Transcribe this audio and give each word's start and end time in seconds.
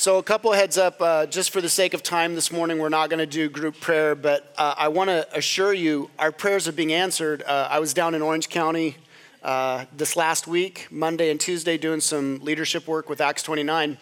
So, 0.00 0.16
a 0.16 0.22
couple 0.22 0.50
heads 0.52 0.78
up, 0.78 1.02
uh, 1.02 1.26
just 1.26 1.50
for 1.50 1.60
the 1.60 1.68
sake 1.68 1.92
of 1.92 2.02
time 2.02 2.34
this 2.34 2.50
morning, 2.50 2.78
we're 2.78 2.88
not 2.88 3.10
going 3.10 3.18
to 3.18 3.26
do 3.26 3.50
group 3.50 3.80
prayer, 3.80 4.14
but 4.14 4.54
uh, 4.56 4.74
I 4.78 4.88
want 4.88 5.10
to 5.10 5.28
assure 5.36 5.74
you 5.74 6.08
our 6.18 6.32
prayers 6.32 6.66
are 6.66 6.72
being 6.72 6.94
answered. 6.94 7.42
Uh, 7.42 7.68
I 7.70 7.80
was 7.80 7.92
down 7.92 8.14
in 8.14 8.22
Orange 8.22 8.48
County 8.48 8.96
uh, 9.42 9.84
this 9.94 10.16
last 10.16 10.46
week, 10.46 10.88
Monday 10.90 11.30
and 11.30 11.38
Tuesday, 11.38 11.76
doing 11.76 12.00
some 12.00 12.38
leadership 12.38 12.88
work 12.88 13.10
with 13.10 13.20
Acts 13.20 13.42
29. 13.42 13.98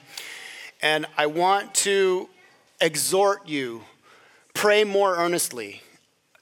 And 0.82 1.06
I 1.16 1.26
want 1.26 1.74
to 1.74 2.28
exhort 2.80 3.48
you 3.48 3.82
pray 4.54 4.84
more 4.84 5.16
earnestly. 5.16 5.82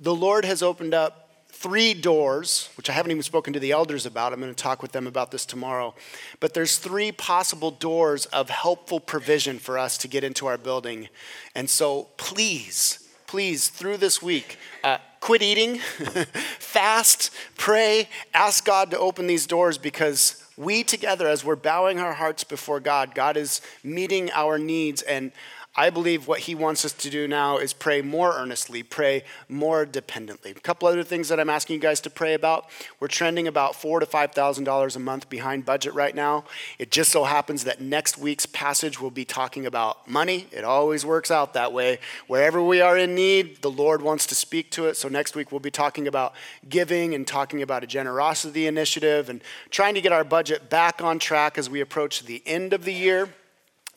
The 0.00 0.14
Lord 0.14 0.44
has 0.44 0.62
opened 0.62 0.92
up 0.92 1.25
three 1.56 1.94
doors, 1.94 2.68
which 2.76 2.90
I 2.90 2.92
haven't 2.92 3.10
even 3.10 3.22
spoken 3.22 3.52
to 3.54 3.60
the 3.60 3.72
elders 3.72 4.04
about. 4.04 4.32
I'm 4.32 4.40
going 4.40 4.54
to 4.54 4.62
talk 4.62 4.82
with 4.82 4.92
them 4.92 5.06
about 5.06 5.30
this 5.30 5.46
tomorrow. 5.46 5.94
But 6.38 6.52
there's 6.52 6.76
three 6.76 7.12
possible 7.12 7.70
doors 7.70 8.26
of 8.26 8.50
helpful 8.50 9.00
provision 9.00 9.58
for 9.58 9.78
us 9.78 9.96
to 9.98 10.08
get 10.08 10.22
into 10.22 10.46
our 10.46 10.58
building. 10.58 11.08
And 11.54 11.70
so 11.70 12.08
please, 12.18 13.08
please, 13.26 13.68
through 13.68 13.96
this 13.96 14.20
week, 14.22 14.58
uh, 14.84 14.98
quit 15.20 15.42
eating, 15.42 15.78
fast, 16.58 17.32
pray, 17.56 18.08
ask 18.34 18.64
God 18.64 18.90
to 18.90 18.98
open 18.98 19.26
these 19.26 19.46
doors 19.46 19.78
because 19.78 20.44
we 20.58 20.84
together, 20.84 21.26
as 21.26 21.44
we're 21.44 21.56
bowing 21.56 21.98
our 21.98 22.14
hearts 22.14 22.44
before 22.44 22.80
God, 22.80 23.14
God 23.14 23.36
is 23.36 23.60
meeting 23.82 24.30
our 24.32 24.58
needs. 24.58 25.02
And 25.02 25.32
I 25.78 25.90
believe 25.90 26.26
what 26.26 26.40
he 26.40 26.54
wants 26.54 26.86
us 26.86 26.92
to 26.94 27.10
do 27.10 27.28
now 27.28 27.58
is 27.58 27.74
pray 27.74 28.00
more 28.00 28.32
earnestly, 28.32 28.82
pray 28.82 29.24
more 29.46 29.84
dependently. 29.84 30.52
A 30.52 30.54
couple 30.54 30.88
other 30.88 31.04
things 31.04 31.28
that 31.28 31.38
I'm 31.38 31.50
asking 31.50 31.74
you 31.74 31.80
guys 31.80 32.00
to 32.02 32.10
pray 32.10 32.32
about. 32.32 32.70
We're 32.98 33.08
trending 33.08 33.46
about 33.46 33.76
four 33.76 34.00
to 34.00 34.06
five 34.06 34.32
thousand 34.32 34.64
dollars 34.64 34.96
a 34.96 35.00
month 35.00 35.28
behind 35.28 35.66
budget 35.66 35.92
right 35.92 36.14
now. 36.14 36.44
It 36.78 36.90
just 36.90 37.12
so 37.12 37.24
happens 37.24 37.64
that 37.64 37.80
next 37.80 38.16
week's 38.16 38.46
passage 38.46 38.98
will 38.98 39.10
be 39.10 39.26
talking 39.26 39.66
about 39.66 40.08
money. 40.08 40.46
It 40.50 40.64
always 40.64 41.04
works 41.04 41.30
out 41.30 41.52
that 41.52 41.74
way. 41.74 41.98
Wherever 42.26 42.62
we 42.62 42.80
are 42.80 42.96
in 42.96 43.14
need, 43.14 43.60
the 43.60 43.70
Lord 43.70 44.00
wants 44.00 44.26
to 44.28 44.34
speak 44.34 44.70
to 44.70 44.86
it. 44.86 44.96
So 44.96 45.08
next 45.08 45.36
week 45.36 45.52
we'll 45.52 45.60
be 45.60 45.70
talking 45.70 46.08
about 46.08 46.32
giving 46.68 47.14
and 47.14 47.26
talking 47.26 47.60
about 47.60 47.84
a 47.84 47.86
generosity 47.86 48.66
initiative 48.66 49.28
and 49.28 49.42
trying 49.70 49.94
to 49.94 50.00
get 50.00 50.12
our 50.12 50.24
budget 50.24 50.70
back 50.70 51.02
on 51.02 51.18
track 51.18 51.58
as 51.58 51.68
we 51.68 51.82
approach 51.82 52.22
the 52.22 52.42
end 52.46 52.72
of 52.72 52.84
the 52.84 52.94
year. 52.94 53.28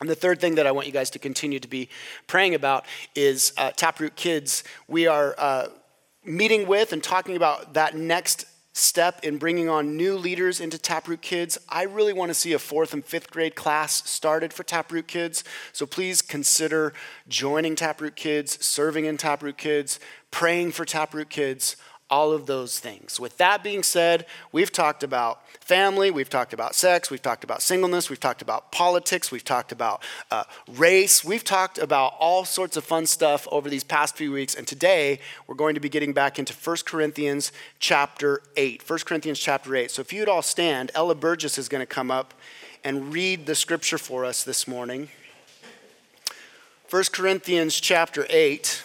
And 0.00 0.08
the 0.08 0.14
third 0.14 0.40
thing 0.40 0.54
that 0.54 0.66
I 0.66 0.72
want 0.72 0.86
you 0.86 0.94
guys 0.94 1.10
to 1.10 1.18
continue 1.18 1.60
to 1.60 1.68
be 1.68 1.90
praying 2.26 2.54
about 2.54 2.86
is 3.14 3.52
uh, 3.58 3.70
Taproot 3.72 4.16
Kids. 4.16 4.64
We 4.88 5.06
are 5.06 5.34
uh, 5.36 5.68
meeting 6.24 6.66
with 6.66 6.94
and 6.94 7.02
talking 7.02 7.36
about 7.36 7.74
that 7.74 7.94
next 7.94 8.46
step 8.72 9.20
in 9.22 9.36
bringing 9.36 9.68
on 9.68 9.98
new 9.98 10.16
leaders 10.16 10.58
into 10.58 10.78
Taproot 10.78 11.20
Kids. 11.20 11.58
I 11.68 11.82
really 11.82 12.14
want 12.14 12.30
to 12.30 12.34
see 12.34 12.54
a 12.54 12.58
fourth 12.58 12.94
and 12.94 13.04
fifth 13.04 13.30
grade 13.30 13.54
class 13.54 14.08
started 14.08 14.54
for 14.54 14.62
Taproot 14.62 15.06
Kids. 15.06 15.44
So 15.72 15.84
please 15.84 16.22
consider 16.22 16.94
joining 17.28 17.76
Taproot 17.76 18.16
Kids, 18.16 18.64
serving 18.64 19.04
in 19.04 19.18
Taproot 19.18 19.58
Kids, 19.58 20.00
praying 20.30 20.72
for 20.72 20.86
Taproot 20.86 21.28
Kids 21.28 21.76
all 22.10 22.32
of 22.32 22.46
those 22.46 22.78
things. 22.78 23.20
With 23.20 23.38
that 23.38 23.62
being 23.62 23.82
said, 23.82 24.26
we've 24.50 24.72
talked 24.72 25.02
about 25.02 25.42
family, 25.60 26.10
we've 26.10 26.28
talked 26.28 26.52
about 26.52 26.74
sex, 26.74 27.10
we've 27.10 27.22
talked 27.22 27.44
about 27.44 27.62
singleness, 27.62 28.10
we've 28.10 28.18
talked 28.18 28.42
about 28.42 28.72
politics, 28.72 29.30
we've 29.30 29.44
talked 29.44 29.70
about 29.70 30.02
uh, 30.30 30.44
race, 30.68 31.24
we've 31.24 31.44
talked 31.44 31.78
about 31.78 32.14
all 32.18 32.44
sorts 32.44 32.76
of 32.76 32.84
fun 32.84 33.06
stuff 33.06 33.46
over 33.52 33.70
these 33.70 33.84
past 33.84 34.16
few 34.16 34.32
weeks. 34.32 34.54
And 34.54 34.66
today, 34.66 35.20
we're 35.46 35.54
going 35.54 35.74
to 35.74 35.80
be 35.80 35.88
getting 35.88 36.12
back 36.12 36.38
into 36.38 36.52
1 36.52 36.78
Corinthians 36.84 37.52
chapter 37.78 38.42
8. 38.56 38.88
1 38.88 38.98
Corinthians 39.00 39.38
chapter 39.38 39.76
8. 39.76 39.90
So 39.90 40.00
if 40.00 40.12
you'd 40.12 40.28
all 40.28 40.42
stand, 40.42 40.90
Ella 40.94 41.14
Burgess 41.14 41.56
is 41.58 41.68
going 41.68 41.82
to 41.82 41.86
come 41.86 42.10
up 42.10 42.34
and 42.82 43.12
read 43.12 43.46
the 43.46 43.54
scripture 43.54 43.98
for 43.98 44.24
us 44.24 44.42
this 44.42 44.66
morning. 44.66 45.08
1 46.88 47.04
Corinthians 47.12 47.78
chapter 47.80 48.26
8. 48.28 48.82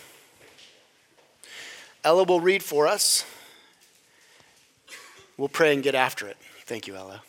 Ella 2.06 2.24
will 2.24 2.40
read 2.40 2.62
for 2.62 2.86
us. 2.86 3.26
We'll 5.38 5.50
pray 5.50 5.74
and 5.74 5.82
get 5.82 5.96
after 5.96 6.28
it. 6.28 6.38
Thank 6.66 6.86
you, 6.86 6.96
Ella. 6.96 7.24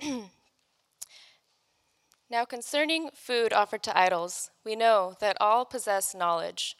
now, 2.30 2.44
concerning 2.44 3.10
food 3.12 3.52
offered 3.52 3.82
to 3.82 3.98
idols, 3.98 4.52
we 4.64 4.76
know 4.76 5.16
that 5.18 5.36
all 5.40 5.64
possess 5.64 6.14
knowledge. 6.14 6.76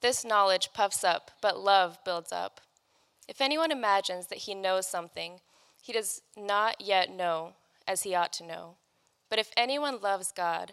This 0.00 0.24
knowledge 0.24 0.70
puffs 0.72 1.04
up, 1.04 1.32
but 1.42 1.60
love 1.60 1.98
builds 2.02 2.32
up. 2.32 2.62
If 3.28 3.42
anyone 3.42 3.70
imagines 3.70 4.28
that 4.28 4.38
he 4.38 4.54
knows 4.54 4.86
something, 4.86 5.40
he 5.82 5.92
does 5.92 6.22
not 6.34 6.80
yet 6.80 7.10
know 7.10 7.56
as 7.86 8.04
he 8.04 8.14
ought 8.14 8.32
to 8.34 8.46
know. 8.46 8.76
But 9.28 9.38
if 9.38 9.50
anyone 9.54 10.00
loves 10.00 10.32
God, 10.32 10.72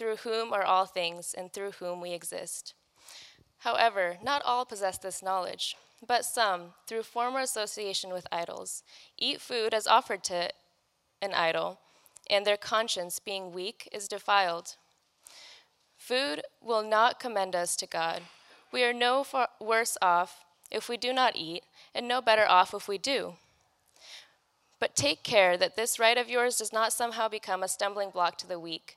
through 0.00 0.16
whom 0.16 0.50
are 0.50 0.64
all 0.64 0.86
things, 0.86 1.34
and 1.36 1.52
through 1.52 1.72
whom 1.72 2.00
we 2.00 2.12
exist. 2.12 2.72
However, 3.58 4.16
not 4.22 4.40
all 4.46 4.64
possess 4.64 4.96
this 4.96 5.22
knowledge, 5.22 5.76
but 6.06 6.24
some, 6.24 6.72
through 6.86 7.02
former 7.02 7.40
association 7.40 8.10
with 8.10 8.26
idols, 8.32 8.82
eat 9.18 9.42
food 9.42 9.74
as 9.74 9.86
offered 9.86 10.24
to 10.24 10.48
an 11.20 11.34
idol, 11.34 11.80
and 12.30 12.46
their 12.46 12.56
conscience, 12.56 13.18
being 13.18 13.52
weak, 13.52 13.90
is 13.92 14.08
defiled. 14.08 14.76
Food 15.98 16.40
will 16.62 16.82
not 16.82 17.20
commend 17.20 17.54
us 17.54 17.76
to 17.76 17.86
God. 17.86 18.22
We 18.72 18.82
are 18.84 18.94
no 18.94 19.26
worse 19.60 19.98
off 20.00 20.46
if 20.70 20.88
we 20.88 20.96
do 20.96 21.12
not 21.12 21.36
eat, 21.36 21.64
and 21.94 22.08
no 22.08 22.22
better 22.22 22.48
off 22.48 22.72
if 22.72 22.88
we 22.88 22.96
do. 22.96 23.34
But 24.78 24.96
take 24.96 25.22
care 25.22 25.58
that 25.58 25.76
this 25.76 25.98
right 25.98 26.16
of 26.16 26.30
yours 26.30 26.56
does 26.56 26.72
not 26.72 26.94
somehow 26.94 27.28
become 27.28 27.62
a 27.62 27.68
stumbling 27.68 28.08
block 28.08 28.38
to 28.38 28.46
the 28.46 28.58
weak. 28.58 28.96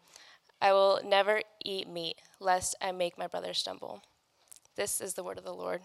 I 0.61 0.73
will 0.73 0.99
never 1.03 1.41
eat 1.65 1.89
meat, 1.89 2.17
lest 2.39 2.75
I 2.79 2.91
make 2.91 3.17
my 3.17 3.25
brother 3.25 3.51
stumble. 3.51 4.03
This 4.75 5.01
is 5.01 5.15
the 5.15 5.23
word 5.23 5.39
of 5.39 5.43
the 5.43 5.53
Lord. 5.53 5.81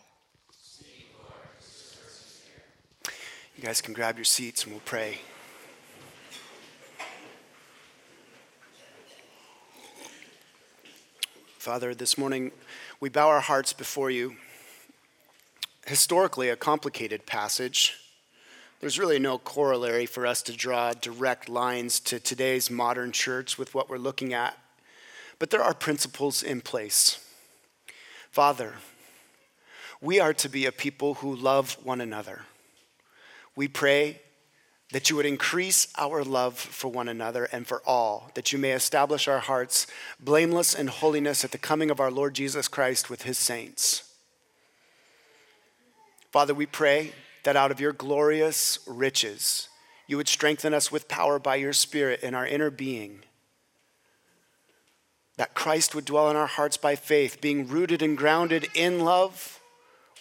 You 3.56 3.62
guys 3.62 3.80
can 3.80 3.94
grab 3.94 4.18
your 4.18 4.26
seats 4.26 4.64
and 4.64 4.72
we'll 4.72 4.82
pray. 4.84 5.20
Father, 11.56 11.94
this 11.94 12.18
morning 12.18 12.52
we 13.00 13.08
bow 13.08 13.28
our 13.28 13.40
hearts 13.40 13.72
before 13.72 14.10
you. 14.10 14.36
Historically, 15.86 16.50
a 16.50 16.56
complicated 16.56 17.24
passage. 17.24 17.94
There's 18.80 18.98
really 18.98 19.18
no 19.18 19.38
corollary 19.38 20.04
for 20.04 20.26
us 20.26 20.42
to 20.42 20.52
draw 20.52 20.92
direct 20.92 21.48
lines 21.48 21.98
to 22.00 22.20
today's 22.20 22.70
modern 22.70 23.10
church 23.10 23.56
with 23.56 23.74
what 23.74 23.88
we're 23.88 23.96
looking 23.96 24.34
at 24.34 24.58
but 25.38 25.50
there 25.50 25.62
are 25.62 25.74
principles 25.74 26.42
in 26.42 26.60
place. 26.60 27.24
Father, 28.30 28.74
we 30.00 30.20
are 30.20 30.34
to 30.34 30.48
be 30.48 30.66
a 30.66 30.72
people 30.72 31.14
who 31.14 31.34
love 31.34 31.76
one 31.82 32.00
another. 32.00 32.42
We 33.54 33.68
pray 33.68 34.20
that 34.92 35.10
you 35.10 35.16
would 35.16 35.26
increase 35.26 35.88
our 35.98 36.22
love 36.22 36.56
for 36.56 36.88
one 36.88 37.08
another 37.08 37.48
and 37.50 37.66
for 37.66 37.82
all, 37.86 38.30
that 38.34 38.52
you 38.52 38.58
may 38.58 38.72
establish 38.72 39.26
our 39.26 39.40
hearts 39.40 39.86
blameless 40.20 40.74
in 40.74 40.86
holiness 40.86 41.44
at 41.44 41.50
the 41.50 41.58
coming 41.58 41.90
of 41.90 41.98
our 41.98 42.10
Lord 42.10 42.34
Jesus 42.34 42.68
Christ 42.68 43.10
with 43.10 43.22
his 43.22 43.36
saints. 43.36 44.14
Father, 46.30 46.54
we 46.54 46.66
pray 46.66 47.12
that 47.44 47.56
out 47.56 47.70
of 47.70 47.80
your 47.80 47.92
glorious 47.92 48.78
riches, 48.86 49.68
you 50.06 50.16
would 50.16 50.28
strengthen 50.28 50.74
us 50.74 50.92
with 50.92 51.08
power 51.08 51.38
by 51.38 51.56
your 51.56 51.72
Spirit 51.72 52.20
in 52.22 52.34
our 52.34 52.46
inner 52.46 52.70
being 52.70 53.22
that 55.36 55.54
Christ 55.54 55.94
would 55.94 56.04
dwell 56.04 56.30
in 56.30 56.36
our 56.36 56.46
hearts 56.46 56.76
by 56.76 56.96
faith, 56.96 57.40
being 57.40 57.68
rooted 57.68 58.02
and 58.02 58.16
grounded 58.16 58.68
in 58.74 59.00
love. 59.00 59.60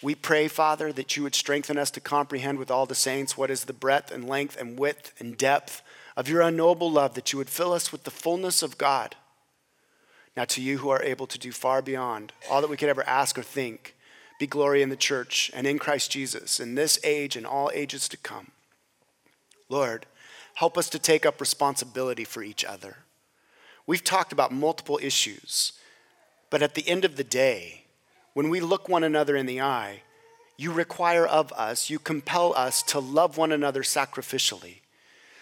We 0.02 0.14
pray, 0.14 0.48
Father, 0.48 0.92
that 0.94 1.16
you 1.16 1.24
would 1.24 1.36
strengthen 1.36 1.78
us 1.78 1.90
to 1.92 2.02
comprehend 2.02 2.60
with 2.60 2.70
all 2.70 2.86
the 2.86 2.96
saints 2.96 3.38
what 3.38 3.50
is 3.50 3.64
the 3.64 3.74
breadth 3.74 4.12
and 4.12 4.28
length 4.28 4.60
and 4.60 4.78
width 4.78 5.14
and 5.20 5.38
depth 5.38 5.82
of 6.18 6.28
your 6.28 6.42
unknowable 6.42 6.92
love, 6.92 7.14
that 7.14 7.32
you 7.32 7.38
would 7.38 7.50
fill 7.50 7.74
us 7.74 7.92
with 7.92 8.04
the 8.04 8.12
fullness 8.12 8.62
of 8.62 8.78
God. 8.78 9.16
Now, 10.36 10.46
to 10.46 10.62
you 10.62 10.80
who 10.80 10.90
are 10.90 11.02
able 11.02 11.28
to 11.28 11.40
do 11.40 11.52
far 11.52 11.82
beyond 11.82 12.34
all 12.50 12.62
that 12.62 12.70
we 12.70 12.78
could 12.78 12.90
ever 12.90 13.08
ask 13.08 13.38
or 13.38 13.44
think, 13.44 13.96
be 14.38 14.48
glory 14.48 14.82
in 14.82 14.90
the 14.90 14.98
church 14.98 15.50
and 15.54 15.66
in 15.66 15.80
Christ 15.80 16.12
Jesus 16.12 16.60
in 16.60 16.76
this 16.76 17.00
age 17.06 17.38
and 17.38 17.46
all 17.46 17.72
ages 17.74 18.10
to 18.10 18.18
come. 18.18 18.52
Lord, 19.70 20.06
help 20.56 20.78
us 20.78 20.90
to 20.90 21.00
take 21.00 21.26
up 21.26 21.40
responsibility 21.40 22.26
for 22.26 22.44
each 22.44 22.66
other. 22.66 22.98
We've 23.88 24.04
talked 24.04 24.32
about 24.32 24.52
multiple 24.52 25.00
issues, 25.02 25.74
but 26.50 26.62
at 26.62 26.76
the 26.76 26.88
end 26.88 27.06
of 27.06 27.18
the 27.18 27.24
day, 27.24 27.84
when 28.34 28.50
we 28.50 28.60
look 28.60 28.90
one 28.90 29.04
another 29.04 29.36
in 29.36 29.46
the 29.46 29.62
eye, 29.62 30.02
you 30.58 30.72
require 30.72 31.26
of 31.26 31.52
us, 31.54 31.90
you 31.90 32.00
compel 32.00 32.54
us 32.56 32.82
to 32.84 33.00
love 33.00 33.38
one 33.38 33.52
another 33.52 33.84
sacrificially. 33.84 34.80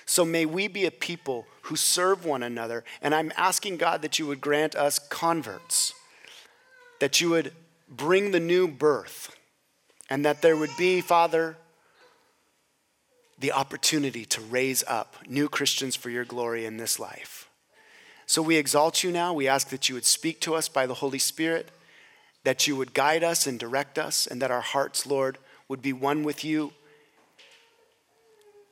So 0.05 0.25
may 0.25 0.45
we 0.45 0.67
be 0.67 0.85
a 0.85 0.91
people 0.91 1.45
who 1.63 1.75
serve 1.75 2.25
one 2.25 2.43
another. 2.43 2.83
And 3.01 3.15
I'm 3.15 3.31
asking 3.37 3.77
God 3.77 4.01
that 4.01 4.19
you 4.19 4.27
would 4.27 4.41
grant 4.41 4.75
us 4.75 4.99
converts, 4.99 5.93
that 6.99 7.21
you 7.21 7.29
would 7.29 7.53
bring 7.89 8.31
the 8.31 8.39
new 8.39 8.67
birth, 8.67 9.35
and 10.09 10.25
that 10.25 10.41
there 10.41 10.57
would 10.57 10.75
be, 10.77 10.99
Father, 10.99 11.57
the 13.39 13.51
opportunity 13.51 14.25
to 14.25 14.41
raise 14.41 14.83
up 14.87 15.15
new 15.27 15.47
Christians 15.47 15.95
for 15.95 16.09
your 16.09 16.25
glory 16.25 16.65
in 16.65 16.77
this 16.77 16.99
life. 16.99 17.49
So 18.33 18.41
we 18.41 18.55
exalt 18.55 19.03
you 19.03 19.11
now. 19.11 19.31
We 19.31 19.47
ask 19.47 19.69
that 19.69 19.87
you 19.87 19.93
would 19.93 20.07
speak 20.07 20.41
to 20.41 20.55
us 20.55 20.67
by 20.67 20.87
the 20.87 20.95
Holy 20.95 21.19
Spirit, 21.19 21.69
that 22.43 22.65
you 22.65 22.75
would 22.75 22.95
guide 22.95 23.23
us 23.23 23.45
and 23.45 23.59
direct 23.59 23.99
us, 23.99 24.25
and 24.25 24.41
that 24.41 24.49
our 24.49 24.59
hearts, 24.59 25.05
Lord, 25.05 25.37
would 25.67 25.83
be 25.83 25.93
one 25.93 26.23
with 26.23 26.43
you 26.43 26.73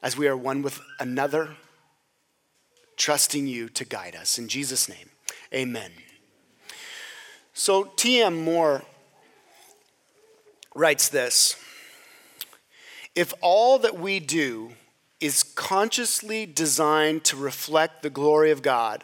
as 0.02 0.18
we 0.18 0.28
are 0.28 0.36
one 0.36 0.64
with 0.64 0.82
another, 1.00 1.58
trusting 2.98 3.46
you 3.46 3.70
to 3.70 3.86
guide 3.86 4.16
us. 4.16 4.40
In 4.40 4.48
Jesus' 4.48 4.90
name, 4.90 5.12
amen. 5.54 5.92
So 7.54 7.84
T.M. 7.84 8.44
Moore 8.44 8.82
writes 10.74 11.08
this 11.08 11.56
If 13.14 13.32
all 13.42 13.78
that 13.78 14.00
we 14.00 14.20
do 14.20 14.72
is 15.20 15.44
consciously 15.44 16.48
designed 16.48 17.24
to 17.26 17.38
reflect 17.38 18.02
the 18.02 18.10
glory 18.10 18.50
of 18.50 18.64
God, 18.64 19.04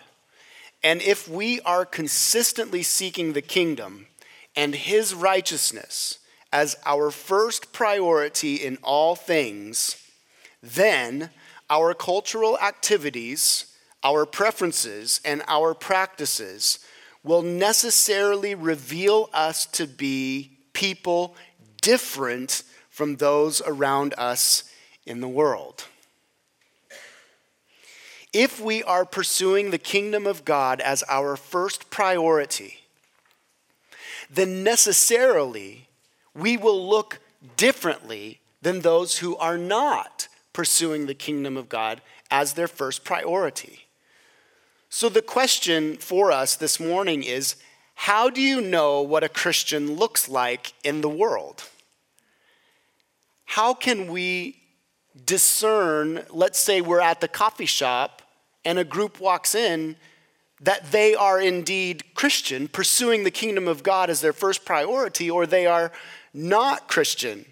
and 0.87 1.01
if 1.01 1.27
we 1.27 1.59
are 1.65 1.83
consistently 1.85 2.81
seeking 2.81 3.33
the 3.33 3.41
kingdom 3.41 4.07
and 4.55 4.73
his 4.73 5.13
righteousness 5.13 6.19
as 6.53 6.77
our 6.85 7.11
first 7.11 7.73
priority 7.73 8.55
in 8.55 8.77
all 8.83 9.13
things, 9.13 10.01
then 10.63 11.29
our 11.69 11.93
cultural 11.93 12.57
activities, 12.59 13.75
our 14.01 14.25
preferences, 14.25 15.19
and 15.25 15.43
our 15.49 15.73
practices 15.73 16.79
will 17.21 17.41
necessarily 17.41 18.55
reveal 18.55 19.29
us 19.33 19.65
to 19.65 19.87
be 19.87 20.57
people 20.71 21.35
different 21.81 22.63
from 22.89 23.17
those 23.17 23.61
around 23.67 24.13
us 24.17 24.63
in 25.05 25.19
the 25.19 25.27
world. 25.27 25.83
If 28.39 28.61
we 28.61 28.83
are 28.83 29.03
pursuing 29.03 29.71
the 29.71 29.79
kingdom 29.79 30.27
of 30.27 30.45
God 30.45 30.79
as 30.81 31.03
our 31.09 31.35
first 31.35 31.89
priority, 31.89 32.81
then 34.29 34.63
necessarily 34.63 35.87
we 36.35 36.55
will 36.55 36.87
look 36.87 37.17
differently 37.55 38.39
than 38.61 38.81
those 38.81 39.17
who 39.17 39.35
are 39.37 39.57
not 39.57 40.27
pursuing 40.53 41.07
the 41.07 41.15
kingdom 41.15 41.57
of 41.57 41.67
God 41.67 41.99
as 42.29 42.53
their 42.53 42.67
first 42.67 43.03
priority. 43.03 43.87
So, 44.87 45.09
the 45.09 45.23
question 45.23 45.97
for 45.97 46.31
us 46.31 46.55
this 46.55 46.79
morning 46.79 47.23
is 47.23 47.55
how 47.95 48.29
do 48.29 48.39
you 48.39 48.61
know 48.61 49.01
what 49.01 49.23
a 49.23 49.29
Christian 49.29 49.95
looks 49.95 50.29
like 50.29 50.73
in 50.83 51.01
the 51.01 51.09
world? 51.09 51.63
How 53.45 53.73
can 53.73 54.11
we 54.11 54.57
discern, 55.25 56.23
let's 56.29 56.59
say 56.59 56.81
we're 56.81 57.01
at 57.01 57.19
the 57.19 57.27
coffee 57.27 57.65
shop 57.65 58.21
and 58.67 58.77
a 58.77 58.83
group 58.83 59.19
walks 59.19 59.55
in, 59.55 59.95
that 60.59 60.91
they 60.91 61.15
are 61.15 61.39
indeed 61.39 62.03
Christian, 62.15 62.67
pursuing 62.67 63.23
the 63.23 63.31
kingdom 63.31 63.67
of 63.67 63.81
God 63.81 64.09
as 64.09 64.21
their 64.21 64.33
first 64.33 64.65
priority, 64.65 65.31
or 65.31 65.45
they 65.45 65.65
are 65.65 65.91
not 66.33 66.87
Christian, 66.87 67.45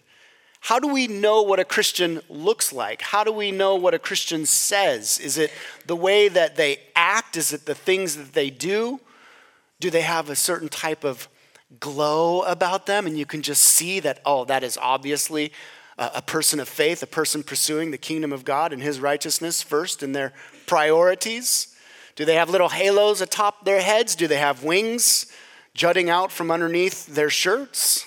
how 0.60 0.80
do 0.80 0.88
we 0.88 1.08
know 1.08 1.44
what 1.44 1.60
a 1.60 1.64
Christian 1.64 2.22
looks 2.28 2.74
like? 2.74 3.02
How 3.02 3.24
do 3.24 3.32
we 3.32 3.52
know 3.52 3.76
what 3.76 3.94
a 3.94 4.00
Christian 4.00 4.46
says? 4.48 5.20
Is 5.20 5.38
it 5.38 5.52
the 5.86 5.96
way 5.96 6.28
that 6.28 6.56
they 6.56 6.80
act? 6.96 7.38
Is 7.38 7.54
it 7.54 7.66
the 7.66 7.76
things 7.76 8.18
that 8.18 8.34
they 8.34 8.50
do? 8.50 9.00
Do 9.80 9.92
they 9.92 10.02
have 10.02 10.30
a 10.30 10.36
certain 10.36 10.68
type 10.68 11.04
of 11.04 11.30
glow 11.80 12.42
about 12.42 12.88
them? 12.88 13.06
And 13.06 13.18
you 13.18 13.28
can 13.28 13.44
just 13.44 13.64
see 13.64 14.00
that, 14.00 14.22
oh, 14.26 14.44
that 14.46 14.64
is 14.64 14.78
obviously 14.82 15.52
a 15.98 16.22
person 16.22 16.60
of 16.60 16.68
faith, 16.68 17.04
a 17.04 17.08
person 17.08 17.44
pursuing 17.44 17.92
the 17.92 17.98
kingdom 18.00 18.34
of 18.34 18.44
God 18.44 18.74
and 18.74 18.82
his 18.82 19.00
righteousness 19.00 19.62
first 19.62 20.02
in 20.02 20.14
their 20.14 20.34
priorities. 20.66 21.76
Do 22.16 22.26
they 22.26 22.36
have 22.36 22.50
little 22.50 22.70
halos 22.70 23.22
atop 23.22 23.66
their 23.66 23.82
heads? 23.82 24.16
Do 24.16 24.28
they 24.28 24.38
have 24.38 24.64
wings 24.64 25.32
jutting 25.74 26.10
out 26.10 26.32
from 26.32 26.52
underneath 26.52 27.08
their 27.08 27.30
shirts? 27.30 28.06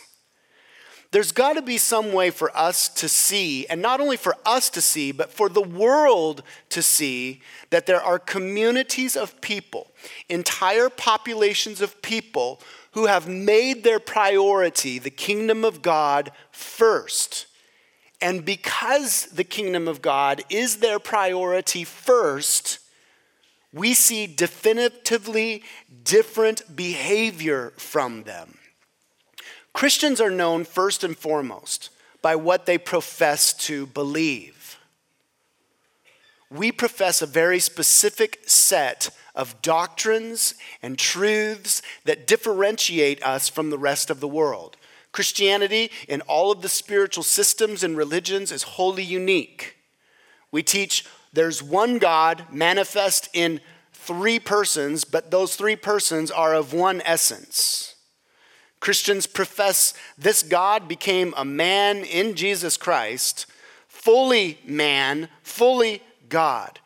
There's 1.10 1.32
got 1.32 1.55
to 1.55 1.62
be 1.62 1.78
some 1.78 2.12
way 2.12 2.31
for 2.31 2.55
us 2.55 2.90
to 2.90 3.08
see, 3.08 3.66
and 3.69 3.81
not 3.81 4.00
only 4.00 4.19
for 4.19 4.37
us 4.44 4.69
to 4.70 4.82
see, 4.82 5.10
but 5.10 5.32
for 5.32 5.49
the 5.49 5.62
world 5.62 6.43
to 6.69 6.82
see 6.82 7.40
that 7.70 7.87
there 7.87 8.02
are 8.02 8.19
communities 8.19 9.16
of 9.16 9.40
people, 9.40 9.90
entire 10.28 10.90
populations 10.90 11.81
of 11.81 12.02
people 12.02 12.60
who 12.93 13.06
have 13.06 13.26
made 13.26 13.84
their 13.84 13.99
priority 13.99 14.99
the 14.99 15.10
kingdom 15.10 15.64
of 15.64 15.81
God 15.81 16.31
first. 16.50 17.46
And 18.20 18.44
because 18.44 19.26
the 19.26 19.44
kingdom 19.44 19.87
of 19.87 20.03
God 20.03 20.43
is 20.50 20.79
their 20.79 20.99
priority 20.99 21.85
first, 21.85 22.81
we 23.73 23.94
see 23.94 24.26
definitively 24.26 25.62
different 26.03 26.75
behavior 26.75 27.72
from 27.77 28.25
them. 28.25 28.58
Christians 29.72 30.20
are 30.20 30.31
known 30.31 30.65
first 30.65 31.05
and 31.05 31.17
foremost 31.17 31.91
by 32.20 32.34
what 32.34 32.67
they 32.67 32.79
profess 32.79 33.53
to 33.53 33.87
believe. 33.87 34.79
We 36.51 36.72
profess 36.72 37.22
a 37.22 37.27
very 37.27 37.60
specific 37.60 38.41
set 38.46 39.10
of 39.34 39.60
doctrines 39.63 40.55
and 40.82 40.98
truths 40.98 41.82
that 42.05 42.27
differentiate 42.27 43.22
us 43.22 43.48
from 43.48 43.70
the 43.70 43.79
rest 43.79 44.10
of 44.10 44.19
the 44.19 44.27
world. 44.27 44.78
Christianity, 45.12 45.91
in 46.08 46.20
all 46.22 46.53
of 46.53 46.62
the 46.62 46.69
spiritual 46.69 47.24
systems 47.24 47.82
and 47.82 47.96
religions, 47.96 48.53
is 48.53 48.62
wholly 48.62 49.03
unique. 49.03 49.77
We 50.50 50.62
teach 50.62 51.05
there's 51.32 51.62
one 51.62 51.98
God 51.98 52.46
manifest 52.53 53.29
in 53.32 53.60
three 53.93 54.38
persons, 54.38 55.05
but 55.05 55.31
those 55.31 55.56
three 55.56 55.77
persons 55.77 56.31
are 56.31 56.55
of 56.55 56.72
one 56.72 57.03
essence. 57.05 57.94
Christians 58.81 59.27
profess 59.27 59.93
this 60.17 60.43
God 60.43 60.88
became 60.88 61.34
a 61.36 61.44
man 61.44 62.05
in 62.05 62.34
Jesus 62.34 62.77
Christ, 62.77 63.46
fully 63.88 64.58
man, 64.65 65.29
fully 65.43 66.03
God. 66.29 66.79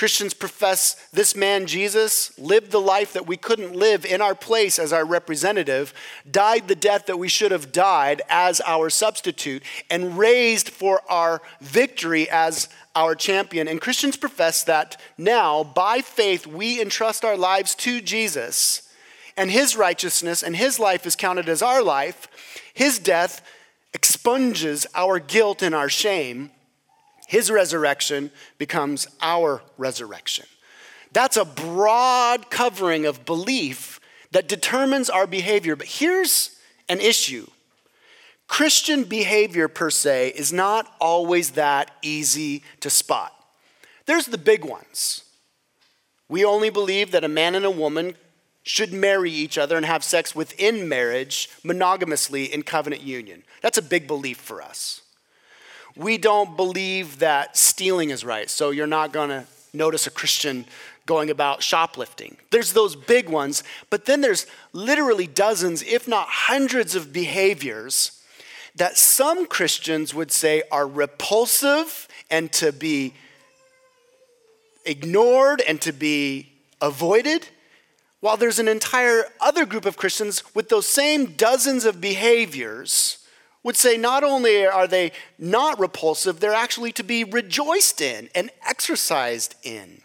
Christians 0.00 0.32
profess 0.32 0.94
this 1.12 1.36
man, 1.36 1.66
Jesus, 1.66 2.32
lived 2.38 2.70
the 2.70 2.80
life 2.80 3.12
that 3.12 3.26
we 3.26 3.36
couldn't 3.36 3.76
live 3.76 4.06
in 4.06 4.22
our 4.22 4.34
place 4.34 4.78
as 4.78 4.94
our 4.94 5.04
representative, 5.04 5.92
died 6.30 6.68
the 6.68 6.74
death 6.74 7.04
that 7.04 7.18
we 7.18 7.28
should 7.28 7.52
have 7.52 7.70
died 7.70 8.22
as 8.30 8.62
our 8.62 8.88
substitute, 8.88 9.62
and 9.90 10.16
raised 10.16 10.70
for 10.70 11.02
our 11.10 11.42
victory 11.60 12.30
as 12.30 12.70
our 12.94 13.14
champion. 13.14 13.68
And 13.68 13.78
Christians 13.78 14.16
profess 14.16 14.64
that 14.64 14.98
now, 15.18 15.64
by 15.64 16.00
faith, 16.00 16.46
we 16.46 16.80
entrust 16.80 17.22
our 17.22 17.36
lives 17.36 17.74
to 17.74 18.00
Jesus 18.00 18.88
and 19.36 19.50
his 19.50 19.76
righteousness 19.76 20.42
and 20.42 20.56
his 20.56 20.78
life 20.78 21.04
is 21.04 21.14
counted 21.14 21.46
as 21.46 21.60
our 21.60 21.82
life, 21.82 22.26
his 22.72 22.98
death 22.98 23.46
expunges 23.92 24.86
our 24.94 25.18
guilt 25.18 25.60
and 25.60 25.74
our 25.74 25.90
shame. 25.90 26.52
His 27.30 27.48
resurrection 27.48 28.32
becomes 28.58 29.06
our 29.22 29.62
resurrection. 29.78 30.46
That's 31.12 31.36
a 31.36 31.44
broad 31.44 32.50
covering 32.50 33.06
of 33.06 33.24
belief 33.24 34.00
that 34.32 34.48
determines 34.48 35.08
our 35.08 35.28
behavior. 35.28 35.76
But 35.76 35.86
here's 35.86 36.58
an 36.88 37.00
issue 37.00 37.46
Christian 38.48 39.04
behavior, 39.04 39.68
per 39.68 39.90
se, 39.90 40.30
is 40.30 40.52
not 40.52 40.92
always 41.00 41.52
that 41.52 41.92
easy 42.02 42.64
to 42.80 42.90
spot. 42.90 43.32
There's 44.06 44.26
the 44.26 44.36
big 44.36 44.64
ones. 44.64 45.22
We 46.28 46.44
only 46.44 46.68
believe 46.68 47.12
that 47.12 47.22
a 47.22 47.28
man 47.28 47.54
and 47.54 47.64
a 47.64 47.70
woman 47.70 48.16
should 48.64 48.92
marry 48.92 49.30
each 49.30 49.56
other 49.56 49.76
and 49.76 49.86
have 49.86 50.02
sex 50.02 50.34
within 50.34 50.88
marriage 50.88 51.48
monogamously 51.62 52.52
in 52.52 52.64
covenant 52.64 53.02
union. 53.02 53.44
That's 53.62 53.78
a 53.78 53.82
big 53.82 54.08
belief 54.08 54.38
for 54.38 54.60
us. 54.60 54.99
We 55.96 56.18
don't 56.18 56.56
believe 56.56 57.18
that 57.18 57.56
stealing 57.56 58.10
is 58.10 58.24
right, 58.24 58.48
so 58.48 58.70
you're 58.70 58.86
not 58.86 59.12
going 59.12 59.30
to 59.30 59.44
notice 59.72 60.06
a 60.06 60.10
Christian 60.10 60.66
going 61.06 61.30
about 61.30 61.62
shoplifting. 61.62 62.36
There's 62.50 62.72
those 62.72 62.94
big 62.94 63.28
ones, 63.28 63.64
but 63.88 64.04
then 64.04 64.20
there's 64.20 64.46
literally 64.72 65.26
dozens, 65.26 65.82
if 65.82 66.06
not 66.06 66.28
hundreds, 66.28 66.94
of 66.94 67.12
behaviors 67.12 68.22
that 68.76 68.96
some 68.96 69.46
Christians 69.46 70.14
would 70.14 70.30
say 70.30 70.62
are 70.70 70.86
repulsive 70.86 72.06
and 72.30 72.52
to 72.52 72.70
be 72.72 73.14
ignored 74.84 75.60
and 75.66 75.80
to 75.80 75.92
be 75.92 76.52
avoided, 76.80 77.48
while 78.20 78.36
there's 78.36 78.58
an 78.58 78.68
entire 78.68 79.24
other 79.40 79.66
group 79.66 79.84
of 79.84 79.96
Christians 79.96 80.42
with 80.54 80.68
those 80.68 80.86
same 80.86 81.32
dozens 81.32 81.84
of 81.84 82.00
behaviors 82.00 83.19
would 83.62 83.76
say 83.76 83.96
not 83.96 84.24
only 84.24 84.66
are 84.66 84.86
they 84.86 85.12
not 85.38 85.78
repulsive, 85.78 86.40
they're 86.40 86.54
actually 86.54 86.92
to 86.92 87.04
be 87.04 87.24
rejoiced 87.24 88.00
in 88.00 88.28
and 88.34 88.50
exercised 88.66 89.54
in. 89.62 90.02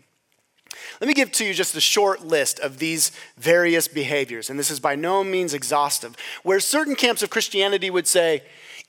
Let 1.01 1.07
me 1.07 1.13
give 1.13 1.31
to 1.33 1.45
you 1.45 1.53
just 1.53 1.75
a 1.75 1.81
short 1.81 2.25
list 2.25 2.59
of 2.59 2.79
these 2.79 3.11
various 3.37 3.87
behaviors, 3.87 4.49
and 4.49 4.57
this 4.57 4.71
is 4.71 4.79
by 4.79 4.95
no 4.95 5.23
means 5.23 5.53
exhaustive, 5.53 6.15
where 6.43 6.59
certain 6.59 6.95
camps 6.95 7.21
of 7.21 7.29
Christianity 7.29 7.89
would 7.89 8.07
say, 8.07 8.43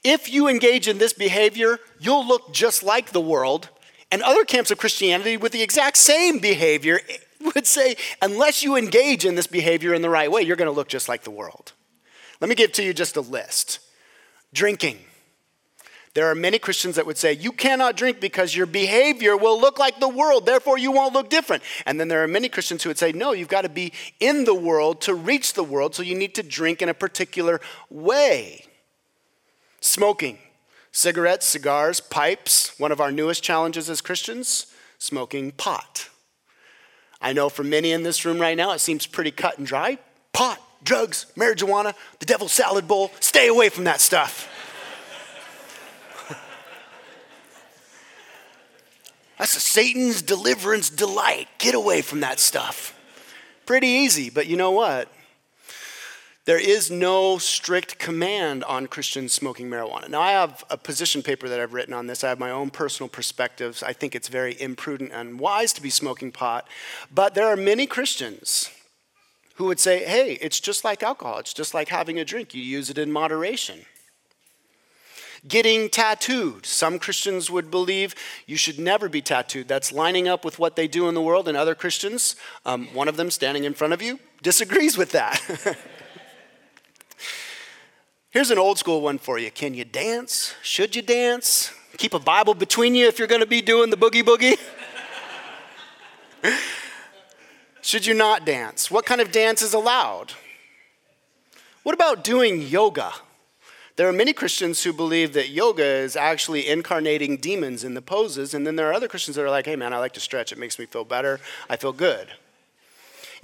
if 0.05 0.33
you 0.33 0.47
engage 0.47 0.87
in 0.87 0.99
this 0.99 1.13
behavior, 1.13 1.79
you'll 1.99 2.27
look 2.27 2.53
just 2.53 2.83
like 2.83 3.11
the 3.11 3.21
world. 3.21 3.71
And 4.13 4.23
other 4.23 4.45
camps 4.45 4.71
of 4.71 4.79
Christianity 4.79 5.37
with 5.37 5.51
the 5.51 5.63
exact 5.63 5.97
same 5.97 6.39
behavior 6.39 7.01
would 7.55 7.67
say, 7.67 7.97
unless 8.23 8.63
you 8.63 8.77
engage 8.77 9.25
in 9.25 9.35
this 9.35 9.49
behavior 9.49 9.95
in 9.95 10.03
the 10.03 10.11
right 10.11 10.31
way, 10.31 10.43
you're 10.43 10.57
going 10.57 10.71
to 10.71 10.77
look 10.77 10.89
just 10.89 11.09
like 11.09 11.25
the 11.25 11.31
world. 11.31 11.73
Let 12.41 12.49
me 12.49 12.55
give 12.55 12.71
to 12.73 12.85
you 12.85 12.95
just 12.95 13.17
a 13.17 13.21
list 13.21 13.81
drinking. 14.53 14.99
There 16.17 16.31
are 16.31 16.35
many 16.35 16.59
Christians 16.59 16.97
that 16.97 17.05
would 17.05 17.19
say, 17.19 17.35
You 17.35 17.53
cannot 17.53 17.95
drink 17.95 18.21
because 18.21 18.57
your 18.57 18.65
behavior 18.65 19.37
will 19.37 19.61
look 19.61 19.79
like 19.79 20.01
the 20.01 20.09
world, 20.09 20.47
therefore 20.47 20.79
you 20.79 20.91
won't 20.91 21.13
look 21.13 21.29
different. 21.29 21.63
And 21.85 22.01
then 22.01 22.09
there 22.09 22.23
are 22.23 22.29
many 22.29 22.49
Christians 22.49 22.83
who 22.83 22.89
would 22.89 22.97
say, 22.97 23.13
No, 23.13 23.33
you've 23.33 23.49
got 23.49 23.63
to 23.63 23.69
be 23.69 23.93
in 24.19 24.45
the 24.45 24.55
world 24.55 25.03
to 25.03 25.15
reach 25.15 25.53
the 25.53 25.63
world, 25.63 25.95
so 25.95 26.03
you 26.03 26.15
need 26.15 26.35
to 26.37 26.43
drink 26.43 26.81
in 26.81 26.89
a 26.89 26.95
particular 26.95 27.61
way. 27.91 28.65
Smoking, 29.81 30.39
cigarettes, 30.91 31.45
cigars, 31.45 32.01
pipes, 32.01 32.81
one 32.81 32.93
of 32.93 33.01
our 33.01 33.13
newest 33.13 33.43
challenges 33.43 33.91
as 33.91 34.01
Christians, 34.01 34.73
smoking 34.99 35.53
pot. 35.53 36.09
I 37.21 37.35
know 37.35 37.51
for 37.51 37.63
many 37.63 37.93
in 37.93 38.05
this 38.05 38.25
room 38.25 38.41
right 38.41 38.57
now, 38.57 38.73
it 38.73 38.79
seems 38.79 39.07
pretty 39.07 39.33
cut 39.33 39.59
and 39.59 39.67
dry. 39.67 39.99
Pot, 40.33 40.63
drugs, 40.87 41.27
marijuana, 41.37 41.95
the 42.21 42.27
devil's 42.27 42.55
salad 42.55 42.89
bowl, 42.89 43.11
stay 43.21 43.49
away 43.49 43.69
from 43.69 43.85
that 43.85 44.01
stuff. 44.01 44.49
That's 49.39 49.55
a 49.57 49.61
Satan's 49.61 50.23
deliverance 50.23 50.89
delight. 50.89 51.49
Get 51.59 51.75
away 51.75 52.01
from 52.01 52.21
that 52.21 52.41
stuff. 52.41 52.99
Pretty 53.67 53.89
easy, 53.89 54.31
but 54.31 54.47
you 54.47 54.57
know 54.57 54.71
what? 54.71 55.09
There 56.47 56.61
is 56.61 56.93
no 56.93 57.39
strict 57.39 57.99
command 57.99 58.63
on 58.63 58.87
Christians 58.87 59.33
smoking 59.33 59.69
marijuana. 59.69 60.09
Now, 60.09 60.21
I 60.21 60.31
have 60.31 60.63
a 60.71 60.77
position 60.77 61.25
paper 61.25 61.49
that 61.49 61.59
I've 61.59 61.75
written 61.75 61.93
on 61.93 62.07
this. 62.07 62.23
I 62.23 62.29
have 62.29 62.39
my 62.39 62.53
own 62.53 62.71
personal 62.71 63.09
perspectives. 63.09 63.83
I 63.83 63.93
think 63.93 64.15
it's 64.15 64.29
very 64.29 64.59
imprudent 64.61 65.11
and 65.13 65.41
wise 65.41 65.73
to 65.73 65.83
be 65.83 65.91
smoking 65.91 66.31
pot. 66.31 66.69
But 67.13 67.35
there 67.35 67.49
are 67.49 67.57
many 67.57 67.89
Christians 67.89 68.71
who 69.57 69.65
would 69.65 69.81
say, 69.81 70.05
hey, 70.05 70.39
it's 70.41 70.61
just 70.61 70.85
like 70.85 71.03
alcohol, 71.03 71.39
it's 71.39 71.55
just 71.55 71.75
like 71.75 71.89
having 71.89 72.19
a 72.19 72.25
drink. 72.25 72.55
You 72.55 72.63
use 72.63 72.91
it 72.91 72.99
in 72.99 73.13
moderation 73.13 73.85
getting 75.47 75.89
tattooed. 75.89 76.67
Some 76.67 76.99
Christians 76.99 77.51
would 77.51 77.71
believe 77.71 78.15
you 78.47 78.57
should 78.57 78.79
never 78.79 79.09
be 79.09 79.23
tattooed. 79.23 79.69
That's 79.69 79.93
lining 79.93 80.29
up 80.29 80.45
with 80.45 80.59
what 80.59 80.77
they 80.77 80.89
do 80.89 81.09
in 81.09 81.15
the 81.15 81.23
world, 81.23 81.49
and 81.49 81.57
other 81.57 81.75
Christians, 81.75 82.37
um, 82.65 82.87
one 82.95 83.09
of 83.09 83.17
them 83.17 83.31
standing 83.31 83.65
in 83.65 83.75
front 83.75 83.93
of 83.93 84.03
you, 84.03 84.19
disagrees 84.43 84.97
with 84.99 85.13
that. 85.13 85.41
Here's 88.31 88.51
an 88.51 88.59
old 88.59 88.79
school 88.79 89.01
one 89.01 89.19
for 89.19 89.39
you. 89.39 89.51
Can 89.51 89.75
you 89.75 89.85
dance? 89.85 90.55
Should 90.63 90.95
you 90.95 91.03
dance? 91.03 91.73
Keep 91.97 92.13
a 92.13 92.19
Bible 92.19 92.55
between 92.55 92.95
you 92.95 93.07
if 93.07 93.19
you're 93.19 93.29
going 93.29 93.41
to 93.41 93.47
be 93.47 93.63
doing 93.63 93.89
the 93.91 93.97
boogie 93.97 94.23
boogie? 94.23 94.59
Should 97.87 98.05
you 98.05 98.15
not 98.15 98.45
dance? 98.45 98.91
What 98.91 99.07
kind 99.07 99.21
of 99.21 99.31
dance 99.31 99.63
is 99.63 99.73
allowed? 99.73 100.33
What 101.85 101.95
about 101.95 102.25
doing 102.25 102.61
yoga? 102.61 103.13
There 103.95 104.09
are 104.09 104.13
many 104.13 104.33
Christians 104.33 104.83
who 104.83 104.93
believe 104.93 105.35
that 105.35 105.51
yoga 105.51 105.85
is 105.85 106.17
actually 106.17 106.67
incarnating 106.67 107.37
demons 107.37 107.85
in 107.85 107.95
the 107.95 108.03
poses, 108.03 108.55
and 108.55 108.67
then 108.67 108.75
there 108.75 108.91
are 108.91 108.93
other 108.93 109.07
Christians 109.07 109.37
that 109.37 109.45
are 109.45 109.51
like, 109.51 109.67
hey 109.67 109.77
man, 109.77 109.93
I 109.93 109.99
like 109.99 110.15
to 110.15 110.21
stretch, 110.21 110.51
it 110.51 110.59
makes 110.59 110.81
me 110.81 110.87
feel 110.87 111.05
better, 111.05 111.39
I 111.71 111.77
feel 111.77 111.93
good. 111.93 112.27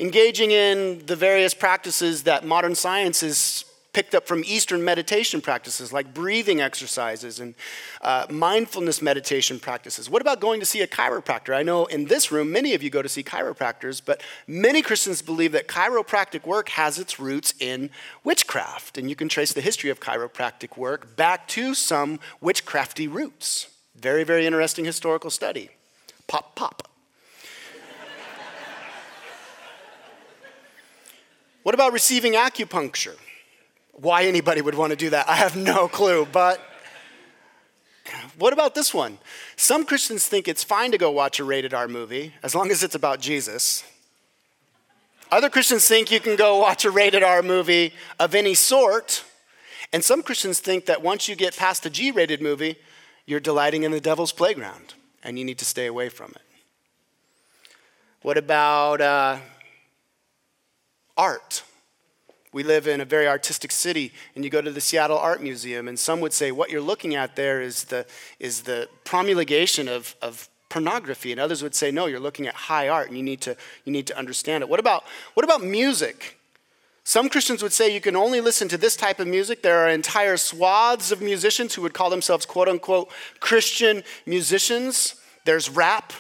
Engaging 0.01 0.51
in 0.51 1.07
the 1.07 1.15
various 1.15 1.55
practices 1.55 2.25
that 2.25 2.45
modern 2.45 2.75
science 2.75 3.23
is 3.23 3.65
picked 3.93 4.15
up 4.15 4.27
from 4.27 4.43
Eastern 4.47 4.83
meditation 4.85 5.41
practices 5.41 5.93
like 5.93 6.15
breathing 6.15 6.61
exercises 6.61 7.41
and 7.41 7.55
uh, 8.01 8.27
mindfulness 8.31 9.03
meditation 9.03 9.61
practices. 9.61 10.09
What 10.09 10.23
about 10.23 10.41
going 10.41 10.61
to 10.61 10.67
see 10.67 10.81
a 10.81 10.87
chiropractor? 10.87 11.55
I 11.55 11.63
know 11.63 11.85
in 11.87 12.07
this 12.07 12.33
room, 12.33 12.51
many 12.51 12.75
of 12.75 12.83
you 12.83 12.91
go 12.91 13.03
to 13.03 13.09
see 13.09 13.23
chiropractors, 13.23 14.01
but 14.05 14.23
many 14.47 14.81
Christians 14.81 15.21
believe 15.21 15.53
that 15.53 15.69
chiropractic 15.69 16.47
work 16.47 16.71
has 16.71 16.99
its 16.99 17.21
roots 17.21 17.53
in 17.61 17.91
witchcraft. 18.25 18.97
And 18.97 19.11
you 19.11 19.17
can 19.17 19.29
trace 19.29 19.53
the 19.53 19.61
history 19.61 19.91
of 19.91 20.01
chiropractic 20.01 20.77
work 20.77 21.15
back 21.17 21.47
to 21.49 21.75
some 21.75 22.19
witchcrafty 22.43 23.13
roots. 23.13 23.69
Very, 23.95 24.25
very 24.25 24.47
interesting 24.47 24.85
historical 24.87 25.31
study. 25.31 25.69
Pop, 26.27 26.57
pop. 26.57 26.89
what 31.63 31.75
about 31.75 31.93
receiving 31.93 32.33
acupuncture? 32.33 33.17
Why 33.93 34.25
anybody 34.25 34.61
would 34.61 34.75
want 34.75 34.91
to 34.91 34.97
do 34.97 35.11
that, 35.11 35.29
I 35.29 35.37
have 35.37 35.57
no 35.57 35.87
clue. 35.89 36.27
But 36.31 36.61
what 38.39 38.53
about 38.53 38.75
this 38.75 38.93
one? 38.93 39.19
Some 39.57 39.85
Christians 39.85 40.27
think 40.27 40.49
it's 40.49 40.65
fine 40.65 40.91
to 40.93 40.99
go 40.99 41.11
watch 41.11 41.39
a 41.39 41.45
rated 41.45 41.75
R 41.75 41.89
movie 41.89 42.35
as 42.43 42.55
long 42.55 42.71
as 42.71 42.83
it's 42.83 42.95
about 42.95 43.21
Jesus. 43.21 43.85
Other 45.31 45.49
Christians 45.49 45.87
think 45.87 46.11
you 46.11 46.21
can 46.21 46.37
go 46.37 46.59
watch 46.59 46.85
a 46.85 46.91
rated 46.91 47.23
R 47.23 47.43
movie 47.43 47.95
of 48.19 48.35
any 48.35 48.55
sort. 48.55 49.25
And 49.93 50.03
some 50.03 50.23
Christians 50.23 50.61
think 50.61 50.87
that 50.87 51.03
once 51.03 51.29
you 51.29 51.37
get 51.37 51.57
past 51.57 51.87
a 51.87 51.91
G 51.91 52.11
rated 52.11 52.43
movie, 52.43 52.77
you're 53.27 53.41
delighting 53.41 53.83
in 53.83 53.93
the 53.93 54.01
devil's 54.01 54.33
playground 54.33 54.95
and 55.23 55.39
you 55.39 55.45
need 55.45 55.59
to 55.59 55.65
stay 55.65 55.87
away 55.87 56.09
from 56.09 56.33
it. 56.33 56.43
What 58.23 58.39
about 58.39 59.01
uh, 59.01 59.39
art? 61.17 61.63
We 62.53 62.63
live 62.63 62.87
in 62.87 63.01
a 63.01 63.07
very 63.07 63.27
artistic 63.27 63.73
city, 63.73 64.13
and 64.35 64.45
you 64.45 64.51
go 64.51 64.61
to 64.61 64.71
the 64.71 64.81
Seattle 64.81 65.17
Art 65.17 65.43
Museum, 65.43 65.89
and 65.89 65.99
some 65.99 66.21
would 66.21 66.35
say 66.35 66.53
what 66.53 66.71
you're 66.71 66.83
looking 66.83 67.15
at 67.15 67.35
there 67.35 67.63
is 67.63 67.85
the, 67.85 68.05
is 68.39 68.63
the 68.63 68.89
promulgation 69.05 69.89
of, 69.89 70.15
of 70.21 70.51
pornography, 70.69 71.33
and 71.33 71.41
others 71.41 71.63
would 71.63 71.75
say, 71.75 71.91
no, 71.91 72.07
you're 72.07 72.21
looking 72.21 72.47
at 72.47 72.55
high 72.55 72.89
art, 72.89 73.09
and 73.09 73.17
you 73.17 73.23
need 73.23 73.41
to, 73.41 73.57
you 73.85 73.93
need 73.93 74.07
to 74.07 74.19
understand 74.19 74.63
it. 74.63 74.69
What 74.69 74.81
about, 74.81 75.05
what 75.33 75.45
about 75.45 75.63
music? 75.63 76.39
Some 77.05 77.29
Christians 77.29 77.63
would 77.63 77.73
say 77.73 77.93
you 77.93 78.01
can 78.01 78.17
only 78.17 78.41
listen 78.41 78.69
to 78.69 78.79
this 78.79 78.97
type 78.97 79.19
of 79.19 79.27
music. 79.27 79.63
There 79.63 79.79
are 79.79 79.89
entire 79.89 80.37
swaths 80.37 81.11
of 81.11 81.21
musicians 81.21 81.75
who 81.75 81.83
would 81.83 81.95
call 81.95 82.11
themselves 82.11 82.47
quote 82.47 82.69
unquote 82.69 83.11
Christian 83.41 84.05
musicians. 84.25 85.17
There's 85.45 85.69
rap, 85.69 86.13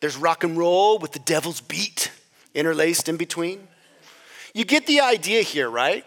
there's 0.00 0.16
rock 0.16 0.42
and 0.42 0.56
roll 0.58 0.98
with 0.98 1.12
the 1.12 1.20
devil's 1.20 1.60
beat 1.60 2.10
interlaced 2.52 3.08
in 3.08 3.16
between. 3.16 3.68
You 4.54 4.64
get 4.64 4.86
the 4.86 5.00
idea 5.00 5.42
here, 5.42 5.68
right? 5.68 6.04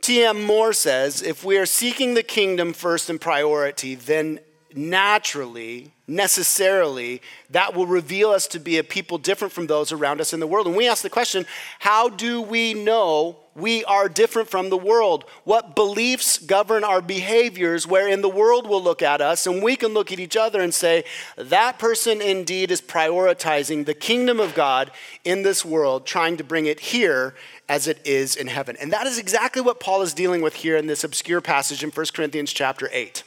T.M. 0.00 0.42
Moore 0.44 0.72
says 0.72 1.20
if 1.20 1.44
we 1.44 1.58
are 1.58 1.66
seeking 1.66 2.14
the 2.14 2.22
kingdom 2.22 2.72
first 2.72 3.10
in 3.10 3.18
priority, 3.18 3.96
then 3.96 4.38
naturally, 4.72 5.92
necessarily, 6.06 7.20
that 7.50 7.74
will 7.74 7.86
reveal 7.86 8.30
us 8.30 8.46
to 8.46 8.60
be 8.60 8.78
a 8.78 8.84
people 8.84 9.18
different 9.18 9.52
from 9.52 9.66
those 9.66 9.90
around 9.90 10.20
us 10.20 10.32
in 10.32 10.38
the 10.38 10.46
world. 10.46 10.68
And 10.68 10.76
we 10.76 10.88
ask 10.88 11.02
the 11.02 11.10
question 11.10 11.44
how 11.80 12.08
do 12.08 12.40
we 12.40 12.72
know 12.72 13.38
we 13.60 13.84
are 13.84 14.08
different 14.08 14.48
from 14.48 14.70
the 14.70 14.76
world? 14.76 15.24
What 15.44 15.74
beliefs 15.74 16.38
govern 16.38 16.84
our 16.84 17.00
behaviors 17.00 17.86
wherein 17.86 18.22
the 18.22 18.28
world 18.28 18.66
will 18.66 18.82
look 18.82 19.02
at 19.02 19.20
us 19.20 19.46
and 19.46 19.62
we 19.62 19.76
can 19.76 19.94
look 19.94 20.12
at 20.12 20.20
each 20.20 20.36
other 20.36 20.60
and 20.60 20.72
say, 20.72 21.04
that 21.36 21.78
person 21.78 22.20
indeed 22.20 22.70
is 22.70 22.80
prioritizing 22.80 23.86
the 23.86 23.94
kingdom 23.94 24.40
of 24.40 24.54
God 24.54 24.90
in 25.24 25.42
this 25.42 25.64
world, 25.64 26.06
trying 26.06 26.36
to 26.36 26.44
bring 26.44 26.66
it 26.66 26.80
here 26.80 27.34
as 27.68 27.86
it 27.86 28.00
is 28.04 28.34
in 28.34 28.48
heaven. 28.48 28.76
And 28.80 28.92
that 28.92 29.06
is 29.06 29.18
exactly 29.18 29.62
what 29.62 29.78
Paul 29.80 30.02
is 30.02 30.12
dealing 30.12 30.42
with 30.42 30.54
here 30.54 30.76
in 30.76 30.86
this 30.86 31.04
obscure 31.04 31.40
passage 31.40 31.84
in 31.84 31.90
1 31.90 32.06
Corinthians 32.12 32.52
chapter 32.52 32.88
8. 32.92 33.22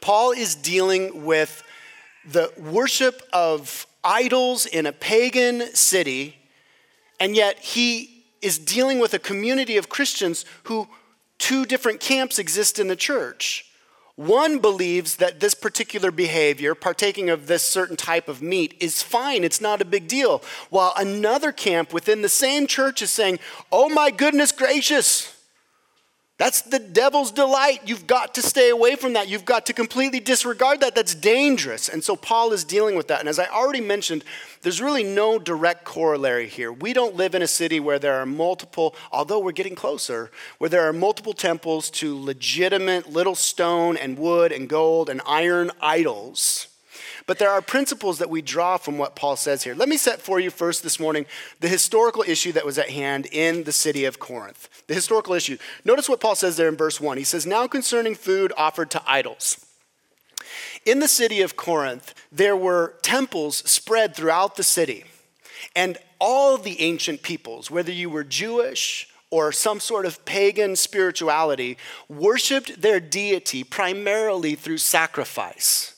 Paul 0.00 0.32
is 0.32 0.54
dealing 0.54 1.24
with 1.24 1.62
the 2.24 2.52
worship 2.56 3.22
of 3.32 3.86
idols 4.04 4.66
in 4.66 4.86
a 4.86 4.92
pagan 4.92 5.74
city, 5.74 6.36
and 7.18 7.34
yet 7.34 7.58
he 7.58 8.15
is 8.46 8.58
dealing 8.58 9.00
with 9.00 9.12
a 9.12 9.18
community 9.18 9.76
of 9.76 9.88
Christians 9.88 10.44
who 10.64 10.88
two 11.38 11.66
different 11.66 12.00
camps 12.00 12.38
exist 12.38 12.78
in 12.78 12.86
the 12.86 12.96
church. 12.96 13.66
One 14.14 14.60
believes 14.60 15.16
that 15.16 15.40
this 15.40 15.52
particular 15.54 16.10
behavior, 16.10 16.74
partaking 16.74 17.28
of 17.28 17.48
this 17.48 17.62
certain 17.62 17.96
type 17.96 18.28
of 18.28 18.40
meat, 18.40 18.74
is 18.80 19.02
fine, 19.02 19.44
it's 19.44 19.60
not 19.60 19.82
a 19.82 19.84
big 19.84 20.08
deal. 20.08 20.42
While 20.70 20.94
another 20.96 21.52
camp 21.52 21.92
within 21.92 22.22
the 22.22 22.30
same 22.30 22.66
church 22.66 23.02
is 23.02 23.10
saying, 23.10 23.40
Oh 23.70 23.90
my 23.90 24.10
goodness 24.10 24.52
gracious, 24.52 25.35
that's 26.38 26.60
the 26.60 26.78
devil's 26.78 27.30
delight. 27.30 27.80
You've 27.86 28.06
got 28.06 28.34
to 28.34 28.42
stay 28.42 28.68
away 28.68 28.94
from 28.96 29.14
that. 29.14 29.26
You've 29.26 29.46
got 29.46 29.64
to 29.66 29.72
completely 29.72 30.20
disregard 30.20 30.80
that. 30.80 30.94
That's 30.94 31.14
dangerous. 31.14 31.88
And 31.88 32.04
so 32.04 32.14
Paul 32.14 32.52
is 32.52 32.62
dealing 32.62 32.94
with 32.94 33.08
that. 33.08 33.20
And 33.20 33.28
as 33.28 33.38
I 33.38 33.46
already 33.46 33.80
mentioned, 33.80 34.22
there's 34.60 34.82
really 34.82 35.02
no 35.02 35.38
direct 35.38 35.84
corollary 35.84 36.46
here. 36.46 36.70
We 36.70 36.92
don't 36.92 37.16
live 37.16 37.34
in 37.34 37.40
a 37.40 37.46
city 37.46 37.80
where 37.80 37.98
there 37.98 38.20
are 38.20 38.26
multiple, 38.26 38.94
although 39.10 39.38
we're 39.38 39.52
getting 39.52 39.74
closer, 39.74 40.30
where 40.58 40.68
there 40.68 40.86
are 40.86 40.92
multiple 40.92 41.32
temples 41.32 41.88
to 41.90 42.18
legitimate 42.18 43.10
little 43.10 43.34
stone 43.34 43.96
and 43.96 44.18
wood 44.18 44.52
and 44.52 44.68
gold 44.68 45.08
and 45.08 45.22
iron 45.26 45.70
idols. 45.80 46.68
But 47.26 47.40
there 47.40 47.50
are 47.50 47.60
principles 47.60 48.18
that 48.18 48.30
we 48.30 48.40
draw 48.40 48.76
from 48.76 48.98
what 48.98 49.16
Paul 49.16 49.34
says 49.34 49.64
here. 49.64 49.74
Let 49.74 49.88
me 49.88 49.96
set 49.96 50.22
for 50.22 50.38
you 50.38 50.48
first 50.48 50.84
this 50.84 51.00
morning 51.00 51.26
the 51.58 51.68
historical 51.68 52.24
issue 52.26 52.52
that 52.52 52.64
was 52.64 52.78
at 52.78 52.90
hand 52.90 53.26
in 53.32 53.64
the 53.64 53.72
city 53.72 54.04
of 54.04 54.20
Corinth. 54.20 54.68
The 54.86 54.94
historical 54.94 55.34
issue. 55.34 55.58
Notice 55.84 56.08
what 56.08 56.20
Paul 56.20 56.36
says 56.36 56.56
there 56.56 56.68
in 56.68 56.76
verse 56.76 57.00
1. 57.00 57.18
He 57.18 57.24
says, 57.24 57.44
Now 57.44 57.66
concerning 57.66 58.14
food 58.14 58.52
offered 58.56 58.92
to 58.92 59.02
idols. 59.06 59.66
In 60.84 61.00
the 61.00 61.08
city 61.08 61.42
of 61.42 61.56
Corinth, 61.56 62.14
there 62.30 62.56
were 62.56 62.94
temples 63.02 63.56
spread 63.68 64.14
throughout 64.14 64.54
the 64.54 64.62
city. 64.62 65.04
And 65.74 65.98
all 66.20 66.56
the 66.56 66.80
ancient 66.80 67.22
peoples, 67.22 67.72
whether 67.72 67.90
you 67.90 68.08
were 68.08 68.22
Jewish 68.22 69.08
or 69.30 69.50
some 69.50 69.80
sort 69.80 70.06
of 70.06 70.24
pagan 70.24 70.76
spirituality, 70.76 71.76
worshiped 72.08 72.80
their 72.80 73.00
deity 73.00 73.64
primarily 73.64 74.54
through 74.54 74.78
sacrifice. 74.78 75.95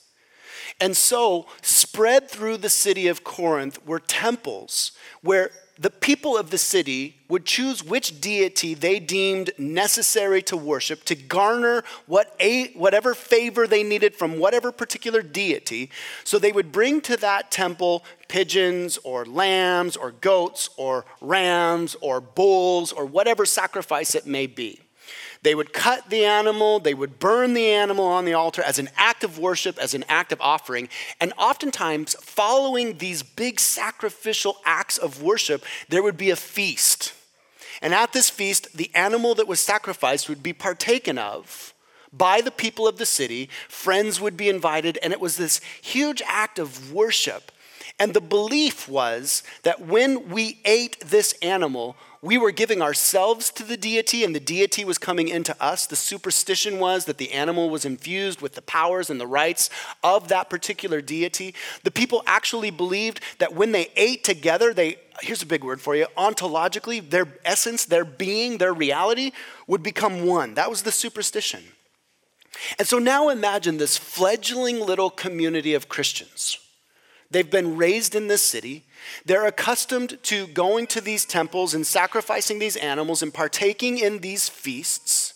And 0.81 0.97
so, 0.97 1.47
spread 1.61 2.31
through 2.31 2.59
the 2.59 2.69
city 2.69 3.09
of 3.09 3.25
Corinth 3.25 3.85
were 3.85 3.99
temples 3.99 4.93
where 5.23 5.51
the 5.79 5.91
people 5.91 6.37
of 6.37 6.51
the 6.51 6.59
city 6.59 7.17
would 7.29 7.45
choose 7.45 7.85
which 7.85 8.21
deity 8.21 8.75
they 8.75 8.99
deemed 8.99 9.51
necessary 9.59 10.43
to 10.43 10.57
worship 10.57 11.05
to 11.05 11.15
garner 11.15 11.85
what 12.07 12.35
a, 12.41 12.73
whatever 12.73 13.15
favor 13.15 13.67
they 13.67 13.85
needed 13.85 14.17
from 14.17 14.39
whatever 14.39 14.73
particular 14.73 15.23
deity. 15.23 15.91
So 16.25 16.39
they 16.39 16.51
would 16.51 16.73
bring 16.73 17.01
to 17.03 17.17
that 17.19 17.53
temple 17.53 18.05
pigeons 18.27 18.99
or 19.05 19.25
lambs 19.25 19.97
or 19.97 20.11
goats 20.11 20.69
or 20.77 21.05
rams 21.21 21.97
or 22.01 22.21
bulls 22.21 22.91
or 22.91 23.07
whatever 23.07 23.47
sacrifice 23.47 24.17
it 24.17 24.27
may 24.27 24.49
be. 24.49 24.81
They 25.43 25.55
would 25.55 25.73
cut 25.73 26.11
the 26.11 26.25
animal, 26.25 26.81
they 26.81 26.95
would 26.95 27.19
burn 27.19 27.55
the 27.55 27.69
animal 27.69 28.05
on 28.05 28.25
the 28.25 28.35
altar 28.35 28.63
as 28.63 28.79
an 28.79 28.91
act 28.97 29.23
of 29.23 29.39
worship, 29.39 29.79
as 29.79 29.95
an 29.95 30.05
act 30.09 30.33
of 30.33 30.41
offering. 30.41 30.89
And 31.21 31.33
oftentimes, 31.39 32.15
following 32.15 32.99
these 32.99 33.23
big 33.23 33.61
sacrificial 33.61 34.57
acts 34.65 34.99
of 34.99 35.23
worship, 35.23 35.65
there 35.89 36.03
would 36.03 36.17
be 36.17 36.31
a 36.31 36.37
feast. 36.37 37.13
And 37.81 37.95
at 37.95 38.13
this 38.13 38.29
feast, 38.29 38.77
the 38.77 38.91
animal 38.95 39.35
that 39.37 39.47
was 39.47 39.61
sacrificed 39.61 40.29
would 40.29 40.43
be 40.43 40.53
partaken 40.53 41.19
of 41.19 41.73
by 42.13 42.41
the 42.41 42.51
people 42.51 42.89
of 42.89 42.99
the 42.99 43.07
city. 43.07 43.49
Friends 43.69 44.21
would 44.21 44.37
be 44.37 44.49
invited, 44.49 44.99
and 45.03 45.13
it 45.13 45.21
was 45.21 45.37
this 45.37 45.61
huge 45.81 46.23
act 46.27 46.59
of 46.59 46.93
worship. 46.93 47.53
And 47.99 48.15
the 48.15 48.21
belief 48.21 48.89
was 48.89 49.43
that 49.63 49.81
when 49.81 50.29
we 50.29 50.61
ate 50.65 51.01
this 51.01 51.33
animal, 51.43 51.97
we 52.21 52.37
were 52.37 52.51
giving 52.51 52.83
ourselves 52.83 53.51
to 53.51 53.63
the 53.63 53.77
deity 53.77 54.25
and 54.25 54.35
the 54.35 54.41
deity 54.41 54.85
was 54.85 54.99
coming 54.99 55.29
into 55.29 55.55
us. 55.63 55.87
The 55.87 55.97
superstition 55.97 56.79
was 56.79 57.05
that 57.05 57.19
the 57.19 57.33
animal 57.33 57.71
was 57.71 57.85
infused 57.85 58.41
with 58.41 58.55
the 58.55 58.63
powers 58.63 59.09
and 59.09 59.21
the 59.21 59.27
rights 59.27 59.71
of 60.03 60.29
that 60.29 60.51
particular 60.51 61.01
deity. 61.01 61.55
The 61.85 61.91
people 61.91 62.23
actually 62.27 62.71
believed 62.71 63.21
that 63.39 63.55
when 63.55 63.73
they 63.73 63.91
ate 63.95 64.25
together, 64.25 64.75
they, 64.75 64.97
here's 65.21 65.43
a 65.43 65.47
big 65.47 65.63
word 65.63 65.81
for 65.81 65.95
you, 65.95 66.07
ontologically, 66.17 67.09
their 67.09 67.29
essence, 67.45 67.85
their 67.85 68.05
being, 68.05 68.59
their 68.59 68.75
reality 68.75 69.31
would 69.67 69.83
become 69.83 70.27
one. 70.27 70.55
That 70.55 70.71
was 70.71 70.83
the 70.83 70.93
superstition. 70.93 71.63
And 72.79 72.89
so 72.89 72.99
now 72.99 73.29
imagine 73.29 73.77
this 73.77 73.97
fledgling 73.97 74.81
little 74.81 75.11
community 75.11 75.75
of 75.75 75.89
Christians. 75.89 76.59
They've 77.31 77.49
been 77.49 77.77
raised 77.77 78.15
in 78.15 78.27
this 78.27 78.43
city. 78.43 78.85
They're 79.25 79.47
accustomed 79.47 80.19
to 80.25 80.47
going 80.49 80.87
to 80.89 81.01
these 81.01 81.25
temples 81.25 81.75
and 81.75 81.87
sacrificing 81.87 82.59
these 82.59 82.77
animals 82.77 83.23
and 83.23 83.33
partaking 83.33 83.99
in 83.99 84.19
these 84.19 84.49
feasts. 84.49 85.35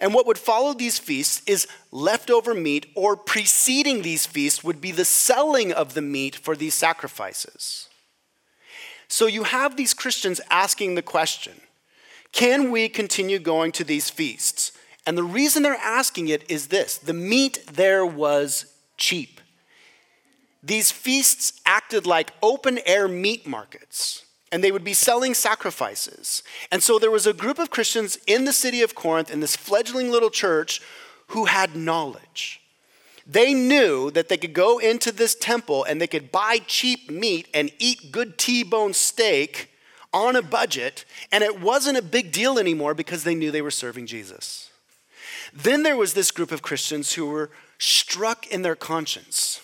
And 0.00 0.14
what 0.14 0.26
would 0.26 0.38
follow 0.38 0.74
these 0.74 0.98
feasts 0.98 1.42
is 1.46 1.66
leftover 1.90 2.54
meat, 2.54 2.86
or 2.94 3.16
preceding 3.16 4.02
these 4.02 4.26
feasts 4.26 4.64
would 4.64 4.80
be 4.80 4.92
the 4.92 5.04
selling 5.04 5.72
of 5.72 5.94
the 5.94 6.02
meat 6.02 6.36
for 6.36 6.56
these 6.56 6.74
sacrifices. 6.74 7.88
So 9.08 9.26
you 9.26 9.44
have 9.44 9.76
these 9.76 9.92
Christians 9.92 10.40
asking 10.50 10.94
the 10.94 11.02
question 11.02 11.60
can 12.32 12.70
we 12.70 12.88
continue 12.88 13.38
going 13.38 13.72
to 13.72 13.84
these 13.84 14.08
feasts? 14.08 14.72
And 15.06 15.18
the 15.18 15.22
reason 15.22 15.62
they're 15.62 15.74
asking 15.74 16.28
it 16.28 16.50
is 16.50 16.68
this 16.68 16.96
the 16.96 17.12
meat 17.12 17.62
there 17.70 18.06
was 18.06 18.72
cheap. 18.96 19.41
These 20.62 20.92
feasts 20.92 21.60
acted 21.66 22.06
like 22.06 22.32
open 22.42 22.78
air 22.86 23.08
meat 23.08 23.46
markets, 23.46 24.24
and 24.52 24.62
they 24.62 24.70
would 24.70 24.84
be 24.84 24.94
selling 24.94 25.34
sacrifices. 25.34 26.42
And 26.70 26.82
so 26.82 26.98
there 26.98 27.10
was 27.10 27.26
a 27.26 27.32
group 27.32 27.58
of 27.58 27.70
Christians 27.70 28.16
in 28.26 28.44
the 28.44 28.52
city 28.52 28.82
of 28.82 28.94
Corinth, 28.94 29.30
in 29.30 29.40
this 29.40 29.56
fledgling 29.56 30.10
little 30.10 30.30
church, 30.30 30.80
who 31.28 31.46
had 31.46 31.74
knowledge. 31.74 32.60
They 33.26 33.54
knew 33.54 34.10
that 34.12 34.28
they 34.28 34.36
could 34.36 34.52
go 34.52 34.78
into 34.78 35.12
this 35.12 35.34
temple 35.34 35.84
and 35.84 36.00
they 36.00 36.06
could 36.06 36.32
buy 36.32 36.58
cheap 36.66 37.10
meat 37.10 37.48
and 37.54 37.70
eat 37.78 38.12
good 38.12 38.36
T 38.36 38.62
bone 38.62 38.92
steak 38.92 39.70
on 40.12 40.36
a 40.36 40.42
budget, 40.42 41.04
and 41.32 41.42
it 41.42 41.60
wasn't 41.60 41.96
a 41.96 42.02
big 42.02 42.32
deal 42.32 42.58
anymore 42.58 42.94
because 42.94 43.24
they 43.24 43.34
knew 43.34 43.50
they 43.50 43.62
were 43.62 43.70
serving 43.70 44.06
Jesus. 44.06 44.70
Then 45.54 45.82
there 45.82 45.96
was 45.96 46.14
this 46.14 46.30
group 46.30 46.52
of 46.52 46.62
Christians 46.62 47.14
who 47.14 47.26
were 47.26 47.50
struck 47.78 48.46
in 48.46 48.62
their 48.62 48.76
conscience 48.76 49.60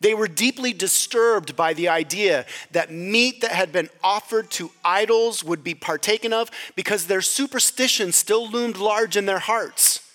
they 0.00 0.14
were 0.14 0.28
deeply 0.28 0.72
disturbed 0.72 1.54
by 1.56 1.74
the 1.74 1.88
idea 1.88 2.46
that 2.72 2.90
meat 2.90 3.42
that 3.42 3.52
had 3.52 3.70
been 3.70 3.90
offered 4.02 4.50
to 4.52 4.70
idols 4.82 5.44
would 5.44 5.62
be 5.62 5.74
partaken 5.74 6.32
of 6.32 6.50
because 6.74 7.06
their 7.06 7.20
superstition 7.20 8.10
still 8.12 8.48
loomed 8.48 8.78
large 8.78 9.16
in 9.16 9.26
their 9.26 9.38
hearts. 9.38 10.06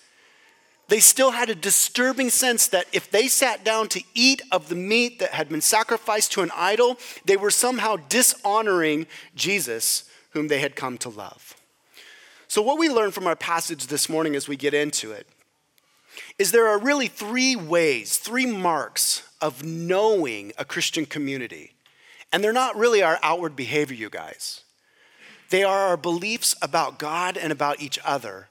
They 0.88 1.00
still 1.00 1.32
had 1.32 1.50
a 1.50 1.54
disturbing 1.54 2.30
sense 2.30 2.68
that 2.68 2.86
if 2.92 3.10
they 3.10 3.26
sat 3.28 3.64
down 3.64 3.88
to 3.88 4.02
eat 4.14 4.42
of 4.52 4.68
the 4.68 4.76
meat 4.76 5.18
that 5.18 5.30
had 5.30 5.48
been 5.48 5.60
sacrificed 5.60 6.32
to 6.32 6.42
an 6.42 6.50
idol, 6.54 6.98
they 7.24 7.36
were 7.36 7.50
somehow 7.50 7.96
dishonoring 8.08 9.06
Jesus, 9.34 10.04
whom 10.30 10.48
they 10.48 10.60
had 10.60 10.76
come 10.76 10.96
to 10.98 11.08
love. 11.08 11.56
So, 12.46 12.62
what 12.62 12.78
we 12.78 12.88
learn 12.88 13.10
from 13.10 13.26
our 13.26 13.34
passage 13.34 13.88
this 13.88 14.08
morning 14.08 14.36
as 14.36 14.46
we 14.46 14.56
get 14.56 14.74
into 14.74 15.10
it 15.10 15.26
is 16.38 16.52
there 16.52 16.68
are 16.68 16.78
really 16.78 17.08
three 17.08 17.56
ways, 17.56 18.18
three 18.18 18.46
marks 18.46 19.25
of 19.40 19.64
knowing 19.64 20.52
a 20.58 20.64
Christian 20.64 21.06
community. 21.06 21.72
And 22.32 22.42
they're 22.42 22.52
not 22.52 22.76
really 22.76 23.02
our 23.02 23.18
outward 23.22 23.56
behavior, 23.56 23.96
you 23.96 24.10
guys. 24.10 24.62
They 25.50 25.62
are 25.62 25.88
our 25.88 25.96
beliefs 25.96 26.54
about 26.60 26.98
God 26.98 27.36
and 27.36 27.52
about 27.52 27.80
each 27.80 27.98
other 28.04 28.48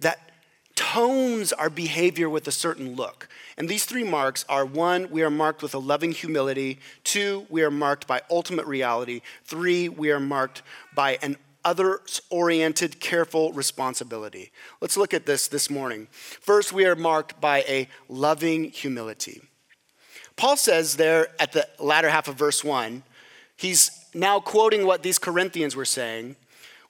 that 0.00 0.30
tones 0.74 1.52
our 1.52 1.68
behavior 1.68 2.30
with 2.30 2.48
a 2.48 2.52
certain 2.52 2.94
look. 2.94 3.28
And 3.58 3.68
these 3.68 3.84
three 3.84 4.04
marks 4.04 4.46
are 4.48 4.64
one, 4.64 5.10
we 5.10 5.22
are 5.22 5.30
marked 5.30 5.62
with 5.62 5.74
a 5.74 5.78
loving 5.78 6.12
humility. 6.12 6.78
Two, 7.04 7.46
we 7.50 7.62
are 7.62 7.70
marked 7.70 8.06
by 8.06 8.22
ultimate 8.30 8.66
reality. 8.66 9.20
Three, 9.44 9.90
we 9.90 10.10
are 10.10 10.20
marked 10.20 10.62
by 10.94 11.18
an 11.20 11.36
others 11.64 12.22
oriented, 12.30 13.00
careful 13.00 13.52
responsibility. 13.52 14.50
Let's 14.80 14.96
look 14.96 15.12
at 15.12 15.26
this 15.26 15.48
this 15.48 15.68
morning. 15.68 16.08
First, 16.10 16.72
we 16.72 16.86
are 16.86 16.96
marked 16.96 17.38
by 17.40 17.58
a 17.68 17.86
loving 18.08 18.70
humility. 18.70 19.42
Paul 20.36 20.56
says 20.56 20.96
there 20.96 21.28
at 21.38 21.52
the 21.52 21.68
latter 21.78 22.08
half 22.08 22.28
of 22.28 22.36
verse 22.36 22.64
1, 22.64 23.02
he's 23.56 23.90
now 24.14 24.40
quoting 24.40 24.86
what 24.86 25.02
these 25.02 25.18
Corinthians 25.18 25.76
were 25.76 25.84
saying. 25.84 26.36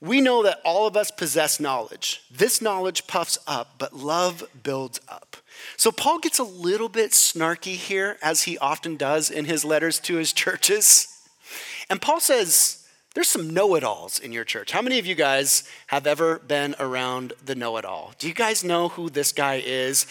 We 0.00 0.20
know 0.20 0.42
that 0.44 0.60
all 0.64 0.86
of 0.86 0.96
us 0.96 1.10
possess 1.10 1.60
knowledge. 1.60 2.22
This 2.30 2.62
knowledge 2.62 3.06
puffs 3.06 3.38
up, 3.46 3.74
but 3.78 3.94
love 3.94 4.44
builds 4.62 4.98
up. 5.08 5.36
So 5.76 5.92
Paul 5.92 6.18
gets 6.18 6.38
a 6.38 6.44
little 6.44 6.88
bit 6.88 7.10
snarky 7.10 7.74
here, 7.74 8.16
as 8.22 8.44
he 8.44 8.56
often 8.58 8.96
does 8.96 9.30
in 9.30 9.44
his 9.44 9.64
letters 9.64 9.98
to 10.00 10.16
his 10.16 10.32
churches. 10.32 11.20
And 11.90 12.00
Paul 12.00 12.20
says, 12.20 12.86
There's 13.14 13.28
some 13.28 13.50
know 13.50 13.74
it 13.74 13.84
alls 13.84 14.18
in 14.18 14.32
your 14.32 14.44
church. 14.44 14.72
How 14.72 14.80
many 14.80 14.98
of 14.98 15.04
you 15.04 15.14
guys 15.14 15.64
have 15.88 16.06
ever 16.06 16.38
been 16.38 16.74
around 16.78 17.34
the 17.44 17.54
know 17.54 17.76
it 17.76 17.84
all? 17.84 18.14
Do 18.18 18.26
you 18.26 18.34
guys 18.34 18.64
know 18.64 18.88
who 18.88 19.10
this 19.10 19.32
guy 19.32 19.62
is? 19.64 20.06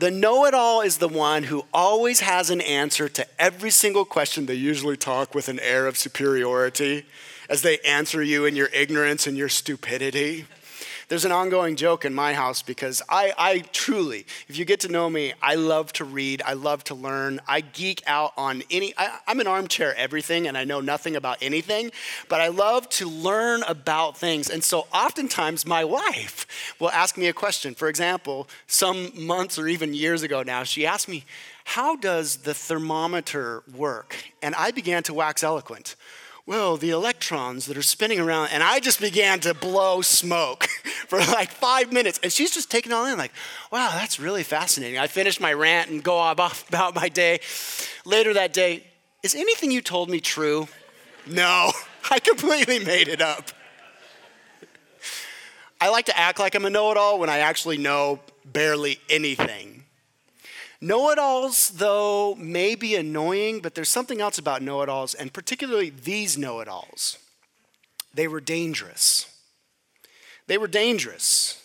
The 0.00 0.10
know 0.10 0.46
it 0.46 0.54
all 0.54 0.80
is 0.80 0.96
the 0.96 1.08
one 1.08 1.42
who 1.42 1.66
always 1.74 2.20
has 2.20 2.48
an 2.48 2.62
answer 2.62 3.06
to 3.10 3.26
every 3.38 3.68
single 3.68 4.06
question. 4.06 4.46
They 4.46 4.54
usually 4.54 4.96
talk 4.96 5.34
with 5.34 5.50
an 5.50 5.60
air 5.60 5.86
of 5.86 5.98
superiority 5.98 7.04
as 7.50 7.60
they 7.60 7.80
answer 7.80 8.22
you 8.22 8.46
in 8.46 8.56
your 8.56 8.68
ignorance 8.68 9.26
and 9.26 9.36
your 9.36 9.50
stupidity. 9.50 10.46
There's 11.10 11.24
an 11.24 11.32
ongoing 11.32 11.74
joke 11.74 12.04
in 12.04 12.14
my 12.14 12.34
house 12.34 12.62
because 12.62 13.02
I, 13.08 13.32
I 13.36 13.58
truly, 13.72 14.26
if 14.46 14.56
you 14.56 14.64
get 14.64 14.78
to 14.80 14.88
know 14.88 15.10
me, 15.10 15.32
I 15.42 15.56
love 15.56 15.92
to 15.94 16.04
read, 16.04 16.40
I 16.46 16.52
love 16.52 16.84
to 16.84 16.94
learn, 16.94 17.40
I 17.48 17.62
geek 17.62 18.00
out 18.06 18.32
on 18.36 18.62
any, 18.70 18.94
I, 18.96 19.18
I'm 19.26 19.40
an 19.40 19.48
armchair 19.48 19.92
everything 19.96 20.46
and 20.46 20.56
I 20.56 20.62
know 20.62 20.80
nothing 20.80 21.16
about 21.16 21.38
anything, 21.42 21.90
but 22.28 22.40
I 22.40 22.46
love 22.46 22.88
to 22.90 23.08
learn 23.08 23.64
about 23.64 24.18
things. 24.18 24.48
And 24.48 24.62
so 24.62 24.86
oftentimes 24.94 25.66
my 25.66 25.84
wife 25.84 26.46
will 26.78 26.90
ask 26.90 27.18
me 27.18 27.26
a 27.26 27.32
question. 27.32 27.74
For 27.74 27.88
example, 27.88 28.48
some 28.68 29.10
months 29.26 29.58
or 29.58 29.66
even 29.66 29.92
years 29.92 30.22
ago 30.22 30.44
now, 30.44 30.62
she 30.62 30.86
asked 30.86 31.08
me, 31.08 31.24
How 31.64 31.96
does 31.96 32.36
the 32.36 32.54
thermometer 32.54 33.64
work? 33.76 34.14
And 34.42 34.54
I 34.54 34.70
began 34.70 35.02
to 35.02 35.14
wax 35.14 35.42
eloquent 35.42 35.96
well, 36.50 36.76
the 36.76 36.90
electrons 36.90 37.66
that 37.66 37.76
are 37.76 37.82
spinning 37.82 38.18
around, 38.18 38.48
and 38.50 38.60
I 38.60 38.80
just 38.80 39.00
began 39.00 39.38
to 39.38 39.54
blow 39.54 40.02
smoke 40.02 40.64
for 41.06 41.20
like 41.20 41.52
five 41.52 41.92
minutes. 41.92 42.18
And 42.24 42.32
she's 42.32 42.50
just 42.50 42.68
taking 42.68 42.90
it 42.90 42.94
all 42.96 43.06
in, 43.06 43.16
like, 43.16 43.30
wow, 43.70 43.90
that's 43.92 44.18
really 44.18 44.42
fascinating. 44.42 44.98
I 44.98 45.06
finished 45.06 45.40
my 45.40 45.52
rant 45.52 45.90
and 45.90 46.02
go 46.02 46.16
off 46.16 46.68
about 46.68 46.96
my 46.96 47.08
day. 47.08 47.38
Later 48.04 48.34
that 48.34 48.52
day, 48.52 48.82
is 49.22 49.36
anything 49.36 49.70
you 49.70 49.80
told 49.80 50.10
me 50.10 50.18
true? 50.18 50.66
No, 51.24 51.70
I 52.10 52.18
completely 52.18 52.80
made 52.80 53.06
it 53.06 53.22
up. 53.22 53.50
I 55.80 55.88
like 55.90 56.06
to 56.06 56.18
act 56.18 56.40
like 56.40 56.56
I'm 56.56 56.64
a 56.64 56.70
know 56.70 56.90
it 56.90 56.96
all 56.96 57.20
when 57.20 57.30
I 57.30 57.38
actually 57.38 57.78
know 57.78 58.18
barely 58.44 58.98
anything. 59.08 59.79
Know 60.80 61.10
it 61.10 61.18
alls, 61.18 61.70
though, 61.70 62.34
may 62.36 62.74
be 62.74 62.96
annoying, 62.96 63.60
but 63.60 63.74
there's 63.74 63.90
something 63.90 64.20
else 64.20 64.38
about 64.38 64.62
know 64.62 64.80
it 64.80 64.88
alls, 64.88 65.12
and 65.12 65.32
particularly 65.32 65.90
these 65.90 66.38
know 66.38 66.60
it 66.60 66.68
alls. 66.68 67.18
They 68.14 68.26
were 68.26 68.40
dangerous. 68.40 69.26
They 70.46 70.56
were 70.56 70.68
dangerous. 70.68 71.62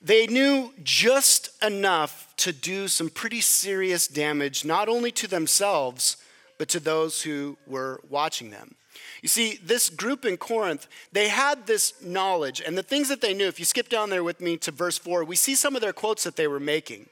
They 0.00 0.26
knew 0.26 0.72
just 0.82 1.50
enough 1.62 2.32
to 2.36 2.52
do 2.52 2.88
some 2.88 3.10
pretty 3.10 3.40
serious 3.40 4.06
damage, 4.06 4.64
not 4.64 4.88
only 4.88 5.10
to 5.12 5.26
themselves, 5.26 6.16
but 6.56 6.68
to 6.68 6.78
those 6.78 7.22
who 7.22 7.56
were 7.66 8.00
watching 8.08 8.50
them. 8.50 8.76
You 9.22 9.28
see, 9.28 9.58
this 9.62 9.90
group 9.90 10.24
in 10.24 10.36
Corinth, 10.36 10.86
they 11.10 11.28
had 11.28 11.66
this 11.66 11.94
knowledge, 12.02 12.62
and 12.64 12.78
the 12.78 12.82
things 12.82 13.08
that 13.08 13.20
they 13.20 13.34
knew, 13.34 13.48
if 13.48 13.58
you 13.58 13.64
skip 13.64 13.88
down 13.88 14.10
there 14.10 14.22
with 14.22 14.40
me 14.40 14.56
to 14.58 14.70
verse 14.70 14.98
4, 14.98 15.24
we 15.24 15.36
see 15.36 15.54
some 15.54 15.74
of 15.74 15.82
their 15.82 15.92
quotes 15.92 16.22
that 16.24 16.36
they 16.36 16.46
were 16.46 16.60
making. 16.60 17.08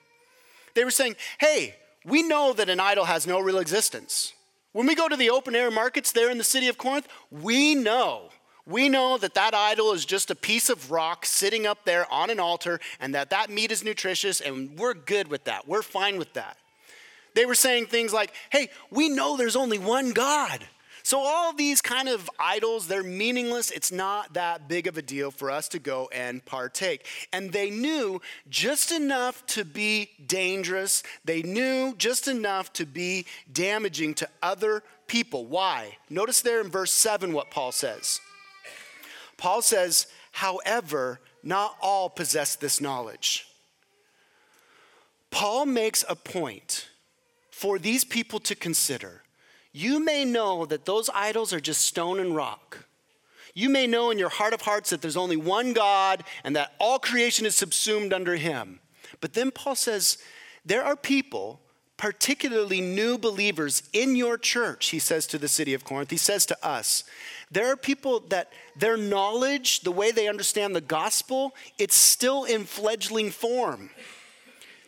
They 0.74 0.84
were 0.84 0.90
saying, 0.90 1.16
hey, 1.38 1.76
we 2.04 2.22
know 2.22 2.52
that 2.52 2.68
an 2.68 2.80
idol 2.80 3.04
has 3.04 3.26
no 3.26 3.40
real 3.40 3.58
existence. 3.58 4.32
When 4.72 4.86
we 4.86 4.94
go 4.94 5.08
to 5.08 5.16
the 5.16 5.30
open 5.30 5.54
air 5.54 5.70
markets 5.70 6.12
there 6.12 6.30
in 6.30 6.38
the 6.38 6.44
city 6.44 6.68
of 6.68 6.78
Corinth, 6.78 7.06
we 7.30 7.74
know. 7.74 8.30
We 8.64 8.88
know 8.88 9.18
that 9.18 9.34
that 9.34 9.54
idol 9.54 9.92
is 9.92 10.04
just 10.04 10.30
a 10.30 10.36
piece 10.36 10.70
of 10.70 10.90
rock 10.90 11.26
sitting 11.26 11.66
up 11.66 11.84
there 11.84 12.10
on 12.12 12.30
an 12.30 12.38
altar 12.40 12.80
and 13.00 13.14
that 13.14 13.30
that 13.30 13.50
meat 13.50 13.72
is 13.72 13.84
nutritious 13.84 14.40
and 14.40 14.78
we're 14.78 14.94
good 14.94 15.28
with 15.28 15.44
that. 15.44 15.66
We're 15.66 15.82
fine 15.82 16.16
with 16.16 16.32
that. 16.34 16.56
They 17.34 17.44
were 17.44 17.54
saying 17.54 17.86
things 17.86 18.12
like, 18.12 18.32
hey, 18.50 18.70
we 18.90 19.08
know 19.08 19.36
there's 19.36 19.56
only 19.56 19.78
one 19.78 20.12
God. 20.12 20.66
So, 21.02 21.18
all 21.20 21.52
these 21.52 21.80
kind 21.80 22.08
of 22.08 22.30
idols, 22.38 22.86
they're 22.86 23.02
meaningless. 23.02 23.70
It's 23.70 23.90
not 23.90 24.34
that 24.34 24.68
big 24.68 24.86
of 24.86 24.96
a 24.96 25.02
deal 25.02 25.30
for 25.30 25.50
us 25.50 25.68
to 25.68 25.78
go 25.78 26.08
and 26.12 26.44
partake. 26.44 27.06
And 27.32 27.52
they 27.52 27.70
knew 27.70 28.20
just 28.48 28.92
enough 28.92 29.44
to 29.46 29.64
be 29.64 30.10
dangerous, 30.26 31.02
they 31.24 31.42
knew 31.42 31.94
just 31.96 32.28
enough 32.28 32.72
to 32.74 32.86
be 32.86 33.26
damaging 33.52 34.14
to 34.14 34.28
other 34.42 34.82
people. 35.06 35.46
Why? 35.46 35.96
Notice 36.08 36.40
there 36.40 36.60
in 36.60 36.70
verse 36.70 36.92
7 36.92 37.32
what 37.32 37.50
Paul 37.50 37.72
says. 37.72 38.20
Paul 39.36 39.60
says, 39.60 40.06
however, 40.30 41.20
not 41.42 41.76
all 41.82 42.08
possess 42.08 42.54
this 42.54 42.80
knowledge. 42.80 43.46
Paul 45.30 45.66
makes 45.66 46.04
a 46.08 46.14
point 46.14 46.88
for 47.50 47.78
these 47.78 48.04
people 48.04 48.38
to 48.40 48.54
consider 48.54 49.22
you 49.72 50.04
may 50.04 50.24
know 50.24 50.66
that 50.66 50.84
those 50.84 51.10
idols 51.14 51.52
are 51.52 51.60
just 51.60 51.82
stone 51.82 52.20
and 52.20 52.36
rock. 52.36 52.86
You 53.54 53.68
may 53.68 53.86
know 53.86 54.10
in 54.10 54.18
your 54.18 54.28
heart 54.28 54.54
of 54.54 54.62
hearts 54.62 54.90
that 54.90 55.02
there's 55.02 55.16
only 55.16 55.36
one 55.36 55.72
God 55.72 56.24
and 56.44 56.56
that 56.56 56.72
all 56.78 56.98
creation 56.98 57.44
is 57.44 57.54
subsumed 57.54 58.12
under 58.12 58.36
him. 58.36 58.80
But 59.20 59.34
then 59.34 59.50
Paul 59.50 59.74
says, 59.74 60.18
there 60.64 60.84
are 60.84 60.96
people, 60.96 61.60
particularly 61.96 62.80
new 62.80 63.18
believers 63.18 63.82
in 63.92 64.16
your 64.16 64.38
church, 64.38 64.88
he 64.88 64.98
says 64.98 65.26
to 65.28 65.38
the 65.38 65.48
city 65.48 65.74
of 65.74 65.84
Corinth, 65.84 66.10
he 66.10 66.16
says 66.16 66.46
to 66.46 66.66
us, 66.66 67.04
there 67.50 67.70
are 67.70 67.76
people 67.76 68.20
that 68.28 68.50
their 68.74 68.96
knowledge, 68.96 69.80
the 69.80 69.92
way 69.92 70.10
they 70.10 70.28
understand 70.28 70.74
the 70.74 70.80
gospel, 70.80 71.54
it's 71.78 71.96
still 71.96 72.44
in 72.44 72.64
fledgling 72.64 73.30
form. 73.30 73.90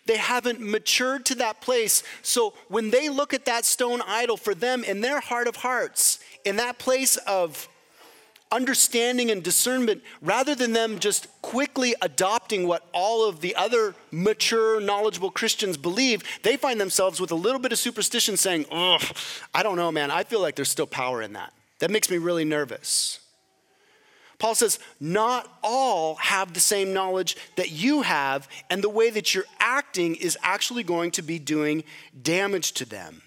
They 0.07 0.17
haven't 0.19 0.61
matured 0.61 1.25
to 1.27 1.35
that 1.37 1.61
place. 1.61 2.03
So 2.23 2.55
when 2.69 2.91
they 2.91 3.09
look 3.09 3.33
at 3.33 3.47
that 3.47 3.65
stone 3.65 4.03
idol, 4.07 4.37
for 4.37 4.55
them 4.55 4.85
in 4.85 5.01
their 5.01 5.21
heart 5.21 5.49
of 5.49 5.57
hearts, 5.57 6.19
in 6.45 6.57
that 6.57 6.79
place 6.79 7.17
of 7.17 7.69
understanding 8.53 9.31
and 9.31 9.43
discernment, 9.43 10.03
rather 10.21 10.55
than 10.55 10.73
them 10.73 10.99
just 10.99 11.27
quickly 11.43 11.95
adopting 12.03 12.69
what 12.69 12.87
all 12.93 13.29
of 13.29 13.41
the 13.41 13.57
other 13.57 13.95
mature, 14.11 14.81
knowledgeable 14.81 15.31
Christians 15.31 15.77
believe, 15.77 16.23
they 16.43 16.57
find 16.57 16.81
themselves 16.81 17.21
with 17.21 17.33
a 17.33 17.35
little 17.35 17.59
bit 17.59 17.73
of 17.73 17.79
superstition 17.79 18.37
saying, 18.37 18.67
Oh, 18.71 18.99
I 19.55 19.63
don't 19.63 19.77
know, 19.77 19.91
man. 19.91 20.11
I 20.11 20.23
feel 20.23 20.41
like 20.41 20.55
there's 20.55 20.71
still 20.71 20.87
power 20.87 21.23
in 21.23 21.33
that. 21.33 21.53
That 21.81 21.91
makes 21.91 22.11
me 22.11 22.19
really 22.19 22.45
nervous. 22.45 23.21
Paul 24.39 24.55
says, 24.55 24.79
not 25.01 25.49
all 25.63 26.17
have 26.17 26.53
the 26.53 26.61
same 26.61 26.93
knowledge 26.93 27.37
that 27.57 27.71
you 27.71 28.03
have, 28.03 28.49
and 28.69 28.83
the 28.83 28.89
way 28.89 29.11
that 29.11 29.35
you're 29.35 29.45
acting 29.61 30.17
is 30.17 30.37
actually 30.43 30.83
going 30.83 31.11
to 31.13 31.23
be 31.23 31.39
doing 31.39 31.85
damage 32.21 32.73
to 32.73 32.85
them. 32.85 33.23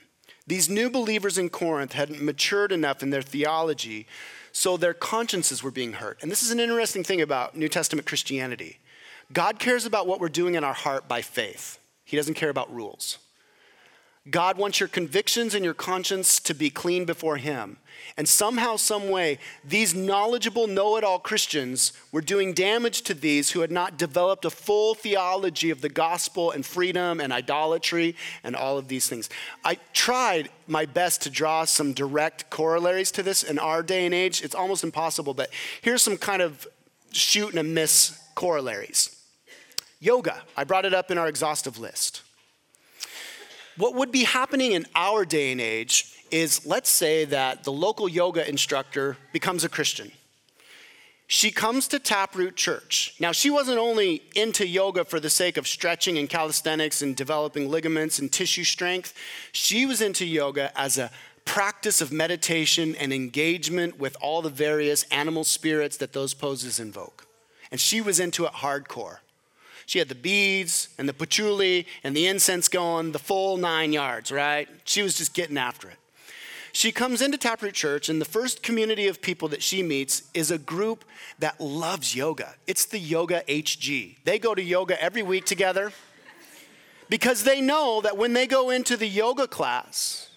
These 0.46 0.70
new 0.70 0.90
believers 0.90 1.38
in 1.38 1.50
Corinth 1.50 1.94
hadn't 1.94 2.24
matured 2.24 2.72
enough 2.72 3.04
in 3.04 3.10
their 3.10 3.22
theology, 3.22 4.08
so 4.52 4.78
their 4.78 4.94
consciences 4.94 5.62
were 5.62 5.72
being 5.72 5.94
hurt. 5.94 6.20
And 6.22 6.32
this 6.32 6.42
is 6.42 6.52
an 6.52 6.60
interesting 6.60 7.04
thing 7.04 7.22
about 7.22 7.56
New 7.56 7.70
Testament 7.70 8.08
Christianity 8.08 8.80
God 9.34 9.60
cares 9.60 9.86
about 9.86 10.08
what 10.08 10.22
we're 10.22 10.30
doing 10.30 10.56
in 10.56 10.64
our 10.64 10.74
heart 10.74 11.08
by 11.08 11.22
faith, 11.22 11.80
He 12.06 12.16
doesn't 12.16 12.36
care 12.36 12.50
about 12.50 12.74
rules. 12.74 13.18
God 14.32 14.58
wants 14.58 14.80
your 14.80 14.90
convictions 14.90 15.54
and 15.54 15.64
your 15.64 15.74
conscience 15.74 16.40
to 16.42 16.54
be 16.54 16.70
clean 16.70 17.06
before 17.06 17.38
Him. 17.38 17.78
And 18.16 18.28
somehow, 18.28 18.78
some 18.78 19.10
way, 19.10 19.38
these 19.64 19.94
knowledgeable, 19.94 20.68
know 20.68 20.98
it 20.98 21.04
all 21.04 21.20
Christians 21.20 21.94
were 22.12 22.22
doing 22.22 22.54
damage 22.54 23.02
to 23.04 23.14
these 23.14 23.52
who 23.52 23.62
had 23.62 23.72
not 23.72 23.98
developed 23.98 24.46
a 24.46 24.50
full 24.50 24.96
theology 24.96 25.70
of 25.70 25.82
the 25.82 25.90
gospel 25.90 26.52
and 26.52 26.66
freedom 26.66 27.20
and 27.20 27.32
idolatry 27.32 28.16
and 28.44 28.56
all 28.56 28.78
of 28.78 28.88
these 28.88 29.08
things. 29.08 29.30
I 29.64 29.78
tried 29.94 30.50
my 30.68 30.86
best 30.86 31.22
to 31.24 31.30
draw 31.30 31.66
some 31.66 31.94
direct 31.94 32.50
corollaries 32.50 33.12
to 33.12 33.24
this 33.24 33.44
in 33.44 33.60
our 33.60 33.84
day 33.84 34.06
and 34.06 34.16
age. 34.16 34.42
It's 34.42 34.56
almost 34.56 34.84
impossible, 34.84 35.34
but 35.34 35.50
here's 35.82 36.02
some 36.02 36.18
kind 36.18 36.42
of 36.42 36.68
shoot 37.12 37.50
and 37.50 37.60
a 37.60 37.64
miss 37.64 38.20
corollaries. 38.36 39.16
Yoga, 40.00 40.44
I 40.56 40.64
brought 40.64 40.86
it 40.86 40.94
up 40.94 41.12
in 41.12 41.18
our 41.18 41.28
exhaustive 41.28 41.80
list. 41.80 42.22
What 43.78 43.96
would 43.96 44.12
be 44.12 44.24
happening 44.24 44.72
in 44.72 44.86
our 44.96 45.24
day 45.24 45.52
and 45.52 45.62
age 45.62 46.14
is 46.32 46.66
let's 46.66 46.90
say 46.90 47.26
that 47.26 47.64
the 47.64 47.72
local 47.72 48.10
yoga 48.10 48.48
instructor 48.48 49.18
becomes 49.32 49.64
a 49.64 49.70
Christian. 49.70 50.12
She 51.28 51.52
comes 51.52 51.90
to 51.90 52.00
Taproot 52.00 52.56
Church. 52.56 53.14
Now, 53.20 53.34
she 53.34 53.50
wasn't 53.50 53.80
only 53.80 54.24
into 54.34 54.66
yoga 54.66 55.04
for 55.04 55.20
the 55.20 55.30
sake 55.30 55.58
of 55.58 55.68
stretching 55.68 56.18
and 56.18 56.30
calisthenics 56.30 57.02
and 57.02 57.16
developing 57.16 57.70
ligaments 57.70 58.18
and 58.18 58.32
tissue 58.32 58.64
strength, 58.64 59.14
she 59.52 59.86
was 59.86 60.02
into 60.02 60.26
yoga 60.26 60.72
as 60.80 60.98
a 60.98 61.12
practice 61.44 62.02
of 62.02 62.12
meditation 62.12 62.96
and 62.96 63.12
engagement 63.14 64.00
with 64.00 64.16
all 64.22 64.42
the 64.42 64.50
various 64.50 65.04
animal 65.12 65.44
spirits 65.44 65.98
that 65.98 66.14
those 66.14 66.34
poses 66.34 66.80
invoke. 66.80 67.28
And 67.72 67.80
she 67.80 68.00
was 68.00 68.20
into 68.20 68.46
it 68.46 68.54
hardcore. 68.54 69.18
She 69.88 70.00
had 70.00 70.10
the 70.10 70.16
beads 70.16 70.90
and 70.98 71.10
the 71.10 71.14
patchouli 71.14 71.88
and 72.04 72.16
the 72.16 72.28
incense 72.28 72.68
going, 72.68 73.14
the 73.14 73.20
full 73.20 73.58
nine 73.58 73.94
yards, 73.94 74.32
right? 74.32 74.68
She 74.84 75.02
was 75.02 75.18
just 75.18 75.34
getting 75.34 75.58
after 75.58 75.90
it. 75.90 75.98
She 76.74 76.92
comes 76.92 77.24
into 77.24 77.38
Taproot 77.38 77.74
Church, 77.74 78.08
and 78.10 78.22
the 78.22 78.26
first 78.26 78.62
community 78.62 79.08
of 79.08 79.20
people 79.20 79.48
that 79.48 79.64
she 79.64 79.82
meets 79.82 80.24
is 80.36 80.52
a 80.52 80.60
group 80.60 81.04
that 81.40 81.60
loves 81.60 82.16
yoga. 82.16 82.54
It's 82.68 82.86
the 82.86 83.00
Yoga 83.00 83.42
HG. 83.48 84.18
They 84.26 84.38
go 84.38 84.54
to 84.54 84.62
yoga 84.62 85.02
every 85.02 85.24
week 85.24 85.46
together 85.46 85.92
because 87.10 87.46
they 87.46 87.62
know 87.62 88.02
that 88.02 88.18
when 88.18 88.34
they 88.34 88.46
go 88.46 88.70
into 88.70 88.96
the 88.98 89.08
yoga 89.08 89.48
class, 89.48 90.30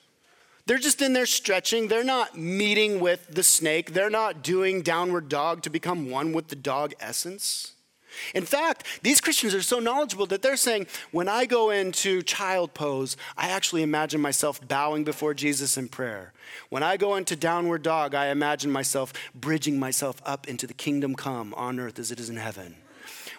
They're 0.70 0.78
just 0.78 1.02
in 1.02 1.14
there 1.14 1.26
stretching. 1.26 1.88
They're 1.88 2.04
not 2.04 2.38
meeting 2.38 3.00
with 3.00 3.26
the 3.34 3.42
snake. 3.42 3.92
They're 3.92 4.08
not 4.08 4.44
doing 4.44 4.82
downward 4.82 5.28
dog 5.28 5.62
to 5.62 5.70
become 5.70 6.10
one 6.10 6.32
with 6.32 6.46
the 6.46 6.54
dog 6.54 6.94
essence. 7.00 7.72
In 8.35 8.44
fact, 8.44 8.87
these 9.02 9.20
Christians 9.20 9.54
are 9.54 9.62
so 9.62 9.78
knowledgeable 9.78 10.26
that 10.26 10.42
they're 10.42 10.56
saying, 10.56 10.87
when 11.11 11.28
I 11.28 11.46
go 11.46 11.70
into 11.70 12.22
child 12.22 12.74
pose, 12.74 13.16
I 13.37 13.48
actually 13.50 13.83
imagine 13.83 14.20
myself 14.20 14.66
bowing 14.66 15.04
before 15.04 15.35
Jesus 15.35 15.76
in 15.76 15.88
prayer. 15.88 16.33
When 16.68 16.83
I 16.83 16.96
go 16.96 17.16
into 17.16 17.37
downward 17.37 17.83
dog, 17.83 18.14
I 18.14 18.28
imagine 18.28 18.70
myself 18.70 19.12
bridging 19.35 19.78
myself 19.78 20.20
up 20.24 20.48
into 20.48 20.66
the 20.66 20.74
kingdom 20.74 21.14
come 21.14 21.54
on 21.54 21.80
earth 21.80 21.98
as 21.98 22.11
it 22.11 22.20
is 22.20 22.30
in 22.30 22.37
heaven. 22.37 22.76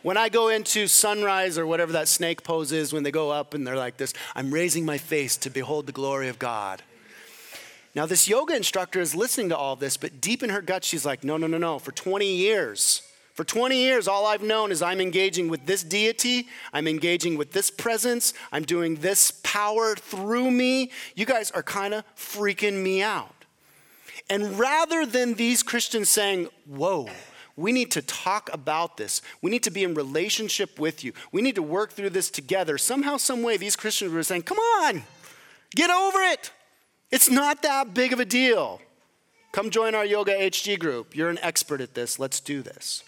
When 0.04 0.18
I 0.18 0.30
go 0.30 0.50
into 0.50 0.88
sunrise 0.88 1.58
or 1.58 1.68
whatever 1.68 1.92
that 1.94 2.08
snake 2.08 2.44
pose 2.44 2.72
is, 2.72 2.92
when 2.92 3.04
they 3.04 3.12
go 3.12 3.30
up 3.30 3.54
and 3.54 3.66
they're 3.68 3.76
like 3.76 3.98
this, 3.98 4.14
I'm 4.36 4.52
raising 4.52 4.84
my 4.84 4.98
face 4.98 5.38
to 5.38 5.50
behold 5.50 5.86
the 5.86 5.92
glory 5.92 6.28
of 6.28 6.40
God. 6.40 6.82
Now, 7.94 8.06
this 8.06 8.28
yoga 8.28 8.56
instructor 8.56 9.02
is 9.02 9.14
listening 9.14 9.50
to 9.50 9.58
all 9.58 9.76
this, 9.76 9.98
but 9.98 10.22
deep 10.22 10.44
in 10.44 10.50
her 10.50 10.62
gut, 10.62 10.84
she's 10.84 11.06
like, 11.06 11.24
no, 11.24 11.38
no, 11.38 11.46
no, 11.46 11.58
no. 11.58 11.78
For 11.78 11.92
20 11.92 12.26
years, 12.26 13.04
for 13.34 13.44
20 13.44 13.78
years, 13.78 14.08
all 14.08 14.26
I've 14.26 14.44
known 14.44 14.72
is 14.72 14.82
I'm 14.82 15.00
engaging 15.00 15.48
with 15.48 15.66
this 15.66 15.84
deity, 15.84 16.48
I'm 16.74 16.88
engaging 16.88 17.38
with 17.38 17.54
this 17.54 17.72
presence, 17.72 18.34
I'm 18.52 18.64
doing 18.64 18.96
this 18.96 19.32
power 19.44 19.96
through 19.96 20.52
me. 20.52 20.92
You 21.16 21.26
guys 21.26 21.50
are 21.52 21.64
kind 21.64 21.94
of 21.94 22.04
freaking 22.16 22.84
me 22.84 23.02
out. 23.02 23.46
And 24.30 24.60
rather 24.60 25.06
than 25.06 25.36
these 25.36 25.64
Christians 25.64 26.10
saying, 26.10 26.50
whoa, 26.66 27.10
we 27.56 27.72
need 27.72 27.92
to 27.92 28.02
talk 28.02 28.50
about 28.54 28.98
this. 28.98 29.22
We 29.42 29.52
need 29.52 29.64
to 29.64 29.72
be 29.72 29.84
in 29.84 29.94
relationship 29.94 30.80
with 30.80 31.04
you. 31.04 31.14
We 31.32 31.42
need 31.42 31.56
to 31.56 31.64
work 31.64 31.92
through 31.94 32.12
this 32.12 32.30
together. 32.30 32.78
Somehow, 32.78 33.18
some 33.18 33.44
way, 33.44 33.58
these 33.58 33.76
Christians 33.76 34.14
were 34.14 34.24
saying, 34.24 34.44
come 34.44 34.58
on, 34.58 35.04
get 35.76 35.90
over 35.90 36.22
it. 36.22 36.52
It's 37.12 37.30
not 37.30 37.62
that 37.64 37.94
big 37.94 38.14
of 38.14 38.20
a 38.20 38.26
deal. 38.26 38.82
Come 39.52 39.70
join 39.70 39.96
our 39.96 40.06
Yoga 40.06 40.34
HG 40.34 40.80
group. 40.80 41.16
You're 41.16 41.30
an 41.30 41.40
expert 41.42 41.82
at 41.82 41.94
this. 41.94 42.20
Let's 42.20 42.40
do 42.40 42.62
this. 42.62 43.04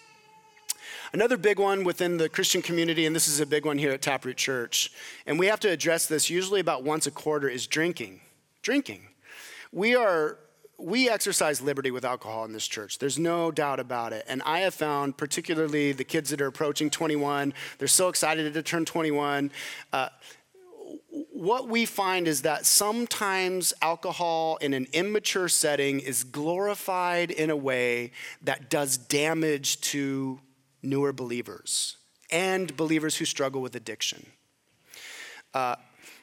Another 1.13 1.37
big 1.37 1.59
one 1.59 1.83
within 1.83 2.17
the 2.17 2.27
Christian 2.27 2.63
community, 2.63 3.05
and 3.05 3.15
this 3.15 3.27
is 3.27 3.39
a 3.39 3.45
big 3.45 3.65
one 3.65 3.77
here 3.77 3.91
at 3.91 4.01
Taproot 4.01 4.35
Church, 4.35 4.91
and 5.27 5.37
we 5.37 5.45
have 5.45 5.59
to 5.59 5.69
address 5.69 6.07
this 6.07 6.27
usually 6.27 6.59
about 6.59 6.83
once 6.83 7.05
a 7.05 7.11
quarter, 7.11 7.47
is 7.47 7.67
drinking. 7.67 8.21
Drinking. 8.63 9.01
We 9.71 9.95
are 9.95 10.39
we 10.79 11.07
exercise 11.07 11.61
liberty 11.61 11.91
with 11.91 12.03
alcohol 12.03 12.45
in 12.45 12.51
this 12.51 12.67
church. 12.67 12.97
There's 12.97 13.19
no 13.19 13.51
doubt 13.51 13.79
about 13.79 14.11
it. 14.11 14.25
And 14.27 14.41
I 14.43 14.61
have 14.61 14.73
found, 14.73 15.17
particularly 15.17 15.91
the 15.91 16.03
kids 16.03 16.31
that 16.31 16.41
are 16.41 16.47
approaching 16.47 16.89
21, 16.89 17.53
they're 17.77 17.87
so 17.87 18.09
excited 18.09 18.51
to 18.51 18.63
turn 18.63 18.83
21. 18.83 19.51
Uh, 19.93 20.09
what 21.31 21.69
we 21.69 21.85
find 21.85 22.27
is 22.27 22.41
that 22.41 22.65
sometimes 22.65 23.73
alcohol 23.81 24.57
in 24.57 24.73
an 24.73 24.87
immature 24.93 25.47
setting 25.47 25.99
is 25.99 26.23
glorified 26.23 27.29
in 27.29 27.51
a 27.51 27.55
way 27.55 28.11
that 28.41 28.69
does 28.69 28.97
damage 28.97 29.79
to 29.81 30.39
newer 30.83 31.13
believers 31.13 31.97
and 32.31 32.75
believers 32.75 33.17
who 33.17 33.25
struggle 33.25 33.61
with 33.61 33.75
addiction. 33.75 34.25
Uh, 35.53 35.75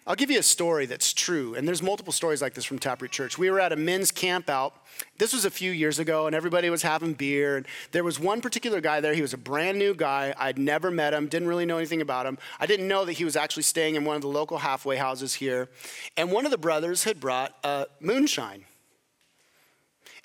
I'll 0.07 0.17
give 0.17 0.31
you 0.31 0.39
a 0.39 0.43
story 0.43 0.87
that's 0.87 1.13
true, 1.13 1.55
and 1.55 1.69
there's 1.69 1.83
multiple 1.83 2.13
stories 2.13 2.41
like 2.43 2.55
this 2.55 2.65
from 2.65 2.79
Taproot 2.79 3.13
Church. 3.13 3.39
We 3.39 3.51
were 3.51 3.61
at 3.61 3.71
a 3.71 3.77
men's 3.77 4.11
camp 4.11 4.49
out. 4.49 4.75
This 5.19 5.33
was 5.33 5.45
a 5.45 5.51
few 5.51 5.71
years 5.71 5.99
ago, 5.99 6.27
and 6.27 6.35
everybody 6.35 6.69
was 6.71 6.83
having 6.83 7.13
beer. 7.13 7.59
And 7.59 7.67
there 7.93 8.03
was 8.03 8.19
one 8.19 8.41
particular 8.41 8.81
guy 8.81 9.01
there. 9.01 9.15
He 9.15 9.23
was 9.23 9.35
a 9.35 9.39
brand 9.39 9.79
new 9.79 9.95
guy. 9.95 10.35
I'd 10.37 10.59
never 10.59 10.91
met 10.91 11.13
him, 11.13 11.29
didn't 11.29 11.49
really 11.49 11.67
know 11.67 11.77
anything 11.77 12.01
about 12.01 12.27
him. 12.27 12.39
I 12.59 12.67
didn't 12.67 12.89
know 12.89 13.05
that 13.05 13.13
he 13.13 13.25
was 13.25 13.37
actually 13.37 13.63
staying 13.63 13.95
in 13.95 14.05
one 14.05 14.17
of 14.17 14.23
the 14.23 14.29
local 14.29 14.59
halfway 14.59 14.97
houses 14.97 15.35
here. 15.35 15.69
And 16.17 16.33
one 16.33 16.45
of 16.45 16.51
the 16.51 16.59
brothers 16.59 17.05
had 17.05 17.21
brought 17.21 17.55
a 17.63 17.87
moonshine. 18.01 18.65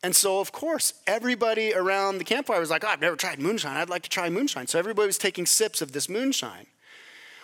And 0.03 0.15
so, 0.15 0.39
of 0.39 0.51
course, 0.51 0.93
everybody 1.07 1.73
around 1.73 2.17
the 2.17 2.23
campfire 2.23 2.59
was 2.59 2.69
like, 2.69 2.83
oh, 2.83 2.87
I've 2.87 3.01
never 3.01 3.15
tried 3.15 3.39
moonshine. 3.39 3.77
I'd 3.77 3.89
like 3.89 4.03
to 4.03 4.09
try 4.09 4.29
moonshine. 4.29 4.67
So 4.67 4.77
everybody 4.77 5.07
was 5.07 5.17
taking 5.17 5.45
sips 5.45 5.81
of 5.81 5.93
this 5.93 6.07
moonshine. 6.07 6.67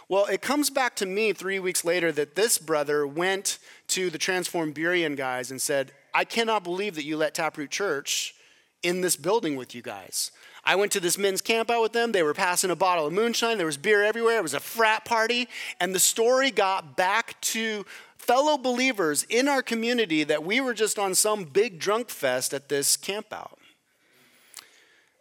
Well, 0.09 0.25
it 0.25 0.41
comes 0.41 0.69
back 0.69 0.95
to 0.97 1.05
me 1.05 1.31
three 1.31 1.59
weeks 1.59 1.85
later 1.85 2.11
that 2.11 2.35
this 2.35 2.57
brother 2.57 3.07
went 3.07 3.59
to 3.87 4.09
the 4.09 4.17
Transformed 4.17 4.75
Burien 4.75 5.15
guys 5.15 5.51
and 5.51 5.61
said, 5.61 5.93
I 6.13 6.25
cannot 6.25 6.63
believe 6.65 6.95
that 6.95 7.05
you 7.05 7.15
let 7.15 7.33
Taproot 7.33 7.71
Church 7.71 8.35
in 8.83 9.01
this 9.01 9.15
building 9.15 9.55
with 9.55 9.73
you 9.73 9.81
guys. 9.81 10.31
I 10.63 10.75
went 10.75 10.91
to 10.91 10.99
this 10.99 11.17
men's 11.17 11.41
camp 11.41 11.71
out 11.71 11.81
with 11.81 11.93
them. 11.93 12.11
They 12.11 12.23
were 12.23 12.33
passing 12.33 12.71
a 12.71 12.75
bottle 12.75 13.07
of 13.07 13.13
moonshine. 13.13 13.57
There 13.57 13.65
was 13.65 13.77
beer 13.77 14.03
everywhere. 14.03 14.37
It 14.37 14.43
was 14.43 14.53
a 14.53 14.59
frat 14.59 15.05
party. 15.05 15.47
And 15.79 15.95
the 15.95 15.99
story 15.99 16.51
got 16.51 16.97
back 16.97 17.39
to 17.41 17.85
fellow 18.21 18.57
believers 18.57 19.25
in 19.29 19.47
our 19.47 19.61
community 19.61 20.23
that 20.23 20.43
we 20.43 20.61
were 20.61 20.73
just 20.73 20.99
on 20.99 21.15
some 21.15 21.43
big 21.43 21.79
drunk 21.79 22.09
fest 22.09 22.53
at 22.53 22.69
this 22.69 22.95
campout. 22.95 23.57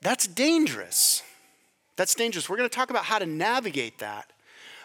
That's 0.02 0.26
dangerous. 0.26 1.22
That's 1.96 2.14
dangerous. 2.14 2.48
We're 2.48 2.56
going 2.56 2.68
to 2.68 2.74
talk 2.74 2.90
about 2.90 3.04
how 3.04 3.18
to 3.18 3.26
navigate 3.26 3.98
that. 3.98 4.30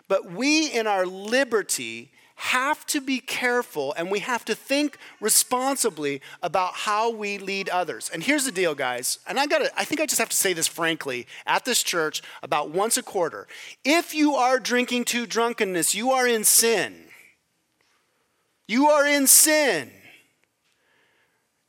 But 0.08 0.32
we, 0.32 0.68
in 0.72 0.88
our 0.88 1.06
liberty, 1.06 2.12
have 2.36 2.86
to 2.86 3.00
be 3.00 3.20
careful 3.20 3.94
and 3.98 4.12
we 4.12 4.20
have 4.20 4.44
to 4.46 4.54
think 4.54 4.98
responsibly 5.22 6.22
about 6.44 6.74
how 6.74 7.10
we 7.10 7.38
lead 7.38 7.70
others. 7.70 8.10
And 8.14 8.22
here's 8.22 8.46
the 8.46 8.52
deal, 8.52 8.76
guys. 8.76 9.20
And 9.28 9.40
I 9.40 9.48
got 9.48 9.60
to 9.60 9.72
I 9.80 9.86
think 9.86 10.02
I 10.02 10.06
just 10.06 10.20
have 10.20 10.30
to 10.30 10.36
say 10.36 10.54
this 10.54 10.68
frankly 10.68 11.28
at 11.46 11.64
this 11.64 11.82
church 11.82 12.22
about 12.44 12.72
once 12.72 12.98
a 12.98 13.04
quarter. 13.04 13.48
If 13.86 14.14
you 14.14 14.36
are 14.36 14.60
drinking 14.60 15.06
to 15.06 15.26
drunkenness, 15.26 15.96
you 15.96 16.12
are 16.12 16.28
in 16.28 16.44
sin. 16.44 17.05
You 18.68 18.88
are 18.88 19.08
in 19.08 19.28
sin. 19.28 19.92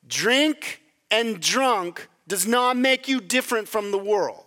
Drink 0.06 0.82
and 1.10 1.40
drunk 1.40 2.08
does 2.28 2.46
not 2.46 2.76
make 2.76 3.08
you 3.08 3.20
different 3.20 3.68
from 3.68 3.90
the 3.90 3.98
world. 3.98 4.44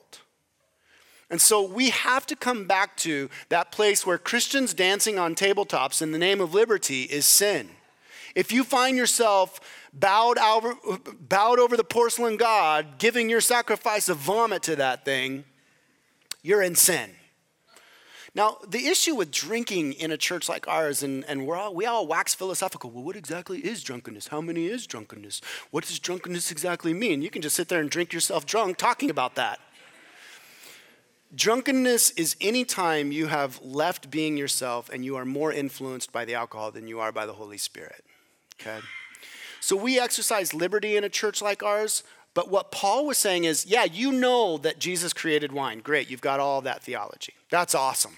And 1.30 1.40
so 1.40 1.62
we 1.62 1.92
have 1.92 2.26
to 2.28 2.36
come 2.36 2.66
back 2.66 2.98
to 2.98 3.30
that 3.50 3.72
place 3.72 4.06
where 4.06 4.18
Christians 4.18 4.74
dancing 4.74 5.20
on 5.20 5.36
tabletops 5.36 6.02
in 6.02 6.12
the 6.12 6.18
name 6.18 6.42
of 6.42 6.54
liberty 6.54 7.04
is 7.04 7.26
sin. 7.26 7.70
If 8.36 8.52
you 8.52 8.64
find 8.64 8.98
yourself 8.98 9.60
bowed 9.94 10.38
over, 10.38 10.76
bowed 11.20 11.60
over 11.60 11.78
the 11.78 11.84
porcelain 11.84 12.38
god, 12.38 12.98
giving 12.98 13.30
your 13.30 13.42
sacrifice 13.42 14.10
of 14.10 14.18
vomit 14.18 14.64
to 14.64 14.76
that 14.78 15.06
thing, 15.06 15.44
you're 16.42 16.62
in 16.62 16.76
sin. 16.76 17.12
Now, 18.36 18.58
the 18.68 18.88
issue 18.88 19.15
with 19.15 19.32
drinking 19.32 19.94
in 19.94 20.12
a 20.12 20.18
church 20.18 20.48
like 20.48 20.68
ours, 20.68 21.02
and, 21.02 21.26
and 21.26 21.48
we're 21.48 21.58
all, 21.58 21.74
we 21.74 21.86
all 21.86 22.06
wax 22.06 22.34
philosophical. 22.34 22.92
Well, 22.92 23.04
what 23.04 23.15
exactly 23.15 23.60
is 23.60 23.84
drunkenness? 23.84 24.28
How 24.28 24.42
many 24.42 24.68
is 24.68 24.86
drunkenness? 24.86 25.42
What 25.72 25.86
does 25.86 26.00
drunkenness 26.00 26.52
exactly 26.52 26.94
mean? 26.94 27.22
You 27.22 27.30
can 27.30 27.42
just 27.42 27.56
sit 27.56 27.70
there 27.70 27.82
and 27.82 27.89
drink 27.89 28.13
yourself 28.13 28.46
drunk 28.46 28.78
talking 28.78 29.10
about 29.10 29.36
that. 29.36 29.60
Drunkenness 31.34 32.12
is 32.12 32.36
any 32.42 32.65
time 32.65 33.12
you 33.12 33.28
have 33.28 33.62
left 33.63 34.10
being 34.10 34.36
yourself 34.36 34.89
and 34.89 35.06
you 35.06 35.15
are 35.15 35.26
more 35.26 35.54
influenced 35.54 36.12
by 36.12 36.26
the 36.26 36.34
alcohol 36.34 36.72
than 36.72 36.88
you 36.88 37.00
are 37.00 37.12
by 37.12 37.26
the 37.26 37.34
Holy 37.34 37.58
Spirit. 37.58 38.04
Okay? 38.60 38.80
So 39.60 39.76
we 39.76 40.00
exercise 40.00 40.54
liberty 40.54 40.96
in 40.96 41.04
a 41.04 41.10
church 41.10 41.42
like 41.42 41.62
ours, 41.62 42.04
but 42.34 42.50
what 42.50 42.72
Paul 42.72 43.06
was 43.06 43.18
saying 43.18 43.44
is, 43.44 43.65
yeah, 43.65 43.86
you 43.86 44.12
know 44.12 44.58
that 44.60 44.80
Jesus 44.80 45.13
created 45.13 45.52
wine. 45.52 45.80
Great, 45.80 46.10
you've 46.10 46.22
got 46.22 46.39
all 46.39 46.62
that 46.62 46.84
theology. 46.84 47.34
That's 47.50 47.74
awesome. 47.74 48.18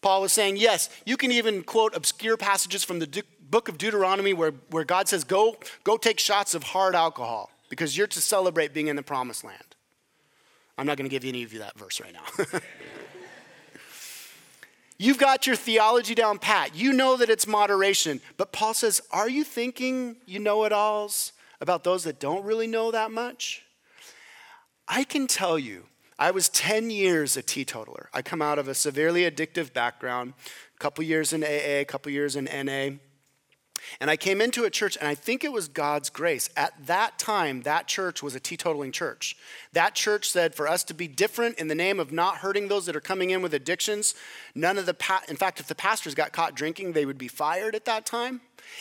Paul 0.00 0.22
was 0.22 0.32
saying, 0.32 0.56
yes, 0.56 0.88
you 1.04 1.16
can 1.16 1.32
even 1.32 1.62
quote 1.64 1.96
obscure 1.96 2.36
passages 2.36 2.84
from 2.84 3.00
the 3.00 3.06
De- 3.06 3.22
book 3.50 3.68
of 3.68 3.78
Deuteronomy 3.78 4.32
where, 4.32 4.52
where 4.70 4.84
God 4.84 5.08
says, 5.08 5.24
go, 5.24 5.56
go 5.82 5.96
take 5.96 6.20
shots 6.20 6.54
of 6.54 6.62
hard 6.62 6.94
alcohol 6.94 7.50
because 7.68 7.96
you're 7.96 8.06
to 8.06 8.20
celebrate 8.20 8.72
being 8.72 8.86
in 8.86 8.96
the 8.96 9.02
promised 9.02 9.42
land. 9.42 9.58
I'm 10.76 10.86
not 10.86 10.96
going 10.96 11.08
to 11.08 11.14
give 11.14 11.28
any 11.28 11.42
of 11.42 11.52
you 11.52 11.58
that 11.58 11.76
verse 11.76 12.00
right 12.00 12.12
now. 12.12 12.60
You've 14.98 15.18
got 15.18 15.46
your 15.46 15.56
theology 15.56 16.14
down 16.14 16.38
pat. 16.38 16.76
You 16.76 16.92
know 16.92 17.16
that 17.16 17.30
it's 17.30 17.46
moderation. 17.46 18.20
But 18.36 18.52
Paul 18.52 18.74
says, 18.74 19.00
Are 19.12 19.28
you 19.28 19.44
thinking 19.44 20.16
you 20.26 20.38
know 20.40 20.64
it 20.64 20.72
alls 20.72 21.32
about 21.60 21.84
those 21.84 22.04
that 22.04 22.20
don't 22.20 22.44
really 22.44 22.66
know 22.66 22.90
that 22.90 23.10
much? 23.10 23.64
I 24.86 25.04
can 25.04 25.26
tell 25.26 25.58
you, 25.58 25.84
I 26.18 26.30
was 26.30 26.48
10 26.48 26.90
years 26.90 27.36
a 27.36 27.42
teetotaler. 27.42 28.08
I 28.12 28.22
come 28.22 28.42
out 28.42 28.58
of 28.58 28.66
a 28.66 28.74
severely 28.74 29.22
addictive 29.30 29.72
background, 29.72 30.34
a 30.74 30.78
couple 30.78 31.04
years 31.04 31.32
in 31.32 31.44
AA, 31.44 31.80
a 31.80 31.84
couple 31.84 32.10
years 32.10 32.34
in 32.34 32.44
NA. 32.44 32.96
And 34.00 34.10
I 34.10 34.16
came 34.16 34.40
into 34.40 34.64
a 34.64 34.70
church, 34.70 34.96
and 34.96 35.06
I 35.06 35.14
think 35.14 35.44
it 35.44 35.52
was 35.52 35.68
God's 35.68 36.10
grace. 36.10 36.50
At 36.56 36.74
that 36.86 37.18
time, 37.18 37.62
that 37.62 37.86
church 37.86 38.22
was 38.22 38.34
a 38.34 38.40
teetotaling 38.40 38.92
church. 38.92 39.36
That 39.72 39.94
church 39.94 40.30
said 40.30 40.54
for 40.54 40.66
us 40.66 40.82
to 40.84 40.94
be 40.94 41.06
different 41.06 41.58
in 41.58 41.68
the 41.68 41.74
name 41.74 42.00
of 42.00 42.10
not 42.10 42.38
hurting 42.38 42.68
those 42.68 42.86
that 42.86 42.96
are 42.96 43.00
coming 43.00 43.30
in 43.30 43.42
with 43.42 43.54
addictions, 43.54 44.14
none 44.54 44.78
of 44.78 44.86
the, 44.86 44.94
pa- 44.94 45.22
in 45.28 45.36
fact, 45.36 45.60
if 45.60 45.68
the 45.68 45.74
pastors 45.74 46.14
got 46.14 46.32
caught 46.32 46.54
drinking, 46.54 46.92
they 46.92 47.06
would 47.06 47.18
be 47.18 47.28
fired 47.28 47.74
at 47.74 47.84
that 47.84 48.04
time. 48.04 48.40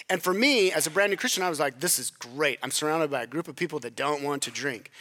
And 0.09 0.21
for 0.21 0.33
me, 0.33 0.71
as 0.71 0.87
a 0.87 0.91
brand 0.91 1.11
new 1.11 1.17
Christian, 1.17 1.43
I 1.43 1.49
was 1.49 1.59
like, 1.59 1.79
this 1.79 1.99
is 1.99 2.11
great. 2.11 2.59
I'm 2.63 2.71
surrounded 2.71 3.11
by 3.11 3.23
a 3.23 3.27
group 3.27 3.47
of 3.47 3.55
people 3.55 3.79
that 3.79 3.95
don't 3.95 4.23
want 4.23 4.41
to 4.43 4.51
drink. 4.51 4.91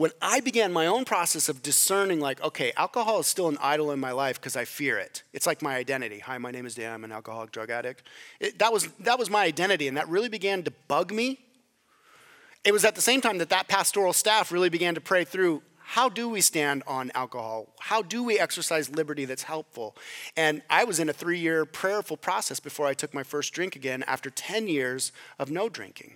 when 0.00 0.10
I 0.22 0.40
began 0.40 0.72
my 0.72 0.86
own 0.86 1.04
process 1.04 1.50
of 1.50 1.62
discerning, 1.62 2.20
like, 2.20 2.42
okay, 2.42 2.72
alcohol 2.74 3.20
is 3.20 3.26
still 3.26 3.48
an 3.48 3.58
idol 3.60 3.90
in 3.90 4.00
my 4.00 4.12
life 4.12 4.40
because 4.40 4.56
I 4.56 4.64
fear 4.64 4.96
it. 4.98 5.22
It's 5.34 5.46
like 5.46 5.60
my 5.60 5.76
identity. 5.76 6.20
Hi, 6.20 6.38
my 6.38 6.50
name 6.50 6.64
is 6.64 6.74
Dan. 6.74 6.94
I'm 6.94 7.04
an 7.04 7.12
alcoholic 7.12 7.52
drug 7.52 7.68
addict. 7.68 8.02
It, 8.40 8.58
that, 8.60 8.72
was, 8.72 8.86
that 9.00 9.18
was 9.18 9.28
my 9.28 9.44
identity, 9.44 9.88
and 9.88 9.96
that 9.98 10.08
really 10.08 10.30
began 10.30 10.62
to 10.62 10.72
bug 10.88 11.12
me. 11.12 11.38
It 12.64 12.72
was 12.72 12.86
at 12.86 12.94
the 12.94 13.02
same 13.02 13.20
time 13.20 13.36
that 13.38 13.50
that 13.50 13.68
pastoral 13.68 14.14
staff 14.14 14.50
really 14.50 14.70
began 14.70 14.94
to 14.94 15.02
pray 15.02 15.24
through 15.24 15.62
how 15.90 16.08
do 16.08 16.28
we 16.28 16.40
stand 16.40 16.84
on 16.86 17.10
alcohol? 17.16 17.66
How 17.80 18.00
do 18.00 18.22
we 18.22 18.38
exercise 18.38 18.88
liberty 18.88 19.24
that's 19.24 19.42
helpful? 19.42 19.96
And 20.36 20.62
I 20.70 20.84
was 20.84 21.00
in 21.00 21.08
a 21.08 21.12
three 21.12 21.40
year 21.40 21.64
prayerful 21.64 22.16
process 22.16 22.60
before 22.60 22.86
I 22.86 22.94
took 22.94 23.12
my 23.12 23.24
first 23.24 23.52
drink 23.52 23.74
again 23.74 24.04
after 24.04 24.30
10 24.30 24.68
years 24.68 25.10
of 25.36 25.50
no 25.50 25.68
drinking. 25.68 26.12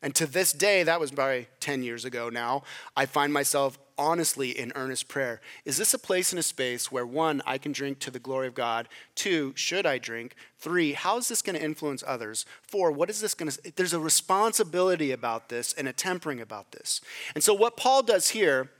And 0.00 0.14
to 0.14 0.26
this 0.26 0.52
day, 0.52 0.84
that 0.84 1.00
was 1.00 1.10
probably 1.10 1.48
10 1.58 1.82
years 1.82 2.04
ago 2.04 2.28
now, 2.28 2.62
I 2.96 3.06
find 3.06 3.32
myself 3.32 3.80
honestly 3.98 4.50
in 4.50 4.70
earnest 4.76 5.08
prayer. 5.08 5.40
Is 5.64 5.76
this 5.76 5.92
a 5.92 5.98
place 5.98 6.30
and 6.30 6.38
a 6.38 6.44
space 6.44 6.92
where 6.92 7.04
one, 7.04 7.42
I 7.44 7.58
can 7.58 7.72
drink 7.72 7.98
to 8.00 8.12
the 8.12 8.20
glory 8.20 8.46
of 8.46 8.54
God? 8.54 8.88
Two, 9.16 9.52
should 9.56 9.86
I 9.86 9.98
drink? 9.98 10.36
Three, 10.60 10.92
how 10.92 11.18
is 11.18 11.26
this 11.26 11.42
going 11.42 11.56
to 11.56 11.64
influence 11.64 12.04
others? 12.06 12.46
Four, 12.62 12.92
what 12.92 13.10
is 13.10 13.20
this 13.20 13.34
going 13.34 13.50
to, 13.50 13.72
there's 13.74 13.92
a 13.92 13.98
responsibility 13.98 15.10
about 15.10 15.48
this 15.48 15.72
and 15.72 15.88
a 15.88 15.92
tempering 15.92 16.40
about 16.40 16.70
this. 16.70 17.00
And 17.34 17.42
so 17.42 17.54
what 17.54 17.76
Paul 17.76 18.04
does 18.04 18.28
here 18.28 18.70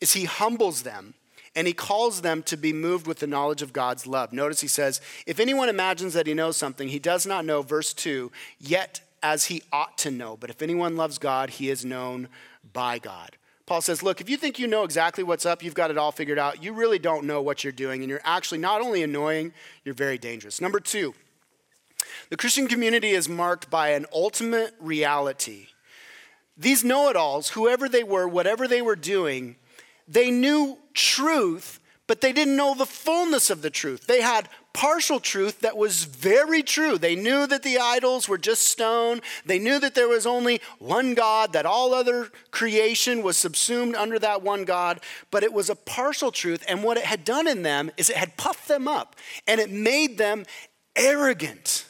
is 0.00 0.12
he 0.12 0.24
humbles 0.24 0.82
them 0.82 1.14
and 1.56 1.66
he 1.66 1.72
calls 1.72 2.22
them 2.22 2.42
to 2.44 2.56
be 2.56 2.72
moved 2.72 3.06
with 3.06 3.20
the 3.20 3.26
knowledge 3.26 3.62
of 3.62 3.72
God's 3.72 4.06
love. 4.06 4.32
Notice 4.32 4.60
he 4.60 4.68
says, 4.68 5.00
If 5.26 5.38
anyone 5.38 5.68
imagines 5.68 6.14
that 6.14 6.26
he 6.26 6.34
knows 6.34 6.56
something, 6.56 6.88
he 6.88 6.98
does 6.98 7.26
not 7.26 7.44
know, 7.44 7.62
verse 7.62 7.94
2, 7.94 8.32
yet 8.58 9.00
as 9.22 9.46
he 9.46 9.62
ought 9.72 9.96
to 9.98 10.10
know. 10.10 10.36
But 10.36 10.50
if 10.50 10.62
anyone 10.62 10.96
loves 10.96 11.18
God, 11.18 11.50
he 11.50 11.70
is 11.70 11.84
known 11.84 12.28
by 12.72 12.98
God. 12.98 13.36
Paul 13.66 13.80
says, 13.80 14.02
Look, 14.02 14.20
if 14.20 14.28
you 14.28 14.36
think 14.36 14.58
you 14.58 14.66
know 14.66 14.84
exactly 14.84 15.24
what's 15.24 15.46
up, 15.46 15.62
you've 15.62 15.74
got 15.74 15.90
it 15.90 15.98
all 15.98 16.12
figured 16.12 16.38
out, 16.38 16.62
you 16.62 16.72
really 16.72 16.98
don't 16.98 17.24
know 17.24 17.40
what 17.40 17.64
you're 17.64 17.72
doing. 17.72 18.02
And 18.02 18.10
you're 18.10 18.20
actually 18.24 18.58
not 18.58 18.80
only 18.80 19.02
annoying, 19.02 19.52
you're 19.84 19.94
very 19.94 20.18
dangerous. 20.18 20.60
Number 20.60 20.80
two, 20.80 21.14
the 22.30 22.36
Christian 22.36 22.68
community 22.68 23.10
is 23.10 23.28
marked 23.28 23.70
by 23.70 23.90
an 23.90 24.06
ultimate 24.12 24.74
reality. 24.80 25.68
These 26.56 26.84
know 26.84 27.08
it 27.08 27.16
alls, 27.16 27.50
whoever 27.50 27.88
they 27.88 28.04
were, 28.04 28.28
whatever 28.28 28.68
they 28.68 28.82
were 28.82 28.96
doing, 28.96 29.56
they 30.06 30.30
knew 30.30 30.78
truth, 30.92 31.80
but 32.06 32.20
they 32.20 32.32
didn't 32.32 32.56
know 32.56 32.74
the 32.74 32.86
fullness 32.86 33.50
of 33.50 33.62
the 33.62 33.70
truth. 33.70 34.06
They 34.06 34.20
had 34.20 34.48
partial 34.74 35.20
truth 35.20 35.60
that 35.60 35.76
was 35.76 36.04
very 36.04 36.62
true. 36.62 36.98
They 36.98 37.14
knew 37.14 37.46
that 37.46 37.62
the 37.62 37.78
idols 37.78 38.28
were 38.28 38.36
just 38.36 38.64
stone. 38.64 39.20
They 39.46 39.58
knew 39.58 39.78
that 39.78 39.94
there 39.94 40.08
was 40.08 40.26
only 40.26 40.60
one 40.78 41.14
God, 41.14 41.52
that 41.52 41.64
all 41.64 41.94
other 41.94 42.30
creation 42.50 43.22
was 43.22 43.36
subsumed 43.36 43.94
under 43.94 44.18
that 44.18 44.42
one 44.42 44.64
God, 44.64 45.00
but 45.30 45.44
it 45.44 45.52
was 45.52 45.70
a 45.70 45.76
partial 45.76 46.32
truth. 46.32 46.64
And 46.68 46.82
what 46.82 46.96
it 46.96 47.04
had 47.04 47.24
done 47.24 47.46
in 47.46 47.62
them 47.62 47.90
is 47.96 48.10
it 48.10 48.16
had 48.16 48.36
puffed 48.36 48.68
them 48.68 48.88
up 48.88 49.16
and 49.46 49.60
it 49.60 49.70
made 49.70 50.18
them 50.18 50.44
arrogant 50.96 51.86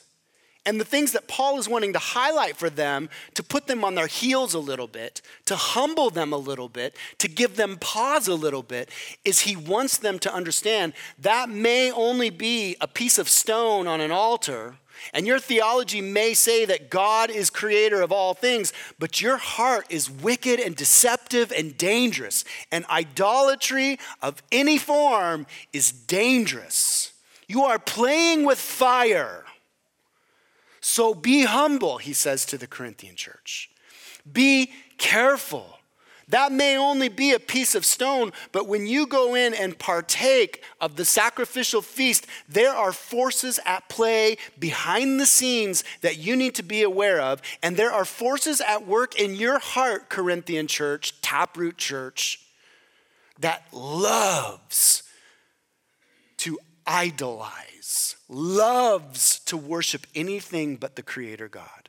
and 0.67 0.81
the 0.81 0.85
things 0.85 1.13
that 1.13 1.29
Paul 1.29 1.59
is 1.59 1.69
wanting 1.69 1.93
to 1.93 1.99
highlight 1.99 2.57
for 2.57 2.71
them 2.71 3.11
to 3.35 3.43
put 3.43 3.67
them 3.67 3.85
on 3.85 3.95
their 3.95 4.07
heels 4.07 4.55
a 4.55 4.59
little 4.59 4.87
bit, 4.87 5.21
to 5.45 5.57
humble 5.57 6.11
them 6.11 6.33
a 6.33 6.39
little 6.39 6.69
bit, 6.69 6.97
to 7.19 7.29
give 7.29 7.57
them 7.57 7.77
pause 7.77 8.29
a 8.29 8.35
little 8.35 8.63
bit, 8.63 8.89
is 9.25 9.41
he 9.41 9.57
wants 9.57 9.99
them 9.99 10.19
to 10.21 10.33
understand 10.33 10.95
that 11.19 11.51
may 11.51 11.91
only 11.93 12.31
be 12.31 12.77
a 12.81 12.89
piece 12.89 13.19
of 13.19 13.29
stone 13.29 13.87
on 13.87 14.01
an 14.01 14.11
altar. 14.11 14.77
And 15.13 15.27
your 15.27 15.39
theology 15.39 16.01
may 16.01 16.33
say 16.33 16.65
that 16.65 16.89
God 16.89 17.29
is 17.29 17.51
creator 17.51 18.01
of 18.01 18.11
all 18.11 18.33
things, 18.33 18.73
but 18.99 19.21
your 19.21 19.37
heart 19.37 19.87
is 19.91 20.11
wicked 20.11 20.61
and 20.61 20.75
deceptive 20.75 21.53
and 21.53 21.77
dangerous. 21.77 22.45
And 22.73 22.87
idolatry 22.87 23.99
of 24.23 24.43
any 24.51 24.79
form 24.79 25.47
is 25.75 25.93
dangerous. 25.93 27.13
You 27.49 27.65
are 27.65 27.79
playing 27.79 28.47
with 28.47 28.59
fire. 28.59 29.44
So 30.87 31.15
be 31.15 31.45
humble, 31.45 31.97
he 31.97 32.13
says 32.13 32.45
to 32.45 32.59
the 32.59 32.67
Corinthian 32.67 33.17
church. 33.17 33.71
Be 34.31 34.71
careful. 34.99 35.79
That 36.29 36.53
may 36.53 36.77
only 36.77 37.09
be 37.09 37.33
a 37.33 37.41
piece 37.41 37.75
of 37.75 37.87
stone, 37.87 38.33
but 38.53 38.69
when 38.69 38.87
you 38.87 39.07
go 39.07 39.35
in 39.35 39.55
and 39.55 39.79
partake 39.79 40.63
of 40.83 40.97
the 40.97 41.07
sacrificial 41.07 41.81
feast, 41.81 42.27
there 42.47 42.75
are 42.75 42.93
forces 42.93 43.59
at 43.65 43.89
play 43.89 44.37
behind 44.59 45.19
the 45.19 45.25
scenes 45.25 45.85
that 46.03 46.19
you 46.19 46.37
need 46.37 46.55
to 46.57 46.63
be 46.63 46.83
aware 46.83 47.19
of. 47.19 47.41
And 47.63 47.79
there 47.79 47.93
are 47.93 48.05
forces 48.05 48.61
at 48.61 48.87
work 48.87 49.19
in 49.19 49.37
your 49.37 49.61
heart, 49.61 50.11
Corinthian 50.11 50.67
church, 50.67 51.19
taproot 51.23 51.79
church, 51.79 52.41
that 53.39 53.65
loves 53.73 55.03
to 56.37 56.59
idolize, 56.87 58.14
loves 58.29 59.39
to 59.41 59.57
worship 59.57 60.07
anything 60.15 60.77
but 60.77 60.97
the 60.97 61.03
Creator 61.03 61.49
God. 61.49 61.89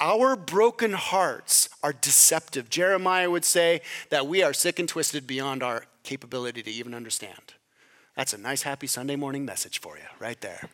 Our 0.00 0.36
broken 0.36 0.92
hearts 0.92 1.68
are 1.82 1.92
deceptive. 1.92 2.70
Jeremiah 2.70 3.30
would 3.30 3.44
say 3.44 3.80
that 4.10 4.26
we 4.26 4.42
are 4.42 4.52
sick 4.52 4.78
and 4.78 4.88
twisted 4.88 5.26
beyond 5.26 5.62
our 5.62 5.86
capability 6.04 6.62
to 6.62 6.70
even 6.70 6.94
understand. 6.94 7.54
That's 8.16 8.32
a 8.32 8.38
nice, 8.38 8.62
happy 8.62 8.86
Sunday 8.86 9.16
morning 9.16 9.44
message 9.44 9.80
for 9.80 9.96
you, 9.96 10.04
right 10.20 10.40
there. 10.40 10.68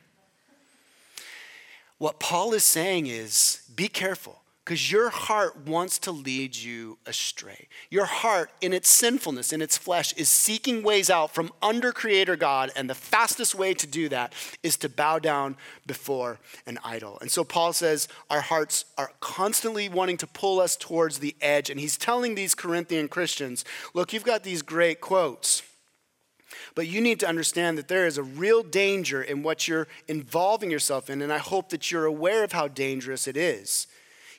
What 1.99 2.21
Paul 2.21 2.53
is 2.53 2.65
saying 2.65 3.07
is 3.07 3.63
be 3.75 3.89
careful 3.89 4.44
because 4.65 4.91
your 4.91 5.11
heart 5.11 5.67
wants 5.67 5.99
to 5.99 6.11
lead 6.11 6.57
you 6.57 6.97
astray. 7.05 7.69
Your 7.91 8.07
heart, 8.07 8.51
in 8.63 8.73
its 8.73 8.89
sinfulness, 8.89 9.53
in 9.53 9.61
its 9.61 9.77
flesh, 9.77 10.15
is 10.15 10.31
seeking 10.31 10.83
ways 10.83 11.11
out 11.11 11.35
from 11.35 11.53
under 11.61 11.93
Creator 11.93 12.37
God, 12.37 12.71
and 12.75 12.89
the 12.89 12.95
fastest 12.95 13.55
way 13.55 13.75
to 13.75 13.87
do 13.87 14.09
that 14.09 14.33
is 14.63 14.79
to 14.79 14.89
bow 14.89 15.19
down 15.19 15.57
before 15.87 16.39
an 16.67 16.79
idol. 16.83 17.19
And 17.21 17.31
so 17.31 17.45
Paul 17.45 17.75
says 17.75 18.09
our 18.31 18.41
hearts 18.41 18.87
are 18.97 19.13
constantly 19.21 19.91
wanting 19.91 20.17
to 20.19 20.27
pull 20.27 20.61
us 20.61 20.77
towards 20.77 21.19
the 21.19 21.37
edge, 21.43 21.69
and 21.69 21.79
he's 21.79 21.99
telling 21.99 22.35
these 22.35 22.55
Corinthian 22.55 23.09
Christians 23.09 23.67
look, 23.93 24.15
you've 24.15 24.25
got 24.25 24.45
these 24.45 24.63
great 24.63 25.01
quotes. 25.03 25.63
But 26.75 26.87
you 26.87 27.03
need 27.03 27.21
to 27.21 27.29
understand 27.29 27.77
that 27.77 27.89
there 27.89 28.07
is 28.07 28.17
a 28.17 28.23
real 28.23 28.63
danger 28.63 29.23
in 29.23 29.43
what 29.43 29.69
you're 29.69 29.89
involving 30.09 30.71
yourself 30.71 31.11
in, 31.11 31.21
and 31.21 31.33
I 31.33 31.39
hope 31.39 31.69
that 31.69 31.91
you're 31.91 32.07
aware 32.07 32.43
of 32.43 32.53
how 32.53 32.69
dangerous 32.69 33.29
it 33.29 33.37
is 33.37 33.89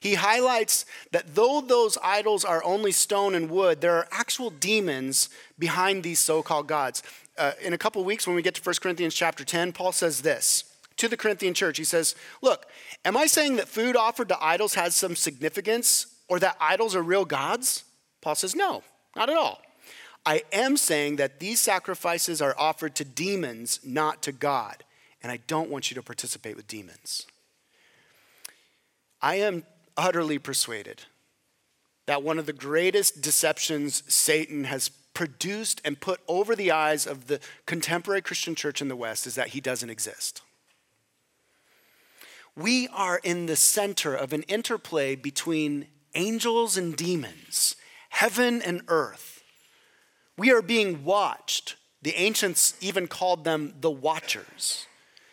he 0.05 0.13
highlights 0.13 0.85
that 1.13 1.33
though 1.33 1.61
those 1.61 1.97
idols 2.03 2.45
are 2.45 2.63
only 2.63 2.91
stone 2.91 3.33
and 3.33 3.49
wood, 3.49 3.81
there 3.81 3.95
are 3.95 4.07
actual 4.11 4.51
demons 4.51 5.29
behind 5.57 6.03
these 6.03 6.19
so 6.19 6.43
called 6.43 6.67
gods. 6.67 7.01
Uh, 7.39 7.53
in 7.59 7.73
a 7.73 7.77
couple 7.79 8.03
weeks, 8.05 8.27
when 8.27 8.35
we 8.35 8.43
get 8.43 8.53
to 8.53 8.61
1 8.61 8.75
Corinthians 8.83 9.15
chapter 9.15 9.43
10, 9.43 9.73
Paul 9.73 9.91
says 9.91 10.21
this 10.21 10.65
to 10.97 11.07
the 11.07 11.17
Corinthian 11.17 11.55
church. 11.55 11.79
He 11.79 11.83
says, 11.83 12.13
Look, 12.43 12.67
am 13.03 13.17
I 13.17 13.25
saying 13.25 13.55
that 13.55 13.67
food 13.67 13.95
offered 13.95 14.29
to 14.29 14.37
idols 14.39 14.75
has 14.75 14.93
some 14.93 15.15
significance 15.15 16.05
or 16.27 16.37
that 16.37 16.55
idols 16.61 16.95
are 16.95 17.01
real 17.01 17.25
gods? 17.25 17.83
Paul 18.21 18.35
says, 18.35 18.55
No, 18.55 18.83
not 19.15 19.31
at 19.31 19.37
all. 19.37 19.59
I 20.23 20.43
am 20.53 20.77
saying 20.77 21.15
that 21.15 21.39
these 21.39 21.59
sacrifices 21.59 22.43
are 22.43 22.53
offered 22.59 22.93
to 22.97 23.05
demons, 23.05 23.79
not 23.83 24.21
to 24.21 24.31
God. 24.31 24.83
And 25.23 25.31
I 25.31 25.39
don't 25.47 25.71
want 25.71 25.89
you 25.89 25.95
to 25.95 26.03
participate 26.03 26.55
with 26.55 26.67
demons. 26.67 27.25
I 29.19 29.37
am 29.37 29.63
utterly 29.97 30.39
persuaded 30.39 31.03
that 32.05 32.23
one 32.23 32.37
of 32.37 32.45
the 32.45 32.53
greatest 32.53 33.21
deceptions 33.21 34.03
Satan 34.07 34.65
has 34.65 34.89
produced 35.13 35.81
and 35.83 35.99
put 35.99 36.19
over 36.27 36.55
the 36.55 36.71
eyes 36.71 37.07
of 37.07 37.27
the 37.27 37.39
contemporary 37.65 38.21
Christian 38.21 38.53
church 38.53 38.81
in 38.81 38.89
the 38.89 38.95
West 38.95 39.25
is 39.25 39.35
that 39.35 39.49
he 39.49 39.61
doesn't 39.61 39.89
exist. 39.89 40.41
We 42.55 42.87
are 42.89 43.19
in 43.23 43.47
the 43.47 43.55
center 43.55 44.13
of 44.13 44.33
an 44.33 44.43
interplay 44.43 45.15
between 45.15 45.87
angels 46.13 46.77
and 46.77 46.95
demons, 46.95 47.75
heaven 48.09 48.61
and 48.61 48.81
earth. 48.87 49.43
We 50.37 50.51
are 50.51 50.61
being 50.61 51.03
watched. 51.03 51.75
The 52.01 52.15
ancients 52.15 52.75
even 52.81 53.07
called 53.07 53.43
them 53.43 53.73
the 53.81 53.89
watchers. 53.89 54.85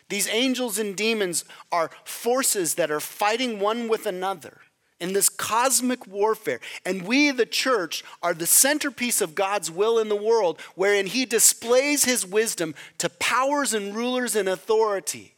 These 0.09 0.27
angels 0.27 0.77
and 0.77 0.95
demons 0.95 1.45
are 1.71 1.91
forces 2.03 2.75
that 2.75 2.91
are 2.91 2.99
fighting 2.99 3.59
one 3.59 3.87
with 3.87 4.05
another 4.05 4.61
in 4.99 5.13
this 5.13 5.27
cosmic 5.27 6.07
warfare. 6.07 6.61
And 6.85 7.03
we, 7.03 7.31
the 7.31 7.45
church, 7.45 8.03
are 8.21 8.33
the 8.33 8.47
centerpiece 8.47 9.19
of 9.19 9.35
God's 9.35 9.69
will 9.69 9.99
in 9.99 10.07
the 10.07 10.15
world, 10.15 10.61
wherein 10.75 11.07
He 11.07 11.25
displays 11.25 12.05
His 12.05 12.25
wisdom 12.25 12.73
to 12.99 13.09
powers 13.09 13.73
and 13.73 13.93
rulers 13.93 14.35
and 14.35 14.47
authority. 14.47 15.32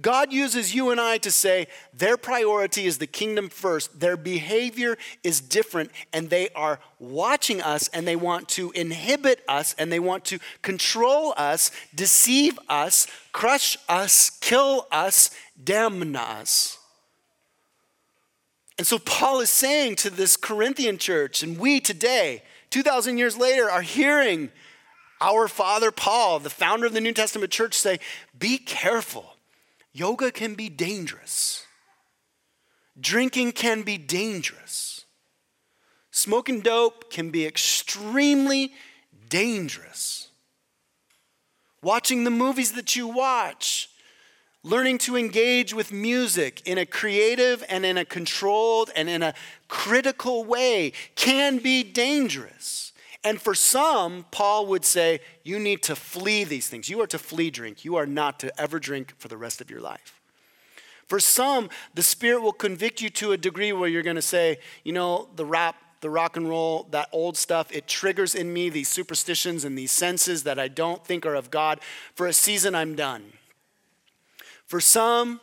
God 0.00 0.32
uses 0.32 0.74
you 0.74 0.90
and 0.90 1.00
I 1.00 1.18
to 1.18 1.30
say 1.30 1.68
their 1.92 2.16
priority 2.16 2.86
is 2.86 2.98
the 2.98 3.06
kingdom 3.06 3.48
first. 3.48 4.00
Their 4.00 4.16
behavior 4.16 4.98
is 5.22 5.40
different, 5.40 5.92
and 6.12 6.30
they 6.30 6.48
are 6.50 6.80
watching 6.98 7.62
us 7.62 7.88
and 7.88 8.06
they 8.06 8.16
want 8.16 8.48
to 8.50 8.72
inhibit 8.72 9.44
us 9.48 9.74
and 9.78 9.92
they 9.92 10.00
want 10.00 10.24
to 10.26 10.40
control 10.62 11.32
us, 11.36 11.70
deceive 11.94 12.58
us, 12.68 13.06
crush 13.32 13.76
us, 13.88 14.30
kill 14.40 14.88
us, 14.90 15.30
damn 15.62 16.16
us. 16.16 16.78
And 18.76 18.86
so 18.86 18.98
Paul 18.98 19.38
is 19.40 19.50
saying 19.50 19.96
to 19.96 20.10
this 20.10 20.36
Corinthian 20.36 20.98
church, 20.98 21.44
and 21.44 21.56
we 21.56 21.78
today, 21.78 22.42
2,000 22.70 23.18
years 23.18 23.36
later 23.36 23.70
are 23.70 23.82
hearing 23.82 24.50
our 25.20 25.46
father 25.46 25.92
Paul, 25.92 26.40
the 26.40 26.50
founder 26.50 26.86
of 26.86 26.92
the 26.92 27.00
New 27.00 27.12
Testament 27.12 27.52
church, 27.52 27.74
say, 27.74 28.00
Be 28.36 28.58
careful. 28.58 29.33
Yoga 29.94 30.32
can 30.32 30.54
be 30.54 30.68
dangerous. 30.68 31.64
Drinking 33.00 33.52
can 33.52 33.82
be 33.82 33.96
dangerous. 33.96 35.04
Smoking 36.10 36.60
dope 36.60 37.10
can 37.12 37.30
be 37.30 37.46
extremely 37.46 38.72
dangerous. 39.28 40.28
Watching 41.80 42.24
the 42.24 42.30
movies 42.30 42.72
that 42.72 42.96
you 42.96 43.06
watch, 43.06 43.88
learning 44.64 44.98
to 44.98 45.16
engage 45.16 45.72
with 45.72 45.92
music 45.92 46.60
in 46.64 46.76
a 46.76 46.86
creative 46.86 47.64
and 47.68 47.86
in 47.86 47.96
a 47.96 48.04
controlled 48.04 48.90
and 48.96 49.08
in 49.08 49.22
a 49.22 49.34
critical 49.68 50.44
way 50.44 50.92
can 51.14 51.58
be 51.58 51.84
dangerous. 51.84 52.92
And 53.24 53.40
for 53.40 53.54
some, 53.54 54.26
Paul 54.30 54.66
would 54.66 54.84
say, 54.84 55.20
you 55.42 55.58
need 55.58 55.82
to 55.84 55.96
flee 55.96 56.44
these 56.44 56.68
things. 56.68 56.90
You 56.90 57.00
are 57.00 57.06
to 57.06 57.18
flee 57.18 57.50
drink. 57.50 57.84
You 57.84 57.96
are 57.96 58.06
not 58.06 58.38
to 58.40 58.60
ever 58.60 58.78
drink 58.78 59.14
for 59.18 59.28
the 59.28 59.38
rest 59.38 59.62
of 59.62 59.70
your 59.70 59.80
life. 59.80 60.20
For 61.06 61.18
some, 61.18 61.70
the 61.94 62.02
Spirit 62.02 62.42
will 62.42 62.52
convict 62.52 63.00
you 63.00 63.10
to 63.10 63.32
a 63.32 63.36
degree 63.36 63.72
where 63.72 63.88
you're 63.88 64.02
going 64.02 64.16
to 64.16 64.22
say, 64.22 64.58
you 64.84 64.92
know, 64.92 65.28
the 65.36 65.44
rap, 65.44 65.76
the 66.00 66.10
rock 66.10 66.36
and 66.36 66.48
roll, 66.48 66.86
that 66.90 67.08
old 67.12 67.36
stuff, 67.36 67.72
it 67.72 67.86
triggers 67.86 68.34
in 68.34 68.52
me 68.52 68.68
these 68.68 68.88
superstitions 68.88 69.64
and 69.64 69.76
these 69.76 69.90
senses 69.90 70.42
that 70.42 70.58
I 70.58 70.68
don't 70.68 71.04
think 71.04 71.24
are 71.24 71.34
of 71.34 71.50
God. 71.50 71.80
For 72.14 72.26
a 72.26 72.32
season, 72.32 72.74
I'm 72.74 72.94
done. 72.94 73.32
For 74.66 74.80
some, 74.80 75.40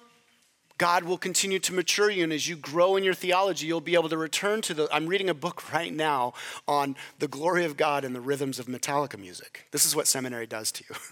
God 0.81 1.03
will 1.03 1.19
continue 1.19 1.59
to 1.59 1.75
mature 1.75 2.09
you, 2.09 2.23
and 2.23 2.33
as 2.33 2.47
you 2.47 2.55
grow 2.55 2.95
in 2.95 3.03
your 3.03 3.13
theology, 3.13 3.67
you'll 3.67 3.81
be 3.81 3.93
able 3.93 4.09
to 4.09 4.17
return 4.17 4.61
to 4.61 4.73
the. 4.73 4.89
I'm 4.91 5.05
reading 5.05 5.29
a 5.29 5.33
book 5.35 5.71
right 5.73 5.93
now 5.93 6.33
on 6.67 6.95
the 7.19 7.27
glory 7.27 7.65
of 7.65 7.77
God 7.77 8.03
and 8.03 8.15
the 8.15 8.19
rhythms 8.19 8.57
of 8.57 8.65
Metallica 8.65 9.19
music. 9.19 9.67
This 9.69 9.85
is 9.85 9.95
what 9.95 10.07
seminary 10.07 10.47
does 10.47 10.71
to 10.71 10.83
you. 10.89 10.95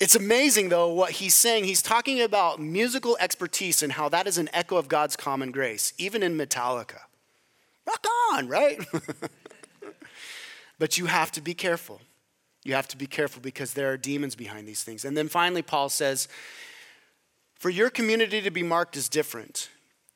It's 0.00 0.16
amazing, 0.16 0.70
though, 0.70 0.92
what 0.92 1.12
he's 1.12 1.36
saying. 1.36 1.64
He's 1.64 1.80
talking 1.80 2.20
about 2.20 2.60
musical 2.60 3.16
expertise 3.20 3.80
and 3.80 3.92
how 3.92 4.08
that 4.08 4.26
is 4.26 4.36
an 4.38 4.50
echo 4.52 4.76
of 4.76 4.88
God's 4.88 5.14
common 5.14 5.52
grace, 5.52 5.94
even 5.96 6.22
in 6.22 6.36
Metallica. 6.36 6.98
Rock 7.86 8.04
on, 8.32 8.48
right? 8.48 8.84
but 10.80 10.98
you 10.98 11.06
have 11.06 11.30
to 11.30 11.40
be 11.40 11.54
careful. 11.54 12.00
You 12.64 12.74
have 12.74 12.88
to 12.88 12.98
be 12.98 13.06
careful 13.06 13.40
because 13.40 13.74
there 13.74 13.92
are 13.92 13.96
demons 13.96 14.34
behind 14.34 14.66
these 14.66 14.82
things. 14.82 15.04
And 15.04 15.16
then 15.16 15.28
finally, 15.28 15.62
Paul 15.62 15.88
says, 15.88 16.26
for 17.64 17.70
your 17.70 17.88
community 17.88 18.42
to 18.42 18.50
be 18.50 18.62
marked 18.62 18.94
is 18.94 19.08
different. 19.08 19.70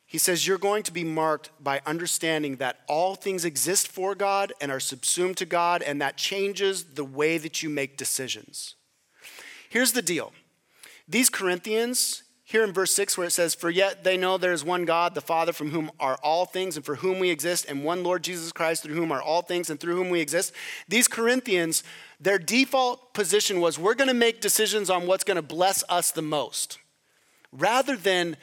He 0.05 0.19
says 0.19 0.47
you're 0.47 0.59
going 0.59 0.83
to 0.83 0.93
be 0.93 1.03
marked 1.03 1.49
by 1.59 1.81
understanding 1.87 2.57
that 2.57 2.81
all 2.87 3.15
things 3.15 3.47
exist 3.47 3.89
for 3.89 4.15
God 4.15 4.53
and 4.61 4.71
are 4.71 4.79
subsumed 4.79 5.39
to 5.39 5.47
God, 5.47 5.81
and 5.81 5.99
that 6.03 6.19
changes 6.19 6.85
the 6.93 7.07
way 7.07 7.39
that 7.39 7.63
you 7.63 7.71
make 7.71 7.97
decisions. 7.97 8.75
Here's 9.71 9.93
the 9.93 10.03
deal 10.03 10.35
these 11.09 11.31
Corinthians, 11.31 12.23
here 12.45 12.63
in 12.63 12.71
verse 12.75 12.93
6, 12.93 13.17
where 13.17 13.29
it 13.29 13.31
says, 13.31 13.55
For 13.55 13.71
yet 13.71 14.05
they 14.05 14.19
know 14.19 14.37
there 14.37 14.53
is 14.53 14.63
one 14.63 14.85
God, 14.85 15.15
the 15.15 15.23
Father, 15.23 15.55
from 15.55 15.71
whom 15.71 15.91
are 15.99 16.19
all 16.23 16.45
things 16.45 16.77
and 16.77 16.85
for 16.85 16.97
whom 16.97 17.19
we 17.19 17.31
exist, 17.31 17.65
and 17.67 17.83
one 17.83 18.03
Lord 18.03 18.25
Jesus 18.25 18.53
Christ, 18.53 18.83
through 18.83 18.95
whom 18.95 19.11
are 19.11 19.23
all 19.23 19.41
things 19.41 19.71
and 19.71 19.81
through 19.81 19.97
whom 19.97 20.11
we 20.11 20.21
exist. 20.21 20.53
These 20.87 21.09
Corinthians, 21.09 21.83
their 22.21 22.39
default 22.39 23.15
position 23.15 23.59
was, 23.59 23.79
We're 23.79 23.95
going 23.95 24.09
to 24.09 24.13
make 24.13 24.43
decisions 24.43 24.91
on 24.91 25.07
what's 25.07 25.25
going 25.25 25.37
to 25.37 25.43
bless 25.43 25.83
us 25.89 26.11
the 26.11 26.21
most 26.21 26.77
rather 27.53 27.97
than 27.97 28.37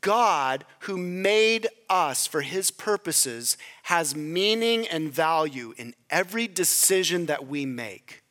God, 0.00 0.64
who 0.80 0.96
made 0.96 1.68
us 1.88 2.26
for 2.26 2.40
his 2.40 2.70
purposes, 2.70 3.56
has 3.84 4.16
meaning 4.16 4.86
and 4.88 5.12
value 5.12 5.74
in 5.76 5.94
every 6.10 6.48
decision 6.48 7.26
that 7.26 7.46
we 7.46 7.64
make. 7.64 8.22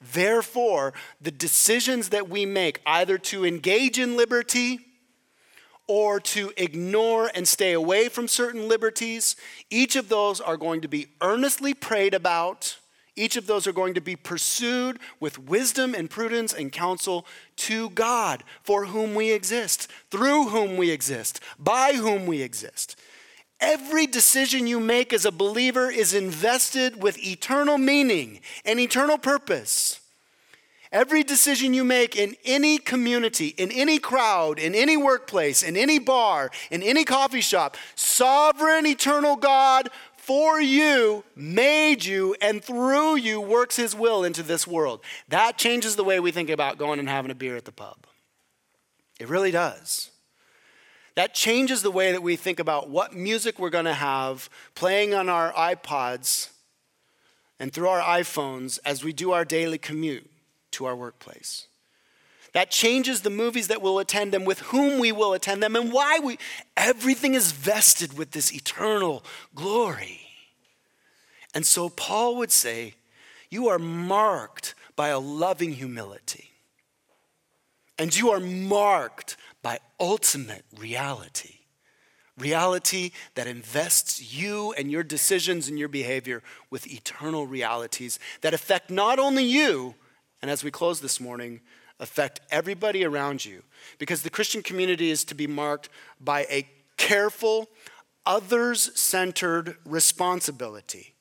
Therefore, 0.00 0.94
the 1.20 1.30
decisions 1.30 2.08
that 2.08 2.28
we 2.28 2.46
make, 2.46 2.80
either 2.86 3.18
to 3.18 3.44
engage 3.44 3.98
in 3.98 4.16
liberty 4.16 4.80
or 5.86 6.18
to 6.20 6.52
ignore 6.56 7.30
and 7.34 7.46
stay 7.46 7.72
away 7.72 8.08
from 8.08 8.26
certain 8.26 8.68
liberties, 8.68 9.36
each 9.70 9.94
of 9.94 10.08
those 10.08 10.40
are 10.40 10.56
going 10.56 10.80
to 10.80 10.88
be 10.88 11.08
earnestly 11.20 11.74
prayed 11.74 12.14
about 12.14 12.78
each 13.14 13.36
of 13.36 13.46
those 13.46 13.66
are 13.66 13.72
going 13.72 13.94
to 13.94 14.00
be 14.00 14.16
pursued 14.16 14.98
with 15.20 15.38
wisdom 15.38 15.94
and 15.94 16.08
prudence 16.08 16.52
and 16.52 16.72
counsel 16.72 17.26
to 17.56 17.90
God, 17.90 18.42
for 18.62 18.86
whom 18.86 19.14
we 19.14 19.32
exist, 19.32 19.90
through 20.10 20.48
whom 20.48 20.76
we 20.76 20.90
exist, 20.90 21.40
by 21.58 21.92
whom 21.92 22.26
we 22.26 22.40
exist. 22.40 22.98
Every 23.60 24.06
decision 24.06 24.66
you 24.66 24.80
make 24.80 25.12
as 25.12 25.24
a 25.24 25.30
believer 25.30 25.90
is 25.90 26.14
invested 26.14 27.02
with 27.02 27.22
eternal 27.24 27.78
meaning 27.78 28.40
and 28.64 28.80
eternal 28.80 29.18
purpose. 29.18 30.00
Every 30.90 31.22
decision 31.22 31.72
you 31.72 31.84
make 31.84 32.16
in 32.16 32.36
any 32.44 32.76
community, 32.76 33.48
in 33.56 33.72
any 33.72 33.98
crowd, 33.98 34.58
in 34.58 34.74
any 34.74 34.98
workplace, 34.98 35.62
in 35.62 35.74
any 35.74 35.98
bar, 35.98 36.50
in 36.70 36.82
any 36.82 37.04
coffee 37.04 37.40
shop, 37.40 37.78
sovereign 37.94 38.84
eternal 38.84 39.36
God 39.36 39.88
for 40.22 40.60
you, 40.60 41.24
made 41.34 42.04
you, 42.04 42.36
and 42.40 42.62
through 42.62 43.16
you 43.16 43.40
works 43.40 43.74
his 43.74 43.92
will 43.92 44.22
into 44.22 44.44
this 44.44 44.68
world. 44.68 45.00
That 45.28 45.58
changes 45.58 45.96
the 45.96 46.04
way 46.04 46.20
we 46.20 46.30
think 46.30 46.48
about 46.48 46.78
going 46.78 47.00
and 47.00 47.08
having 47.08 47.32
a 47.32 47.34
beer 47.34 47.56
at 47.56 47.64
the 47.64 47.72
pub. 47.72 48.06
It 49.18 49.28
really 49.28 49.50
does. 49.50 50.12
That 51.16 51.34
changes 51.34 51.82
the 51.82 51.90
way 51.90 52.12
that 52.12 52.22
we 52.22 52.36
think 52.36 52.60
about 52.60 52.88
what 52.88 53.12
music 53.12 53.58
we're 53.58 53.68
going 53.68 53.86
to 53.86 53.94
have 53.94 54.48
playing 54.76 55.12
on 55.12 55.28
our 55.28 55.52
iPods 55.54 56.50
and 57.58 57.72
through 57.72 57.88
our 57.88 58.00
iPhones 58.00 58.78
as 58.84 59.02
we 59.02 59.12
do 59.12 59.32
our 59.32 59.44
daily 59.44 59.76
commute 59.76 60.30
to 60.70 60.84
our 60.84 60.94
workplace. 60.94 61.66
That 62.52 62.70
changes 62.70 63.22
the 63.22 63.30
movies 63.30 63.68
that 63.68 63.80
we'll 63.80 63.98
attend 63.98 64.34
and 64.34 64.46
with 64.46 64.60
whom 64.60 64.98
we 64.98 65.10
will 65.10 65.32
attend 65.32 65.62
them 65.62 65.74
and 65.74 65.90
why 65.90 66.18
we. 66.18 66.38
Everything 66.76 67.34
is 67.34 67.52
vested 67.52 68.18
with 68.18 68.32
this 68.32 68.52
eternal 68.52 69.24
glory. 69.54 70.20
And 71.54 71.64
so 71.64 71.88
Paul 71.88 72.36
would 72.36 72.52
say, 72.52 72.94
You 73.48 73.68
are 73.68 73.78
marked 73.78 74.74
by 74.96 75.08
a 75.08 75.18
loving 75.18 75.72
humility. 75.72 76.50
And 77.98 78.16
you 78.16 78.30
are 78.30 78.40
marked 78.40 79.36
by 79.62 79.78
ultimate 80.00 80.64
reality. 80.76 81.60
Reality 82.38 83.12
that 83.34 83.46
invests 83.46 84.34
you 84.34 84.72
and 84.76 84.90
your 84.90 85.02
decisions 85.02 85.68
and 85.68 85.78
your 85.78 85.88
behavior 85.88 86.42
with 86.70 86.90
eternal 86.90 87.46
realities 87.46 88.18
that 88.40 88.54
affect 88.54 88.90
not 88.90 89.18
only 89.18 89.44
you, 89.44 89.94
and 90.40 90.50
as 90.50 90.64
we 90.64 90.70
close 90.70 91.00
this 91.00 91.20
morning, 91.20 91.60
affect 92.02 92.40
everybody 92.50 93.04
around 93.04 93.44
you. 93.44 93.62
Because 93.98 94.22
the 94.22 94.30
Christian 94.30 94.62
community 94.62 95.10
is 95.10 95.24
to 95.24 95.34
be 95.34 95.46
marked 95.46 95.88
by 96.20 96.46
a 96.50 96.68
careful, 96.98 97.68
others 98.26 98.90
centered 98.98 99.76
responsibility. 99.86 101.14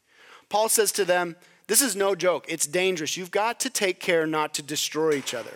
Paul 0.50 0.68
says 0.68 0.92
to 0.94 1.06
them, 1.06 1.38
This 1.68 1.82
is 1.82 1.96
no 1.96 2.16
joke, 2.16 2.46
it's 2.50 2.68
dangerous. 2.68 3.16
You've 3.16 3.32
got 3.32 3.60
to 3.62 3.70
take 3.70 4.00
care 4.00 4.26
not 4.26 4.54
to 4.56 4.62
destroy 4.62 5.14
each 5.14 5.34
other. 5.34 5.54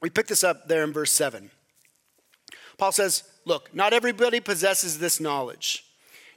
We 0.00 0.08
pick 0.08 0.28
this 0.28 0.44
up 0.44 0.68
there 0.68 0.84
in 0.84 0.92
verse 0.92 1.12
7. 1.12 1.50
Paul 2.78 2.92
says, 2.92 3.24
Look, 3.44 3.74
not 3.74 3.92
everybody 3.92 4.40
possesses 4.40 4.98
this 4.98 5.20
knowledge. 5.20 5.84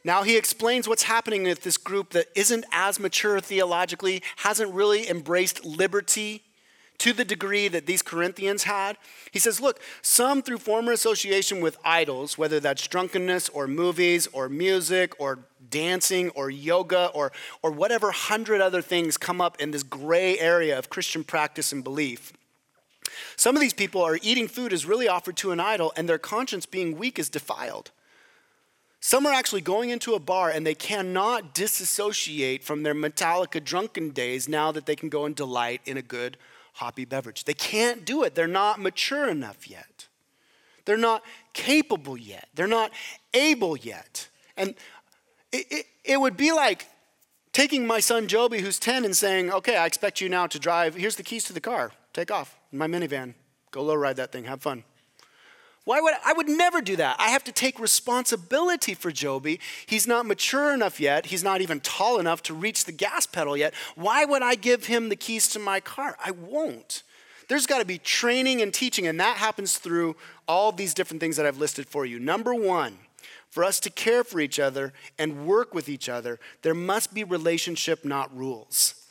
Now 0.03 0.23
he 0.23 0.35
explains 0.35 0.87
what's 0.87 1.03
happening 1.03 1.43
with 1.43 1.63
this 1.63 1.77
group 1.77 2.09
that 2.09 2.27
isn't 2.35 2.65
as 2.73 2.99
mature 2.99 3.39
theologically, 3.39 4.21
hasn't 4.37 4.73
really 4.73 5.09
embraced 5.09 5.63
liberty 5.63 6.43
to 7.03 7.11
the 7.11 7.25
degree 7.25 7.67
that 7.67 7.85
these 7.85 8.01
Corinthians 8.01 8.63
had. 8.63 8.95
He 9.29 9.37
says, 9.37 9.59
Look, 9.59 9.81
some 10.01 10.41
through 10.41 10.59
former 10.59 10.93
association 10.93 11.59
with 11.59 11.77
idols, 11.83 12.37
whether 12.37 12.61
that's 12.61 12.87
drunkenness 12.87 13.49
or 13.49 13.67
movies 13.67 14.25
or 14.27 14.47
music 14.47 15.13
or 15.19 15.39
dancing 15.69 16.29
or 16.29 16.49
yoga 16.49 17.07
or, 17.07 17.33
or 17.61 17.71
whatever 17.71 18.11
hundred 18.11 18.61
other 18.61 18.81
things 18.81 19.17
come 19.17 19.41
up 19.41 19.59
in 19.59 19.71
this 19.71 19.83
gray 19.83 20.39
area 20.39 20.79
of 20.79 20.89
Christian 20.89 21.25
practice 21.25 21.73
and 21.73 21.83
belief. 21.83 22.31
Some 23.35 23.57
of 23.57 23.61
these 23.61 23.73
people 23.73 24.01
are 24.01 24.17
eating 24.21 24.47
food 24.47 24.71
as 24.71 24.85
really 24.85 25.09
offered 25.09 25.35
to 25.37 25.51
an 25.51 25.59
idol, 25.59 25.91
and 25.97 26.07
their 26.07 26.17
conscience 26.17 26.65
being 26.65 26.97
weak 26.97 27.19
is 27.19 27.27
defiled. 27.27 27.91
Some 29.01 29.25
are 29.25 29.33
actually 29.33 29.59
going 29.59 29.89
into 29.89 30.13
a 30.13 30.19
bar 30.19 30.49
and 30.49 30.65
they 30.65 30.73
cannot 30.73 31.53
disassociate 31.53 32.63
from 32.63 32.83
their 32.83 32.95
Metallica 32.95 33.61
drunken 33.61 34.11
days 34.11 34.47
now 34.47 34.71
that 34.71 34.85
they 34.85 34.95
can 34.95 35.09
go 35.09 35.25
and 35.25 35.35
delight 35.35 35.81
in 35.83 35.97
a 35.97 36.01
good 36.01 36.37
hoppy 36.73 37.05
beverage. 37.05 37.43
They 37.45 37.53
can't 37.53 38.05
do 38.05 38.23
it. 38.23 38.35
They're 38.35 38.47
not 38.47 38.79
mature 38.79 39.29
enough 39.29 39.69
yet. 39.69 40.07
They're 40.85 40.97
not 40.97 41.23
capable 41.53 42.17
yet. 42.17 42.49
They're 42.53 42.67
not 42.67 42.91
able 43.33 43.77
yet. 43.77 44.27
And 44.57 44.75
it, 45.51 45.65
it, 45.69 45.85
it 46.03 46.19
would 46.19 46.35
be 46.35 46.51
like 46.51 46.87
taking 47.53 47.87
my 47.87 47.99
son 47.99 48.27
Joby, 48.27 48.59
who's 48.59 48.79
10, 48.79 49.05
and 49.05 49.15
saying, 49.15 49.51
Okay, 49.51 49.77
I 49.77 49.85
expect 49.85 50.19
you 50.19 50.29
now 50.29 50.47
to 50.47 50.59
drive. 50.59 50.95
Here's 50.95 51.15
the 51.15 51.23
keys 51.23 51.45
to 51.45 51.53
the 51.53 51.61
car. 51.61 51.91
Take 52.11 52.31
off 52.31 52.57
in 52.71 52.77
my 52.77 52.87
minivan. 52.87 53.35
Go 53.71 53.83
low 53.83 53.95
ride 53.95 54.17
that 54.17 54.31
thing. 54.31 54.43
Have 54.43 54.61
fun. 54.61 54.83
Why 55.85 55.99
would 55.99 56.13
I, 56.25 56.31
would 56.33 56.47
never 56.47 56.81
do 56.81 56.95
that? 56.95 57.17
I 57.19 57.29
have 57.29 57.43
to 57.43 57.51
take 57.51 57.77
responsibility 57.79 58.93
for 58.93 59.11
Joby. 59.11 59.59
He's 59.85 60.07
not 60.07 60.25
mature 60.25 60.73
enough 60.73 60.99
yet. 60.99 61.25
He's 61.25 61.43
not 61.43 61.59
even 61.59 61.81
tall 61.81 62.19
enough 62.19 62.41
to 62.43 62.53
reach 62.53 62.85
the 62.85 62.93
gas 62.93 63.25
pedal 63.25 63.57
yet. 63.57 63.73
Why 63.95 64.23
would 64.23 64.41
I 64.41 64.55
give 64.55 64.85
him 64.85 65.09
the 65.09 65.17
keys 65.17 65.49
to 65.49 65.59
my 65.59 65.81
car? 65.81 66.15
I 66.23 66.31
won't. 66.31 67.03
There's 67.49 67.67
got 67.67 67.79
to 67.79 67.85
be 67.85 67.97
training 67.97 68.61
and 68.61 68.73
teaching, 68.73 69.07
and 69.07 69.19
that 69.19 69.37
happens 69.37 69.77
through 69.77 70.15
all 70.47 70.71
these 70.71 70.93
different 70.93 71.19
things 71.19 71.35
that 71.35 71.45
I've 71.45 71.57
listed 71.57 71.87
for 71.87 72.05
you. 72.05 72.17
Number 72.17 72.55
one, 72.55 72.97
for 73.49 73.65
us 73.65 73.81
to 73.81 73.89
care 73.89 74.23
for 74.23 74.39
each 74.39 74.59
other 74.59 74.93
and 75.19 75.45
work 75.45 75.73
with 75.73 75.89
each 75.89 76.07
other, 76.07 76.39
there 76.61 76.73
must 76.73 77.13
be 77.13 77.25
relationship, 77.25 78.05
not 78.05 78.35
rules. 78.35 79.02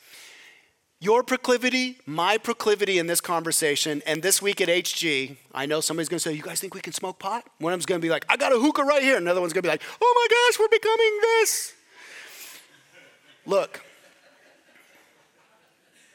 Your 1.03 1.21
proclivity, 1.21 1.97
my 2.05 2.37
proclivity 2.37 2.97
in 2.97 3.07
this 3.07 3.19
conversation, 3.19 4.01
and 4.05 4.23
this 4.23 4.41
week 4.41 4.61
at 4.61 4.69
HG, 4.69 5.35
I 5.53 5.65
know 5.65 5.81
somebody's 5.81 6.07
gonna 6.07 6.21
say, 6.21 6.31
You 6.31 6.41
guys 6.41 6.61
think 6.61 6.73
we 6.73 6.79
can 6.79 6.93
smoke 6.93 7.19
pot? 7.19 7.43
One 7.59 7.73
of 7.73 7.77
them's 7.77 7.85
gonna 7.85 7.99
be 7.99 8.09
like, 8.09 8.25
I 8.29 8.37
got 8.37 8.53
a 8.53 8.57
hookah 8.57 8.83
right 8.83 9.03
here. 9.03 9.17
Another 9.17 9.41
one's 9.41 9.51
gonna 9.51 9.63
be 9.63 9.67
like, 9.67 9.81
Oh 10.01 10.13
my 10.15 10.27
gosh, 10.33 10.59
we're 10.61 10.69
becoming 10.69 11.19
this. 11.21 11.73
Look, 13.45 13.83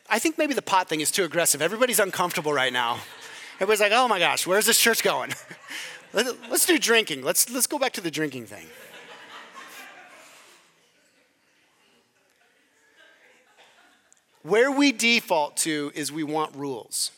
I 0.09 0.19
think 0.19 0.39
maybe 0.39 0.55
the 0.55 0.63
pot 0.63 0.89
thing 0.89 1.03
is 1.03 1.11
too 1.11 1.25
aggressive. 1.25 1.61
Everybody's 1.61 2.01
uncomfortable 2.01 2.55
right 2.55 2.73
now. 2.73 2.99
Everybody's 3.57 3.81
like, 3.81 3.93
Oh 3.95 4.09
my 4.09 4.19
gosh, 4.19 4.47
where's 4.47 4.65
this 4.65 4.81
church 4.81 5.03
going? 5.03 5.35
let's 6.15 6.65
do 6.65 6.79
drinking. 6.79 7.23
Let's, 7.23 7.51
let's 7.51 7.67
go 7.67 7.79
back 7.79 7.93
to 7.93 8.01
the 8.01 8.11
drinking 8.11 8.47
thing. 8.47 8.65
Where 14.43 14.71
we 14.71 14.93
default 14.93 15.57
to 15.59 15.93
is 15.95 16.13
we 16.13 16.23
want 16.23 16.55
rules. 16.55 17.11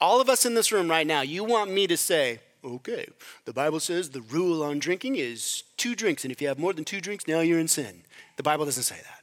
All 0.00 0.20
of 0.20 0.28
us 0.28 0.46
in 0.46 0.54
this 0.54 0.72
room 0.72 0.88
right 0.88 1.06
now, 1.06 1.22
you 1.22 1.44
want 1.44 1.70
me 1.70 1.86
to 1.86 1.96
say, 1.96 2.40
okay, 2.64 3.08
the 3.44 3.52
Bible 3.52 3.80
says 3.80 4.10
the 4.10 4.20
rule 4.20 4.62
on 4.62 4.78
drinking 4.78 5.16
is 5.16 5.64
two 5.76 5.94
drinks, 5.94 6.24
and 6.24 6.32
if 6.32 6.40
you 6.40 6.48
have 6.48 6.58
more 6.58 6.72
than 6.72 6.84
two 6.84 7.00
drinks, 7.00 7.26
now 7.26 7.40
you're 7.40 7.58
in 7.58 7.68
sin. 7.68 8.02
The 8.36 8.42
Bible 8.42 8.64
doesn't 8.64 8.84
say 8.84 8.96
that. 8.96 9.22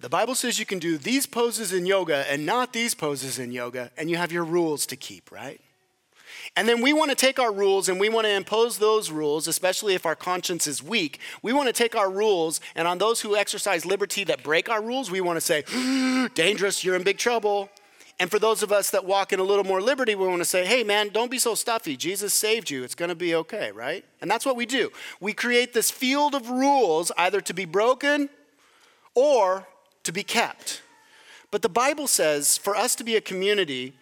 The 0.00 0.08
Bible 0.08 0.34
says 0.34 0.58
you 0.58 0.66
can 0.66 0.78
do 0.78 0.98
these 0.98 1.24
poses 1.24 1.72
in 1.72 1.86
yoga 1.86 2.30
and 2.30 2.44
not 2.44 2.72
these 2.72 2.94
poses 2.94 3.38
in 3.38 3.52
yoga, 3.52 3.90
and 3.96 4.10
you 4.10 4.16
have 4.16 4.32
your 4.32 4.44
rules 4.44 4.84
to 4.86 4.96
keep, 4.96 5.32
right? 5.32 5.60
And 6.56 6.68
then 6.68 6.80
we 6.80 6.92
want 6.92 7.10
to 7.10 7.16
take 7.16 7.40
our 7.40 7.52
rules 7.52 7.88
and 7.88 7.98
we 7.98 8.08
want 8.08 8.26
to 8.26 8.32
impose 8.32 8.78
those 8.78 9.10
rules, 9.10 9.48
especially 9.48 9.94
if 9.94 10.06
our 10.06 10.14
conscience 10.14 10.68
is 10.68 10.82
weak. 10.82 11.18
We 11.42 11.52
want 11.52 11.66
to 11.66 11.72
take 11.72 11.96
our 11.96 12.08
rules, 12.08 12.60
and 12.76 12.86
on 12.86 12.98
those 12.98 13.22
who 13.22 13.34
exercise 13.34 13.84
liberty 13.84 14.22
that 14.24 14.44
break 14.44 14.68
our 14.68 14.80
rules, 14.80 15.10
we 15.10 15.20
want 15.20 15.36
to 15.36 15.40
say, 15.40 15.64
dangerous, 16.34 16.84
you're 16.84 16.94
in 16.94 17.02
big 17.02 17.18
trouble. 17.18 17.70
And 18.20 18.30
for 18.30 18.38
those 18.38 18.62
of 18.62 18.70
us 18.70 18.90
that 18.90 19.04
walk 19.04 19.32
in 19.32 19.40
a 19.40 19.42
little 19.42 19.64
more 19.64 19.82
liberty, 19.82 20.14
we 20.14 20.28
want 20.28 20.40
to 20.40 20.44
say, 20.44 20.64
hey, 20.64 20.84
man, 20.84 21.08
don't 21.08 21.32
be 21.32 21.38
so 21.38 21.56
stuffy. 21.56 21.96
Jesus 21.96 22.32
saved 22.32 22.70
you. 22.70 22.84
It's 22.84 22.94
going 22.94 23.08
to 23.08 23.16
be 23.16 23.34
okay, 23.34 23.72
right? 23.72 24.04
And 24.20 24.30
that's 24.30 24.46
what 24.46 24.54
we 24.54 24.66
do. 24.66 24.92
We 25.18 25.32
create 25.32 25.74
this 25.74 25.90
field 25.90 26.36
of 26.36 26.48
rules 26.48 27.10
either 27.18 27.40
to 27.40 27.52
be 27.52 27.64
broken 27.64 28.28
or 29.16 29.66
to 30.04 30.12
be 30.12 30.22
kept. 30.22 30.82
But 31.50 31.62
the 31.62 31.68
Bible 31.68 32.06
says 32.06 32.56
for 32.56 32.76
us 32.76 32.94
to 32.94 33.04
be 33.04 33.16
a 33.16 33.20
community 33.20 33.94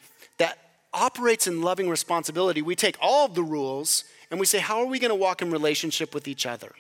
operates 0.95 1.47
in 1.47 1.63
loving 1.63 1.89
responsibility, 1.89 2.63
we 2.63 2.75
take 2.75 2.97
all 3.01 3.27
of 3.27 3.35
the 3.35 3.43
rules 3.43 4.05
and 4.31 4.39
we 4.39 4.47
say, 4.47 4.59
how 4.59 4.81
are 4.81 4.87
we 4.87 4.99
going 4.99 5.11
to 5.11 5.15
walk 5.15 5.43
in 5.43 5.51
relationship 5.51 6.15
with 6.15 6.27
each 6.29 6.47
other? 6.47 6.73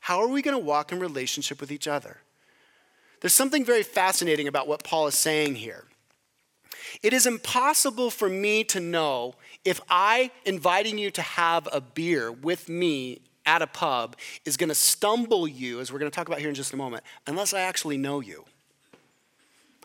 How 0.00 0.20
are 0.20 0.28
we 0.28 0.42
going 0.42 0.56
to 0.56 0.64
walk 0.64 0.92
in 0.92 1.00
relationship 1.00 1.60
with 1.60 1.70
each 1.70 1.88
other? 1.88 2.18
There's 3.20 3.34
something 3.34 3.64
very 3.64 3.82
fascinating 3.82 4.46
about 4.46 4.68
what 4.68 4.84
Paul 4.84 5.06
is 5.06 5.14
saying 5.14 5.56
here. 5.56 5.84
It 7.02 7.12
is 7.12 7.26
impossible 7.26 8.10
for 8.10 8.28
me 8.28 8.64
to 8.64 8.80
know 8.80 9.34
if 9.64 9.80
I 9.90 10.30
inviting 10.44 10.98
you 10.98 11.10
to 11.12 11.22
have 11.22 11.68
a 11.72 11.80
beer 11.80 12.30
with 12.32 12.68
me 12.68 13.20
at 13.44 13.62
a 13.62 13.66
pub 13.66 14.16
is 14.44 14.56
going 14.56 14.68
to 14.68 14.74
stumble 14.74 15.48
you, 15.48 15.80
as 15.80 15.90
we're 15.90 15.98
going 15.98 16.10
to 16.10 16.14
talk 16.14 16.28
about 16.28 16.38
here 16.38 16.48
in 16.48 16.54
just 16.54 16.72
a 16.72 16.76
moment, 16.76 17.02
unless 17.26 17.54
I 17.54 17.60
actually 17.60 17.96
know 17.96 18.20
you. 18.20 18.44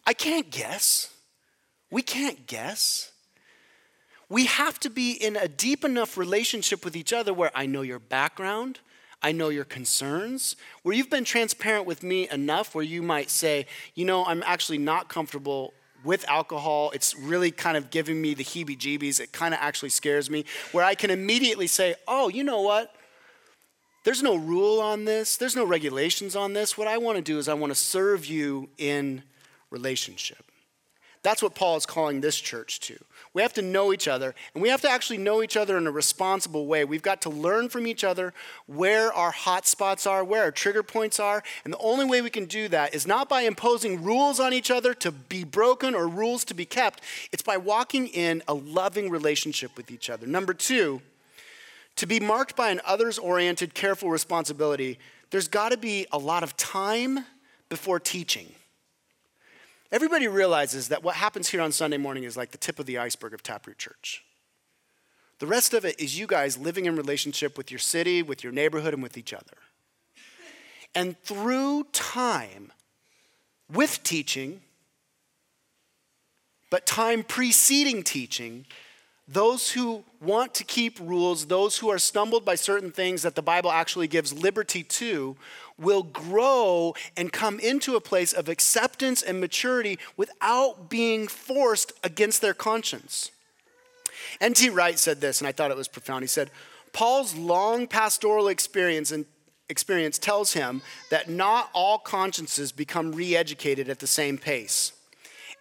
I 0.06 0.14
can't 0.14 0.50
guess. 0.50 1.14
We 1.90 2.02
can't 2.02 2.46
guess 2.46 3.13
we 4.34 4.48
have 4.48 4.80
to 4.80 4.90
be 4.90 5.12
in 5.12 5.36
a 5.36 5.48
deep 5.48 5.86
enough 5.86 6.18
relationship 6.18 6.84
with 6.84 6.96
each 6.96 7.14
other 7.14 7.32
where 7.32 7.52
I 7.54 7.68
know 7.68 7.84
your 7.84 8.00
background, 8.00 8.80
I 9.22 9.32
know 9.32 9.50
your 9.50 9.64
concerns, 9.64 10.56
where 10.82 10.96
you've 10.96 11.12
been 11.12 11.24
transparent 11.24 11.86
with 11.86 12.02
me 12.02 12.28
enough 12.32 12.74
where 12.74 12.84
you 12.84 13.04
might 13.04 13.30
say, 13.30 13.68
you 13.94 14.06
know, 14.06 14.26
I'm 14.26 14.42
actually 14.42 14.80
not 14.80 15.08
comfortable 15.08 15.76
with 16.04 16.28
alcohol. 16.28 16.90
It's 16.96 17.16
really 17.16 17.52
kind 17.52 17.78
of 17.78 17.92
giving 17.92 18.20
me 18.24 18.34
the 18.34 18.44
heebie 18.44 18.76
jeebies. 18.76 19.20
It 19.20 19.32
kind 19.34 19.54
of 19.54 19.60
actually 19.62 19.90
scares 19.90 20.32
me, 20.32 20.46
where 20.72 20.84
I 20.84 20.96
can 20.96 21.12
immediately 21.12 21.68
say, 21.68 21.94
oh, 22.08 22.28
you 22.28 22.44
know 22.44 22.62
what? 22.62 22.96
There's 24.04 24.24
no 24.24 24.36
rule 24.36 24.82
on 24.82 25.06
this, 25.06 25.38
there's 25.38 25.56
no 25.56 25.64
regulations 25.64 26.36
on 26.36 26.54
this. 26.54 26.76
What 26.76 26.88
I 26.88 26.98
want 26.98 27.18
to 27.18 27.22
do 27.22 27.38
is 27.38 27.48
I 27.48 27.54
want 27.54 27.70
to 27.70 27.80
serve 27.80 28.26
you 28.26 28.70
in 28.80 29.22
relationship. 29.70 30.44
That's 31.22 31.44
what 31.44 31.54
Paul 31.54 31.78
is 31.78 31.86
calling 31.86 32.22
this 32.22 32.38
church 32.38 32.80
to. 32.82 32.98
We 33.34 33.42
have 33.42 33.54
to 33.54 33.64
know 33.64 33.92
each 33.92 34.08
other, 34.08 34.36
and 34.54 34.62
we 34.62 34.70
have 34.70 34.82
to 34.82 34.90
actually 34.90 35.18
know 35.18 35.42
each 35.42 35.58
other 35.58 35.76
in 35.78 35.88
a 35.88 35.92
responsible 35.92 36.68
way. 36.68 36.86
We've 36.86 37.02
got 37.02 37.22
to 37.22 37.32
learn 37.32 37.68
from 37.68 37.88
each 37.88 38.04
other 38.04 38.32
where 38.68 39.12
our 39.12 39.32
hot 39.32 39.66
spots 39.66 40.06
are, 40.06 40.24
where 40.24 40.44
our 40.44 40.52
trigger 40.52 40.84
points 40.84 41.20
are, 41.20 41.42
and 41.64 41.74
the 41.74 41.80
only 41.80 42.06
way 42.06 42.22
we 42.22 42.30
can 42.30 42.46
do 42.46 42.68
that 42.68 42.94
is 42.94 43.08
not 43.08 43.30
by 43.30 43.42
imposing 43.42 44.04
rules 44.04 44.40
on 44.40 44.54
each 44.54 44.70
other 44.70 44.94
to 44.96 45.12
be 45.12 45.44
broken 45.44 45.96
or 45.96 46.08
rules 46.08 46.46
to 46.46 46.54
be 46.54 46.66
kept. 46.66 47.02
It's 47.32 47.42
by 47.42 47.58
walking 47.58 48.08
in 48.08 48.44
a 48.48 48.54
loving 48.54 49.10
relationship 49.10 49.76
with 49.76 49.90
each 49.90 50.12
other. 50.12 50.28
Number 50.28 50.54
two, 50.54 51.02
to 51.96 52.06
be 52.06 52.20
marked 52.20 52.56
by 52.56 52.70
an 52.70 52.82
others 52.86 53.18
oriented, 53.18 53.74
careful 53.74 54.10
responsibility, 54.10 55.00
there's 55.32 55.48
got 55.48 55.70
to 55.70 55.78
be 55.78 56.06
a 56.12 56.18
lot 56.20 56.44
of 56.44 56.56
time 56.58 57.26
before 57.70 58.00
teaching. 58.00 58.54
Everybody 59.94 60.28
realizes 60.28 60.88
that 60.88 61.04
what 61.04 61.14
happens 61.18 61.50
here 61.50 61.62
on 61.62 61.72
Sunday 61.72 61.98
morning 61.98 62.24
is 62.24 62.36
like 62.36 62.50
the 62.50 62.58
tip 62.58 62.80
of 62.80 62.88
the 62.88 62.98
iceberg 62.98 63.32
of 63.32 63.44
Taproot 63.44 63.78
Church. 63.78 64.26
The 65.38 65.46
rest 65.46 65.72
of 65.76 65.86
it 65.86 66.00
is 66.00 66.18
you 66.18 66.26
guys 66.26 66.58
living 66.58 66.88
in 66.88 66.96
relationship 66.96 67.60
with 67.60 67.70
your 67.70 67.78
city, 67.78 68.24
with 68.24 68.44
your 68.44 68.52
neighborhood, 68.52 68.96
and 68.96 69.04
with 69.04 69.20
each 69.20 69.34
other. 69.34 69.58
And 70.96 71.16
through 71.22 71.84
time, 71.92 72.72
with 73.72 74.02
teaching, 74.02 74.62
but 76.72 76.88
time 76.88 77.22
preceding 77.22 78.02
teaching, 78.02 78.66
those 79.28 79.72
who 79.72 80.04
want 80.22 80.54
to 80.56 80.64
keep 80.64 81.00
rules, 81.00 81.46
those 81.46 81.78
who 81.78 81.90
are 81.90 82.00
stumbled 82.00 82.44
by 82.44 82.56
certain 82.56 82.92
things 82.92 83.22
that 83.22 83.36
the 83.36 83.42
Bible 83.42 83.72
actually 83.72 84.08
gives 84.08 84.34
liberty 84.34 84.84
to, 84.84 85.36
will 85.78 86.04
grow 86.04 86.94
and 87.16 87.32
come 87.32 87.60
into 87.60 87.96
a 87.96 88.02
place 88.02 88.34
of 88.34 88.50
acceptance 88.50 89.22
and 89.22 89.40
maturity 89.40 89.98
without 90.18 90.90
being 90.90 91.28
forced 91.28 91.94
against 92.04 92.42
their 92.42 92.54
conscience. 92.54 93.32
N.T. 94.42 94.70
Wright 94.70 95.00
said 95.00 95.22
this, 95.22 95.40
and 95.40 95.48
I 95.48 95.52
thought 95.52 95.72
it 95.72 95.78
was 95.78 95.88
profound. 95.88 96.24
He 96.24 96.28
said, 96.28 96.52
Paul's 96.92 97.36
long 97.36 97.88
pastoral 97.88 98.50
experience 98.50 99.12
and 99.12 99.26
experience 99.70 100.20
tells 100.20 100.54
him 100.54 100.82
that 101.10 101.30
not 101.30 101.70
all 101.74 101.98
consciences 101.98 102.72
become 102.72 103.14
re 103.14 103.36
educated 103.36 103.90
at 103.90 104.00
the 104.00 104.08
same 104.08 104.38
pace 104.38 104.92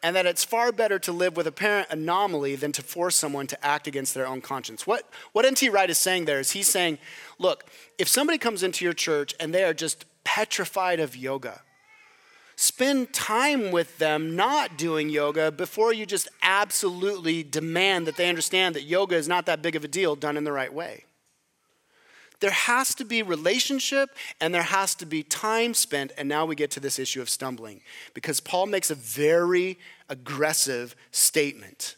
and 0.03 0.17
that 0.17 0.27
it's 0.27 0.45
far 0.45 0.73
better 0.73 0.99
to 0.99 1.13
live 1.13 1.37
with 1.37 1.47
apparent 1.47 1.89
anomaly 1.91 2.57
than 2.57 2.73
to 2.73 2.83
force 2.83 3.17
someone 3.17 3.47
to 3.47 3.65
act 3.65 3.87
against 3.87 4.15
their 4.15 4.27
own 4.27 4.41
conscience. 4.41 4.87
What, 4.87 5.09
what 5.33 5.45
N.T. 5.45 5.69
Wright 5.69 5.89
is 5.89 5.99
saying 5.99 6.25
there 6.25 6.41
is 6.41 6.51
he's 6.51 6.69
saying, 6.69 6.99
look, 7.39 7.65
if 7.99 8.09
somebody 8.09 8.39
comes 8.39 8.63
into 8.63 8.85
your 8.85 8.95
church 8.95 9.35
and 9.39 9.55
they 9.55 9.65
are 9.65 9.75
just 9.75 10.05
petrified 10.25 10.99
of 10.99 11.17
yoga, 11.17 11.63
spend 12.57 13.13
time 13.13 13.71
with 13.71 13.99
them 13.99 14.35
not 14.35 14.77
doing 14.77 15.09
yoga 15.09 15.53
before 15.53 15.93
you 15.93 16.05
just 16.05 16.29
absolutely 16.43 17.43
demand 17.43 18.07
that 18.07 18.17
they 18.17 18.29
understand 18.29 18.75
that 18.75 18.83
yoga 18.83 19.17
is 19.17 19.29
not 19.29 19.47
that 19.47 19.63
big 19.63 19.77
of 19.77 19.85
a 19.85 19.89
deal 19.89 20.17
done 20.17 20.37
in 20.37 20.45
the 20.45 20.53
right 20.53 20.73
way 20.73 21.05
there 22.43 22.51
has 22.51 22.95
to 22.97 23.05
be 23.05 23.23
relationship 23.23 24.11
and 24.41 24.53
there 24.53 24.65
has 24.65 24.97
to 24.97 25.07
be 25.07 25.23
time 25.23 25.73
spent. 25.75 26.13
And 26.19 26.29
now 26.29 26.45
we 26.45 26.57
get 26.57 26.73
to 26.73 26.81
this 26.81 26.99
issue 26.99 27.23
of 27.23 27.31
stumbling 27.31 27.81
because 28.15 28.41
Paul 28.41 28.67
makes 28.67 28.91
a 28.91 28.97
very 28.97 29.79
aggressive 30.09 30.97
statement. 31.13 31.97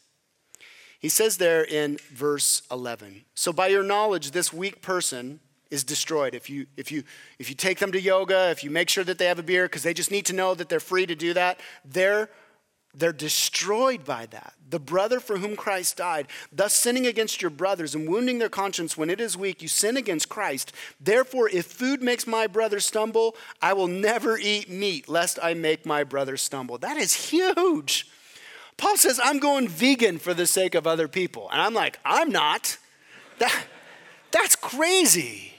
He 1.00 1.08
says 1.08 1.38
there 1.38 1.64
in 1.64 1.98
verse 2.12 2.62
11 2.70 3.24
So 3.34 3.52
by 3.52 3.68
your 3.68 3.82
knowledge, 3.82 4.30
this 4.30 4.52
weak 4.52 4.82
person 4.82 5.40
is 5.70 5.82
destroyed. 5.82 6.34
If 6.34 6.50
you, 6.50 6.66
if, 6.76 6.92
you, 6.92 7.04
if 7.38 7.48
you 7.48 7.54
take 7.54 7.78
them 7.78 7.90
to 7.92 8.00
yoga, 8.00 8.50
if 8.50 8.62
you 8.62 8.70
make 8.70 8.90
sure 8.90 9.04
that 9.04 9.16
they 9.16 9.26
have 9.26 9.38
a 9.38 9.42
beer, 9.42 9.64
because 9.64 9.82
they 9.82 9.94
just 9.94 10.10
need 10.10 10.26
to 10.26 10.34
know 10.34 10.54
that 10.54 10.68
they're 10.68 10.78
free 10.78 11.06
to 11.06 11.14
do 11.14 11.32
that, 11.32 11.58
they're 11.84 12.28
they're 12.96 13.12
destroyed 13.12 14.04
by 14.04 14.26
that. 14.26 14.54
The 14.74 14.80
brother 14.80 15.20
for 15.20 15.38
whom 15.38 15.54
Christ 15.54 15.98
died, 15.98 16.26
thus 16.50 16.74
sinning 16.74 17.06
against 17.06 17.40
your 17.40 17.52
brothers 17.52 17.94
and 17.94 18.08
wounding 18.08 18.40
their 18.40 18.48
conscience 18.48 18.96
when 18.96 19.08
it 19.08 19.20
is 19.20 19.36
weak, 19.36 19.62
you 19.62 19.68
sin 19.68 19.96
against 19.96 20.28
Christ. 20.28 20.72
Therefore, 21.00 21.48
if 21.48 21.66
food 21.66 22.02
makes 22.02 22.26
my 22.26 22.48
brother 22.48 22.80
stumble, 22.80 23.36
I 23.62 23.72
will 23.72 23.86
never 23.86 24.36
eat 24.36 24.68
meat, 24.68 25.08
lest 25.08 25.38
I 25.40 25.54
make 25.54 25.86
my 25.86 26.02
brother 26.02 26.36
stumble. 26.36 26.76
That 26.78 26.96
is 26.96 27.30
huge. 27.30 28.08
Paul 28.76 28.96
says, 28.96 29.20
I'm 29.22 29.38
going 29.38 29.68
vegan 29.68 30.18
for 30.18 30.34
the 30.34 30.44
sake 30.44 30.74
of 30.74 30.88
other 30.88 31.06
people. 31.06 31.48
And 31.52 31.60
I'm 31.60 31.72
like, 31.72 32.00
I'm 32.04 32.30
not. 32.30 32.76
That, 33.38 33.54
that's 34.32 34.56
crazy. 34.56 35.54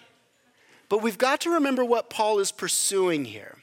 But 0.90 1.02
we've 1.02 1.18
got 1.18 1.40
to 1.40 1.52
remember 1.52 1.86
what 1.86 2.10
Paul 2.10 2.40
is 2.40 2.52
pursuing 2.52 3.24
here. 3.24 3.60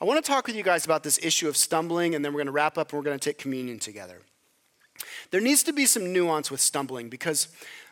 I 0.00 0.06
want 0.06 0.24
to 0.24 0.26
talk 0.26 0.46
with 0.46 0.56
you 0.56 0.62
guys 0.62 0.86
about 0.86 1.02
this 1.02 1.18
issue 1.22 1.46
of 1.46 1.58
stumbling, 1.58 2.14
and 2.14 2.24
then 2.24 2.32
we're 2.32 2.38
going 2.38 2.46
to 2.46 2.52
wrap 2.52 2.78
up 2.78 2.90
and 2.90 2.98
we're 2.98 3.04
going 3.04 3.18
to 3.18 3.22
take 3.22 3.36
communion 3.36 3.78
together. 3.78 4.22
There 5.30 5.40
needs 5.40 5.62
to 5.64 5.72
be 5.72 5.86
some 5.86 6.12
nuance 6.12 6.50
with 6.50 6.60
stumbling 6.60 7.08
because 7.08 7.48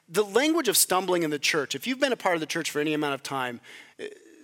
the 0.09 0.25
language 0.25 0.69
of 0.69 0.77
stumbling 0.77 1.23
in 1.23 1.31
the 1.31 1.39
church, 1.39 1.75
if 1.75 1.87
you've 1.87 2.01
been 2.01 2.13
a 2.13 2.17
part 2.17 2.35
of 2.35 2.41
the 2.41 2.47
church 2.47 2.71
for 2.71 2.81
any 2.81 2.93
amount 2.95 3.15
of 3.15 3.23
time, 3.23 3.61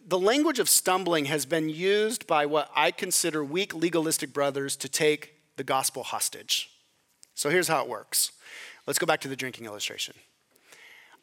the 0.07 0.19
language 0.19 0.59
of 0.59 0.69
stumbling 0.69 1.27
has 1.27 1.45
been 1.45 1.69
used 1.69 2.27
by 2.27 2.47
what 2.47 2.71
I 2.75 2.91
consider 2.91 3.45
weak 3.45 3.75
legalistic 3.75 4.33
brothers 4.33 4.77
to 4.77 4.89
take 4.89 5.35
the 5.57 5.65
gospel 5.65 6.03
hostage. 6.03 6.71
So 7.35 7.51
here's 7.51 7.69
how 7.69 7.83
it 7.83 7.89
works. 7.89 8.33
Let's 8.87 8.99
go 8.99 9.07
back 9.07 9.21
to 9.21 9.29
the 9.29 9.37
drinking 9.37 9.67
illustration. 9.67 10.15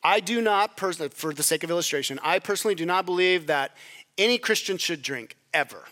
I 0.04 0.20
do 0.20 0.40
not 0.40 0.78
personally, 0.78 1.10
for 1.10 1.34
the 1.34 1.42
sake 1.42 1.64
of 1.64 1.72
illustration, 1.72 2.20
I 2.22 2.38
personally 2.38 2.76
do 2.76 2.86
not 2.86 3.08
believe 3.08 3.48
that 3.48 3.76
any 4.20 4.38
Christian 4.38 4.78
should 4.78 5.02
drink 5.02 5.36
ever. 5.52 5.86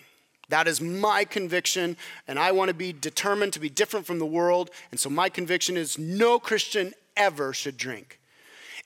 That 0.54 0.68
is 0.68 0.80
my 0.80 1.26
conviction, 1.26 1.98
and 2.28 2.38
I 2.38 2.52
want 2.52 2.68
to 2.68 2.76
be 2.76 2.94
determined 2.94 3.54
to 3.54 3.60
be 3.60 3.70
different 3.70 4.06
from 4.06 4.20
the 4.20 4.26
world. 4.28 4.70
And 4.92 5.00
so 5.00 5.10
my 5.10 5.28
conviction 5.28 5.78
is 5.78 5.98
no 5.98 6.38
Christian 6.38 6.94
ever 7.18 7.54
should 7.54 7.76
drink. 7.76 8.20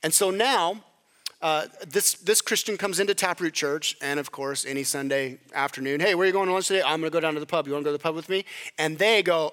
And 0.01 0.13
so 0.13 0.32
now, 0.32 0.82
uh, 1.41 1.65
this, 1.86 2.13
this 2.13 2.39
Christian 2.39 2.78
comes 2.78 3.01
into 3.01 3.13
Taproot 3.13 3.53
Church, 3.53 3.97
and 4.01 4.18
of 4.18 4.32
course, 4.32 4.65
any 4.65 4.86
Sunday 4.86 5.39
afternoon, 5.53 5.99
hey, 5.99 6.15
where 6.15 6.24
are 6.24 6.28
you 6.28 6.32
going 6.32 6.47
to 6.47 6.53
lunch 6.53 6.70
today? 6.70 6.84
I'm 6.84 7.01
going 7.01 7.11
to 7.11 7.13
go 7.13 7.20
down 7.20 7.34
to 7.34 7.41
the 7.41 7.45
pub. 7.45 7.68
You 7.68 7.74
want 7.74 7.84
to 7.84 7.89
go 7.89 7.91
to 7.91 7.97
the 7.97 8.01
pub 8.01 8.15
with 8.15 8.30
me? 8.30 8.45
And 8.78 8.97
they 8.97 9.22
go, 9.22 9.51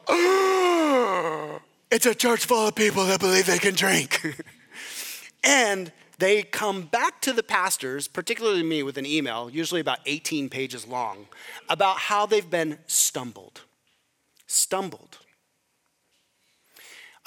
it's 1.91 2.07
a 2.07 2.15
church 2.15 2.45
full 2.45 2.69
of 2.69 2.77
people 2.77 3.07
that 3.07 3.19
believe 3.19 3.47
they 3.47 3.59
can 3.59 3.75
drink. 3.75 4.25
and 5.43 5.91
they 6.19 6.43
come 6.43 6.83
back 6.83 7.21
to 7.23 7.33
the 7.33 7.43
pastors, 7.43 8.09
particularly 8.09 8.63
me, 8.63 8.83
with 8.83 8.99
an 8.99 9.07
email, 9.07 9.51
usually 9.51 9.81
about 9.81 9.99
18 10.07 10.49
pages 10.49 10.87
long, 10.87 11.27
about 11.69 11.99
how 11.99 12.27
they've 12.27 12.49
been 12.49 12.79
stumbled. 12.87 13.63
Stumbled. 14.47 15.19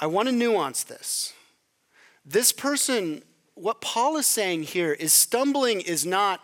I 0.00 0.06
want 0.06 0.28
to 0.28 0.34
nuance 0.34 0.84
this. 0.84 1.32
This 2.24 2.52
person, 2.52 3.22
what 3.54 3.80
Paul 3.80 4.16
is 4.16 4.26
saying 4.26 4.64
here 4.64 4.92
is 4.92 5.12
stumbling 5.12 5.80
is 5.80 6.06
not, 6.06 6.40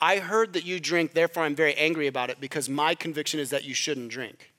I 0.00 0.18
heard 0.18 0.52
that 0.52 0.64
you 0.64 0.80
drink, 0.80 1.12
therefore 1.12 1.44
I'm 1.44 1.54
very 1.54 1.74
angry 1.74 2.06
about 2.06 2.30
it 2.30 2.40
because 2.40 2.68
my 2.68 2.94
conviction 2.94 3.40
is 3.40 3.50
that 3.50 3.64
you 3.64 3.74
shouldn't 3.74 4.10
drink. 4.10 4.52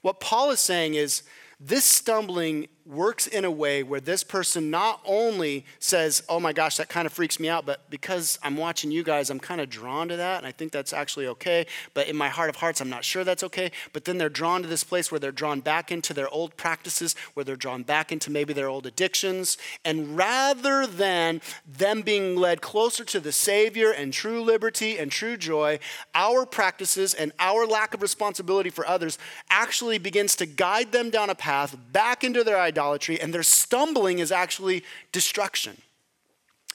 What 0.00 0.20
Paul 0.20 0.50
is 0.50 0.60
saying 0.60 0.94
is, 0.94 1.22
this 1.60 1.84
stumbling 1.84 2.68
works 2.88 3.26
in 3.26 3.44
a 3.44 3.50
way 3.50 3.82
where 3.82 4.00
this 4.00 4.24
person 4.24 4.70
not 4.70 5.00
only 5.04 5.66
says, 5.78 6.22
Oh 6.28 6.40
my 6.40 6.52
gosh, 6.52 6.78
that 6.78 6.88
kind 6.88 7.06
of 7.06 7.12
freaks 7.12 7.38
me 7.38 7.48
out, 7.48 7.66
but 7.66 7.88
because 7.90 8.38
I'm 8.42 8.56
watching 8.56 8.90
you 8.90 9.02
guys, 9.02 9.28
I'm 9.30 9.38
kind 9.38 9.60
of 9.60 9.68
drawn 9.68 10.08
to 10.08 10.16
that, 10.16 10.38
and 10.38 10.46
I 10.46 10.52
think 10.52 10.72
that's 10.72 10.92
actually 10.92 11.26
okay. 11.26 11.66
But 11.92 12.08
in 12.08 12.16
my 12.16 12.28
heart 12.28 12.48
of 12.48 12.56
hearts, 12.56 12.80
I'm 12.80 12.88
not 12.88 13.04
sure 13.04 13.24
that's 13.24 13.44
okay. 13.44 13.70
But 13.92 14.04
then 14.06 14.18
they're 14.18 14.28
drawn 14.28 14.62
to 14.62 14.68
this 14.68 14.84
place 14.84 15.10
where 15.10 15.18
they're 15.18 15.32
drawn 15.32 15.60
back 15.60 15.92
into 15.92 16.14
their 16.14 16.28
old 16.30 16.56
practices, 16.56 17.14
where 17.34 17.44
they're 17.44 17.56
drawn 17.56 17.82
back 17.82 18.10
into 18.10 18.30
maybe 18.30 18.52
their 18.52 18.68
old 18.68 18.86
addictions. 18.86 19.58
And 19.84 20.16
rather 20.16 20.86
than 20.86 21.42
them 21.66 22.02
being 22.02 22.36
led 22.36 22.62
closer 22.62 23.04
to 23.04 23.20
the 23.20 23.32
Savior 23.32 23.90
and 23.90 24.12
true 24.12 24.42
liberty 24.42 24.98
and 24.98 25.12
true 25.12 25.36
joy, 25.36 25.78
our 26.14 26.46
practices 26.46 27.12
and 27.12 27.32
our 27.38 27.66
lack 27.66 27.92
of 27.92 28.00
responsibility 28.00 28.70
for 28.70 28.86
others 28.86 29.18
actually 29.50 29.98
begins 29.98 30.34
to 30.36 30.46
guide 30.46 30.92
them 30.92 31.10
down 31.10 31.28
a 31.28 31.34
path 31.34 31.76
back 31.92 32.24
into 32.24 32.42
their 32.42 32.58
idolatry, 32.78 33.20
and 33.20 33.34
their 33.34 33.42
stumbling 33.42 34.20
is 34.20 34.30
actually 34.30 34.84
destruction, 35.10 35.78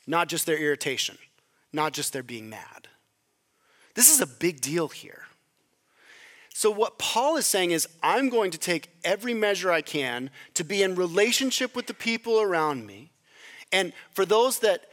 not 0.05 0.27
just 0.27 0.45
their 0.45 0.57
irritation, 0.57 1.17
not 1.71 1.93
just 1.93 2.11
their 2.11 2.23
being 2.23 2.49
mad. 2.49 2.89
This 3.95 4.13
is 4.13 4.19
a 4.19 4.27
big 4.27 4.59
deal 4.59 4.89
here. 4.89 5.23
So, 6.53 6.69
what 6.69 6.99
Paul 6.99 7.37
is 7.37 7.47
saying 7.47 7.71
is, 7.71 7.87
I'm 8.03 8.29
going 8.29 8.51
to 8.51 8.57
take 8.57 8.89
every 9.03 9.33
measure 9.33 9.71
I 9.71 9.81
can 9.81 10.29
to 10.53 10.63
be 10.63 10.83
in 10.83 10.95
relationship 10.95 11.75
with 11.75 11.87
the 11.87 11.93
people 11.93 12.41
around 12.41 12.85
me. 12.85 13.11
And 13.71 13.91
for 14.11 14.23
those 14.25 14.59
that 14.59 14.85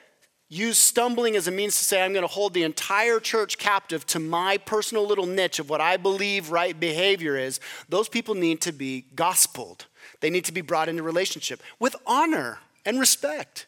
use 0.49 0.79
stumbling 0.79 1.37
as 1.37 1.47
a 1.49 1.51
means 1.51 1.79
to 1.79 1.85
say, 1.85 2.03
I'm 2.03 2.13
going 2.13 2.23
to 2.23 2.33
hold 2.33 2.55
the 2.55 2.63
entire 2.63 3.21
church 3.21 3.59
captive 3.59 4.07
to 4.07 4.19
my 4.19 4.57
personal 4.59 5.07
little 5.07 5.27
niche 5.27 5.59
of 5.59 5.69
what 5.69 5.81
I 5.83 5.97
believe 5.99 6.51
right 6.51 6.79
behavior 6.79 7.37
is, 7.37 7.61
those 7.89 8.09
people 8.09 8.35
need 8.35 8.63
to 8.63 8.73
be 8.73 9.05
gospeled. 9.15 9.87
They 10.21 10.31
need 10.31 10.45
to 10.47 10.53
be 10.53 10.61
brought 10.61 10.89
into 10.89 11.03
relationship 11.03 11.63
with 11.79 11.97
honor 12.07 12.59
and 12.85 12.99
respect. 13.01 13.67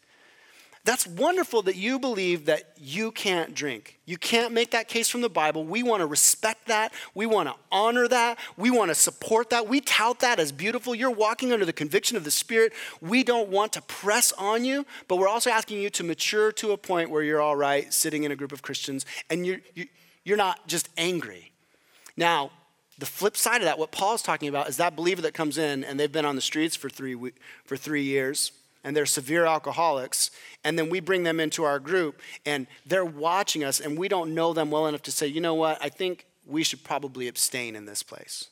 That's 0.84 1.06
wonderful 1.06 1.62
that 1.62 1.76
you 1.76 2.00
believe 2.00 2.46
that 2.46 2.72
you 2.76 3.12
can't 3.12 3.54
drink. 3.54 4.00
You 4.04 4.16
can't 4.18 4.52
make 4.52 4.72
that 4.72 4.88
case 4.88 5.08
from 5.08 5.20
the 5.20 5.28
Bible. 5.28 5.62
We 5.62 5.84
want 5.84 6.00
to 6.00 6.06
respect 6.06 6.66
that. 6.66 6.92
We 7.14 7.24
want 7.24 7.48
to 7.48 7.54
honor 7.70 8.08
that. 8.08 8.36
We 8.56 8.70
want 8.70 8.90
to 8.90 8.96
support 8.96 9.50
that. 9.50 9.68
We 9.68 9.80
tout 9.80 10.18
that 10.20 10.40
as 10.40 10.50
beautiful. 10.50 10.92
You're 10.92 11.12
walking 11.12 11.52
under 11.52 11.64
the 11.64 11.72
conviction 11.72 12.16
of 12.16 12.24
the 12.24 12.32
Spirit. 12.32 12.72
We 13.00 13.22
don't 13.22 13.48
want 13.48 13.72
to 13.74 13.82
press 13.82 14.32
on 14.32 14.64
you, 14.64 14.84
but 15.06 15.16
we're 15.16 15.28
also 15.28 15.50
asking 15.50 15.80
you 15.80 15.90
to 15.90 16.02
mature 16.02 16.50
to 16.52 16.72
a 16.72 16.76
point 16.76 17.10
where 17.10 17.22
you're 17.22 17.40
all 17.40 17.56
right 17.56 17.92
sitting 17.92 18.24
in 18.24 18.32
a 18.32 18.36
group 18.36 18.50
of 18.50 18.62
Christians 18.62 19.06
and 19.30 19.46
you're, 19.46 19.60
you're 20.24 20.36
not 20.36 20.66
just 20.66 20.88
angry. 20.98 21.52
Now, 22.16 22.50
the 23.02 23.06
flip 23.06 23.36
side 23.36 23.60
of 23.60 23.64
that, 23.64 23.80
what 23.80 23.90
Paul's 23.90 24.22
talking 24.22 24.48
about, 24.48 24.68
is 24.68 24.76
that 24.76 24.94
believer 24.94 25.22
that 25.22 25.34
comes 25.34 25.58
in 25.58 25.82
and 25.82 25.98
they've 25.98 26.12
been 26.12 26.24
on 26.24 26.36
the 26.36 26.40
streets 26.40 26.76
for 26.76 26.88
three, 26.88 27.16
for 27.64 27.76
three 27.76 28.04
years 28.04 28.52
and 28.84 28.96
they're 28.96 29.06
severe 29.06 29.44
alcoholics, 29.44 30.30
and 30.62 30.78
then 30.78 30.88
we 30.88 31.00
bring 31.00 31.24
them 31.24 31.40
into 31.40 31.64
our 31.64 31.80
group 31.80 32.20
and 32.46 32.68
they're 32.86 33.04
watching 33.04 33.64
us 33.64 33.80
and 33.80 33.98
we 33.98 34.06
don't 34.06 34.32
know 34.32 34.52
them 34.52 34.70
well 34.70 34.86
enough 34.86 35.02
to 35.02 35.10
say, 35.10 35.26
you 35.26 35.40
know 35.40 35.54
what, 35.54 35.78
I 35.82 35.88
think 35.88 36.26
we 36.46 36.62
should 36.62 36.84
probably 36.84 37.26
abstain 37.26 37.74
in 37.74 37.86
this 37.86 38.04
place. 38.04 38.50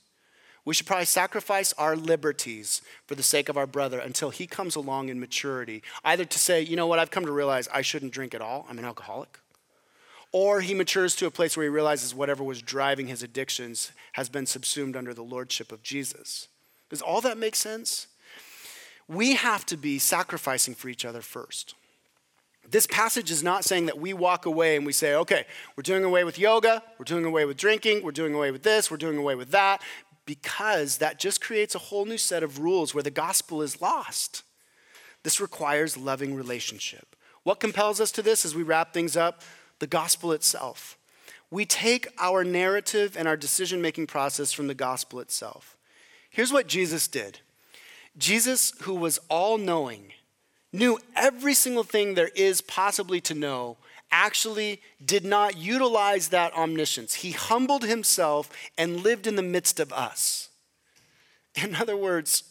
We 0.65 0.75
should 0.75 0.87
probably 0.87 1.07
sacrifice 1.07 1.73
our 1.75 1.95
liberties 1.95 2.83
for 3.07 3.15
the 3.15 3.23
sake 3.23 3.49
of 3.49 3.57
our 3.57 3.69
brother 3.69 4.01
until 4.01 4.31
he 4.31 4.49
comes 4.49 4.75
along 4.75 5.11
in 5.11 5.21
maturity. 5.21 5.85
Either 6.05 6.25
to 6.25 6.39
say, 6.41 6.61
you 6.61 6.75
know 6.75 6.89
what, 6.89 6.99
I've 6.99 7.13
come 7.13 7.25
to 7.25 7.31
realize 7.31 7.69
I 7.73 7.83
shouldn't 7.83 8.13
drink 8.13 8.35
at 8.35 8.41
all, 8.43 8.67
I'm 8.69 8.81
an 8.81 8.85
alcoholic. 8.85 9.39
Or 10.33 10.61
he 10.61 10.75
matures 10.75 11.17
to 11.17 11.27
a 11.27 11.31
place 11.31 11.57
where 11.57 11.65
he 11.65 11.71
realizes 11.71 12.15
whatever 12.15 12.45
was 12.45 12.63
driving 12.63 13.09
his 13.09 13.23
addictions 13.23 13.93
has 14.13 14.29
been 14.29 14.47
subsumed 14.47 14.97
under 14.97 15.13
the 15.13 15.23
lordship 15.23 15.73
of 15.73 15.83
Jesus. 15.83 16.49
Does 16.89 17.03
all 17.03 17.21
that 17.23 17.39
make 17.39 17.57
sense? 17.57 18.07
we 19.11 19.35
have 19.35 19.67
to 19.67 19.77
be 19.77 19.99
sacrificing 19.99 20.75
for 20.75 20.89
each 20.89 21.05
other 21.05 21.21
first. 21.21 21.75
This 22.71 22.87
passage 22.87 23.33
is 23.33 23.43
not 23.43 23.65
saying 23.65 23.87
that 23.87 23.99
we 23.99 24.13
walk 24.13 24.47
away 24.47 24.77
and 24.77 24.87
we 24.87 24.93
say, 24.93 25.15
okay, 25.17 25.45
we're 25.75 25.83
doing 25.83 26.05
away 26.05 26.23
with 26.23 26.39
yoga, 26.39 26.85
we're 26.97 27.05
doing 27.05 27.25
away 27.25 27.45
with 27.45 27.57
drinking, 27.57 28.05
we're 28.05 28.13
doing 28.13 28.33
away 28.33 28.53
with 28.53 28.63
this, 28.63 28.89
we're 28.89 28.97
doing 28.97 29.17
away 29.17 29.35
with 29.35 29.51
that, 29.51 29.83
because 30.27 30.99
that 30.99 31.19
just 31.19 31.41
creates 31.41 31.75
a 31.75 31.81
whole 31.81 32.05
new 32.05 32.19
set 32.19 32.45
of 32.45 32.61
rules 32.61 32.95
where 32.95 33.03
the 33.03 33.11
gospel 33.11 33.63
is 33.63 33.83
lost. 33.83 34.45
This 35.25 35.41
requires 35.41 35.97
loving 35.97 36.37
relationship. 36.37 37.17
What 37.43 37.59
compels 37.59 38.01
us 38.01 38.13
to 38.13 38.23
this 38.23 38.45
as 38.45 38.55
we 38.55 38.63
wrap 38.63 38.95
things 38.95 39.17
up? 39.17 39.43
The 39.81 39.87
gospel 39.87 40.33
itself. 40.33 40.97
We 41.51 41.65
take 41.65 42.07
our 42.19 42.45
narrative 42.45 43.17
and 43.19 43.27
our 43.27 43.37
decision 43.37 43.83
making 43.83 44.07
process 44.07 44.53
from 44.53 44.69
the 44.69 44.75
gospel 44.75 45.19
itself. 45.19 45.77
Here's 46.31 46.53
what 46.53 46.69
Jesus 46.69 47.09
did 47.09 47.41
Jesus, 48.17 48.73
who 48.83 48.95
was 48.95 49.19
all 49.29 49.59
knowing, 49.59 50.13
knew 50.73 50.99
every 51.17 51.55
single 51.55 51.83
thing 51.83 52.15
there 52.15 52.31
is 52.37 52.61
possibly 52.61 53.21
to 53.23 53.35
know, 53.35 53.77
actually 54.13 54.81
did 55.05 55.25
not 55.25 55.57
utilize 55.57 56.29
that 56.29 56.55
omniscience. 56.55 57.15
He 57.15 57.33
humbled 57.33 57.85
himself 57.85 58.51
and 58.79 59.03
lived 59.03 59.27
in 59.27 59.37
the 59.37 59.43
midst 59.43 59.81
of 59.81 59.93
us. 59.93 60.49
In 61.55 61.75
other 61.75 61.97
words, 61.97 62.45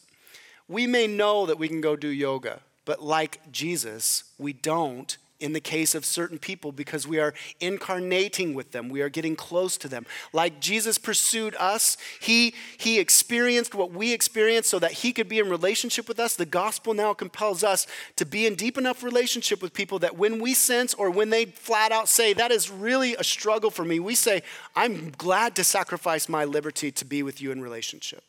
we 0.67 0.85
may 0.85 1.07
know 1.07 1.45
that 1.45 1.57
we 1.57 1.67
can 1.67 1.81
go 1.81 1.95
do 1.95 2.09
yoga, 2.09 2.59
but 2.85 3.01
like 3.01 3.51
Jesus, 3.51 4.25
we 4.37 4.53
don't 4.53 5.17
in 5.39 5.53
the 5.53 5.59
case 5.59 5.95
of 5.95 6.05
certain 6.05 6.37
people 6.37 6.71
because 6.71 7.07
we 7.07 7.19
are 7.19 7.33
incarnating 7.59 8.53
with 8.53 8.71
them. 8.71 8.89
We 8.89 9.01
are 9.01 9.09
getting 9.09 9.35
close 9.35 9.77
to 9.77 9.87
them. 9.87 10.05
Like 10.33 10.59
jesus 10.59 10.97
pursued 10.97 11.55
us 11.55 11.97
he 12.19 12.53
he 12.77 12.99
experienced 12.99 13.73
what 13.73 13.91
we 13.91 14.13
experienced 14.13 14.69
so 14.69 14.79
that 14.79 14.91
he 14.91 15.13
could 15.13 15.29
be 15.29 15.39
in 15.39 15.49
relationship 15.49 16.07
with 16.07 16.19
us. 16.19 16.35
The 16.35 16.45
gospel 16.45 16.93
now 16.93 17.13
compels 17.13 17.63
us 17.63 17.87
to 18.17 18.25
be 18.25 18.45
in 18.45 18.55
deep 18.55 18.77
enough 18.77 19.03
relationship 19.03 19.61
with 19.61 19.73
people 19.73 19.99
that 19.99 20.17
when 20.17 20.39
we 20.39 20.53
sense 20.53 20.93
or 20.93 21.09
when 21.09 21.29
they 21.29 21.45
flat 21.45 21.91
out 21.91 22.09
say 22.09 22.33
that 22.33 22.51
is 22.51 22.69
really 22.69 23.15
a 23.15 23.23
struggle 23.23 23.69
for 23.69 23.85
me 23.85 23.99
we 23.99 24.15
say 24.15 24.41
i'm 24.75 25.11
glad 25.11 25.55
to 25.55 25.63
sacrifice 25.63 26.27
my 26.27 26.43
liberty 26.43 26.91
to 26.91 27.05
be 27.05 27.23
with 27.23 27.41
you 27.41 27.51
in 27.51 27.61
relationship. 27.61 28.23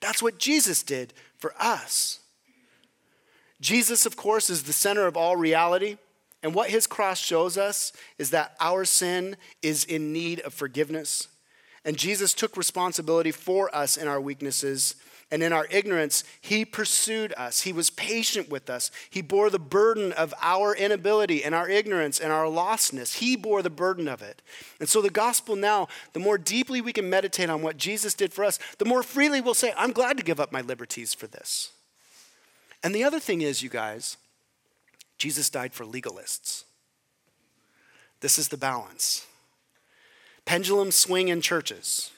That's 0.00 0.22
what 0.22 0.38
jesus 0.38 0.82
did 0.82 1.12
for 1.36 1.54
us. 1.58 2.20
Jesus 3.60 4.06
of 4.06 4.16
course 4.16 4.48
is 4.48 4.62
the 4.62 4.72
center 4.72 5.06
of 5.06 5.16
all 5.16 5.36
reality 5.36 5.98
and 6.44 6.54
what 6.54 6.70
his 6.70 6.86
cross 6.86 7.18
shows 7.18 7.58
us 7.58 7.92
is 8.18 8.30
that 8.30 8.54
our 8.60 8.84
sin 8.84 9.36
is 9.62 9.84
in 9.84 10.12
need 10.12 10.40
of 10.40 10.54
forgiveness. 10.54 11.26
And 11.84 11.96
Jesus 11.96 12.34
took 12.34 12.56
responsibility 12.56 13.32
for 13.32 13.74
us 13.74 13.96
in 13.96 14.06
our 14.06 14.20
weaknesses 14.20 14.94
and 15.30 15.42
in 15.42 15.52
our 15.52 15.66
ignorance, 15.70 16.22
he 16.40 16.64
pursued 16.64 17.34
us. 17.36 17.62
He 17.62 17.72
was 17.72 17.90
patient 17.90 18.48
with 18.48 18.70
us. 18.70 18.90
He 19.10 19.22
bore 19.22 19.50
the 19.50 19.58
burden 19.58 20.12
of 20.12 20.32
our 20.40 20.76
inability 20.76 21.42
and 21.42 21.54
our 21.54 21.68
ignorance 21.68 22.20
and 22.20 22.30
our 22.30 22.44
lostness. 22.44 23.18
He 23.18 23.34
bore 23.34 23.62
the 23.62 23.70
burden 23.70 24.06
of 24.06 24.22
it. 24.22 24.42
And 24.78 24.88
so, 24.88 25.02
the 25.02 25.10
gospel 25.10 25.56
now, 25.56 25.88
the 26.12 26.20
more 26.20 26.38
deeply 26.38 26.80
we 26.80 26.92
can 26.92 27.10
meditate 27.10 27.50
on 27.50 27.62
what 27.62 27.78
Jesus 27.78 28.14
did 28.14 28.32
for 28.32 28.44
us, 28.44 28.58
the 28.78 28.84
more 28.84 29.02
freely 29.02 29.40
we'll 29.40 29.54
say, 29.54 29.72
I'm 29.76 29.92
glad 29.92 30.18
to 30.18 30.22
give 30.22 30.38
up 30.38 30.52
my 30.52 30.60
liberties 30.60 31.14
for 31.14 31.26
this. 31.26 31.72
And 32.82 32.94
the 32.94 33.02
other 33.02 33.18
thing 33.18 33.40
is, 33.40 33.62
you 33.62 33.70
guys, 33.70 34.18
Jesus 35.18 35.50
died 35.50 35.72
for 35.72 35.84
legalists. 35.84 36.64
This 38.20 38.38
is 38.38 38.48
the 38.48 38.56
balance. 38.56 39.26
Pendulums 40.44 40.94
swing 40.94 41.28
in 41.28 41.40
churches. 41.40 42.10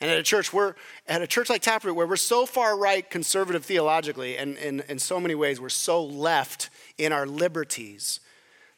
And 0.00 0.10
at 0.10 0.18
a 0.18 0.22
church, 0.24 0.52
we're 0.52 0.74
at 1.06 1.22
a 1.22 1.28
church 1.28 1.48
like 1.48 1.62
Taproot, 1.62 1.94
where 1.94 2.08
we're 2.08 2.16
so 2.16 2.44
far 2.44 2.76
right 2.76 3.08
conservative 3.08 3.64
theologically, 3.64 4.36
and 4.36 4.56
in 4.56 4.98
so 4.98 5.20
many 5.20 5.36
ways 5.36 5.60
we're 5.60 5.68
so 5.68 6.04
left 6.04 6.70
in 6.98 7.12
our 7.12 7.24
liberties. 7.26 8.18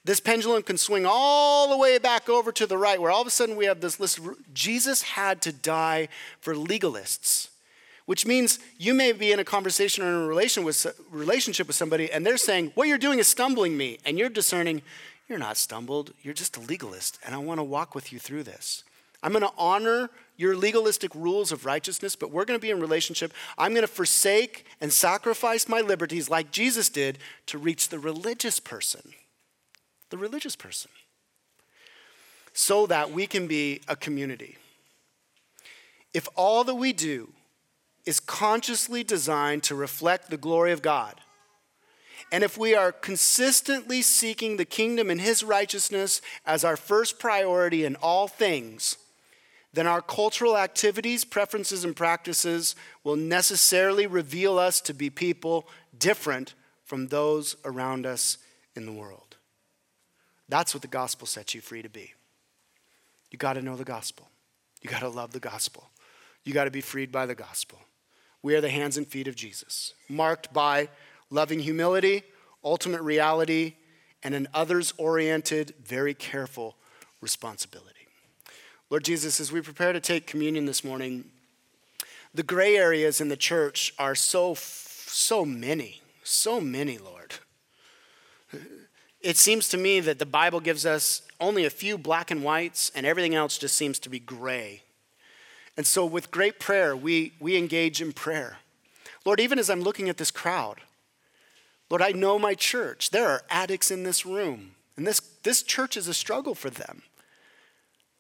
This 0.05 0.21
pendulum 0.21 0.63
can 0.63 0.77
swing 0.77 1.07
all 1.09 1.71
the 1.71 1.79
way 1.79 1.97
back 1.97 2.29
over 2.29 2.53
to 2.53 2.67
the 2.67 2.77
right, 2.77 3.01
where 3.01 3.11
all 3.11 3.23
of 3.23 3.27
a 3.27 3.31
sudden 3.31 3.57
we 3.57 3.65
have 3.65 3.81
this 3.81 3.99
list. 3.99 4.19
Of, 4.19 4.37
Jesus 4.53 5.01
had 5.01 5.41
to 5.43 5.53
die 5.53 6.09
for 6.41 6.55
legalists, 6.55 7.49
which 8.07 8.27
means 8.27 8.59
you 8.79 8.93
may 8.93 9.13
be 9.13 9.33
in 9.33 9.39
a 9.39 9.45
conversation 9.45 10.05
or 10.05 10.09
in 10.09 10.15
a 10.15 10.27
relation 10.27 10.65
with, 10.65 10.87
relationship 11.11 11.67
with 11.67 11.77
somebody, 11.77 12.11
and 12.13 12.25
they're 12.27 12.37
saying, 12.37 12.73
What 12.75 12.89
you're 12.89 12.99
doing 12.99 13.19
is 13.19 13.29
stumbling 13.29 13.77
me. 13.77 13.99
And 14.05 14.19
you're 14.19 14.29
discerning, 14.29 14.83
You're 15.29 15.39
not 15.39 15.57
stumbled, 15.57 16.13
you're 16.23 16.35
just 16.35 16.57
a 16.57 16.61
legalist, 16.61 17.19
and 17.25 17.35
I 17.35 17.39
want 17.39 17.59
to 17.59 17.65
walk 17.65 17.95
with 17.95 18.13
you 18.13 18.19
through 18.19 18.43
this. 18.43 18.85
I'm 19.23 19.33
going 19.33 19.43
to 19.43 19.53
honor 19.57 20.11
your 20.37 20.55
legalistic 20.55 21.15
rules 21.15 21.51
of 21.51 21.65
righteousness, 21.65 22.15
but 22.15 22.31
we're 22.31 22.45
going 22.45 22.59
to 22.59 22.63
be 22.63 22.71
in 22.71 22.79
relationship. 22.79 23.33
I'm 23.57 23.73
going 23.73 23.83
to 23.83 23.89
forsake 23.89 24.67
and 24.83 24.93
sacrifice 24.93 25.67
my 25.67 25.81
liberties 25.81 26.29
like 26.29 26.51
Jesus 26.51 26.91
did 26.91 27.19
to 27.47 27.57
reach 27.57 27.89
the 27.89 27.99
religious 27.99 28.61
person. 28.61 29.15
The 30.11 30.19
religious 30.19 30.57
person. 30.57 30.91
So 32.53 32.87
that 32.87 33.13
we 33.13 33.27
can 33.27 33.47
be 33.47 33.81
a 33.89 33.97
community. 33.97 34.59
If 36.13 36.29
all 36.37 36.63
that 36.65 36.75
we 36.75 36.93
do 36.93 37.33
is 38.07 38.21
consciously 38.21 39.03
designed 39.03 39.63
to 39.65 39.75
reflect 39.75 40.31
the 40.31 40.37
glory 40.37 40.73
of 40.73 40.83
God, 40.83 41.21
and 42.33 42.43
if 42.43 42.59
we 42.59 42.75
are 42.75 42.91
consistently 42.91 44.03
seeking 44.03 44.57
the 44.57 44.65
kingdom 44.65 45.11
and 45.11 45.21
his 45.21 45.45
righteousness 45.45 46.21
as 46.45 46.65
our 46.65 46.77
first 46.77 47.19
priority 47.19 47.85
in 47.85 47.97
all 47.97 48.27
things, 48.27 48.97
then 49.73 49.87
our 49.87 50.03
cultural 50.03 50.57
activities, 50.57 51.25
preferences, 51.25 51.85
and 51.85 51.95
practices 51.95 52.75
will 53.03 53.17
necessarily 53.17 54.07
reveal 54.07 54.59
us 54.59 54.81
to 54.81 54.95
be 54.95 55.11
people 55.11 55.69
different 55.97 56.55
from 56.85 57.09
those 57.09 57.57
around 57.65 58.07
us 58.07 58.39
in 58.75 58.87
the 58.87 58.93
world. 58.93 59.37
That's 60.49 60.75
what 60.75 60.83
the 60.83 60.89
gospel 60.89 61.27
sets 61.27 61.55
you 61.55 61.61
free 61.61 61.83
to 61.83 61.89
be. 61.89 62.15
You 63.31 63.39
got 63.39 63.55
to 63.55 63.63
know 63.63 63.77
the 63.77 63.85
gospel. 63.85 64.29
You 64.83 64.91
got 64.91 65.01
to 65.01 65.09
love 65.09 65.33
the 65.33 65.41
gospel. 65.41 65.91
You 66.45 66.53
got 66.53 66.65
to 66.65 66.71
be 66.71 66.81
freed 66.81 67.11
by 67.11 67.27
the 67.27 67.35
gospel. 67.35 67.79
We 68.45 68.55
are 68.55 68.61
the 68.61 68.69
hands 68.69 68.99
and 68.99 69.09
feet 69.09 69.27
of 69.27 69.37
Jesus, 69.37 69.95
marked 70.07 70.53
by 70.53 70.91
loving 71.31 71.61
humility, 71.61 72.25
ultimate 72.63 73.01
reality, 73.01 73.77
and 74.23 74.35
an 74.35 74.49
others 74.53 74.93
oriented, 74.99 75.73
very 75.83 76.13
careful 76.13 76.77
responsibility. 77.23 78.07
Lord 78.91 79.03
Jesus, 79.03 79.41
as 79.41 79.51
we 79.51 79.63
prepare 79.63 79.95
to 79.95 79.99
take 80.01 80.27
communion 80.27 80.67
this 80.67 80.85
morning, 80.85 81.25
the 82.35 82.43
gray 82.43 82.77
areas 82.77 83.19
in 83.19 83.31
the 83.31 83.37
church 83.37 83.95
are 83.99 84.15
so, 84.15 84.53
so 84.55 85.47
many, 85.47 86.03
so 86.23 86.61
many, 86.61 86.99
Lord. 86.99 87.37
It 89.23 89.39
seems 89.39 89.71
to 89.71 89.79
me 89.79 90.01
that 90.01 90.19
the 90.19 90.27
Bible 90.27 90.61
gives 90.61 90.85
us 90.85 91.23
only 91.41 91.65
a 91.65 91.71
few 91.71 91.97
black 91.97 92.31
and 92.31 92.45
whites, 92.45 92.93
and 92.95 93.07
everything 93.07 93.35
else 93.35 93.57
just 93.57 93.75
seems 93.75 93.99
to 94.01 94.11
be 94.11 94.19
gray. 94.19 94.84
And 95.77 95.87
so, 95.87 96.07
with 96.07 96.31
great 96.31 96.61
prayer, 96.61 96.97
we, 96.97 97.33
we 97.41 97.57
engage 97.57 98.01
in 98.01 98.13
prayer. 98.13 98.59
Lord, 99.25 99.41
even 99.41 99.59
as 99.59 99.71
I'm 99.71 99.81
looking 99.81 100.09
at 100.09 100.19
this 100.19 100.31
crowd, 100.31 100.81
Lord, 101.91 102.03
I 102.03 102.13
know 102.13 102.39
my 102.39 102.55
church. 102.55 103.11
There 103.11 103.29
are 103.29 103.43
addicts 103.51 103.91
in 103.91 104.03
this 104.03 104.25
room, 104.25 104.77
and 104.97 105.07
this, 105.07 105.21
this 105.43 105.63
church 105.63 105.97
is 105.97 106.09
a 106.09 106.15
struggle 106.15 106.55
for 106.55 106.71
them 106.71 107.03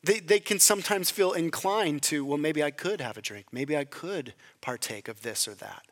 they, 0.05 0.20
they 0.20 0.40
can 0.40 0.59
sometimes 0.59 1.11
feel 1.11 1.32
inclined 1.32 2.02
to, 2.02 2.24
well, 2.24 2.38
maybe 2.38 2.62
I 2.62 2.70
could 2.70 3.00
have 3.00 3.16
a 3.16 3.22
drink. 3.22 3.46
Maybe 3.52 3.76
I 3.76 3.84
could 3.84 4.34
partake 4.61 5.09
of 5.09 5.22
this 5.22 5.48
or 5.48 5.55
that. 5.55 5.86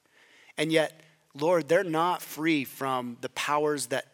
And 0.58 0.70
yet, 0.70 1.00
Lord, 1.34 1.68
they're 1.68 1.82
not 1.82 2.20
free 2.20 2.64
from 2.64 3.16
the 3.22 3.30
powers 3.30 3.86
that 3.86 4.06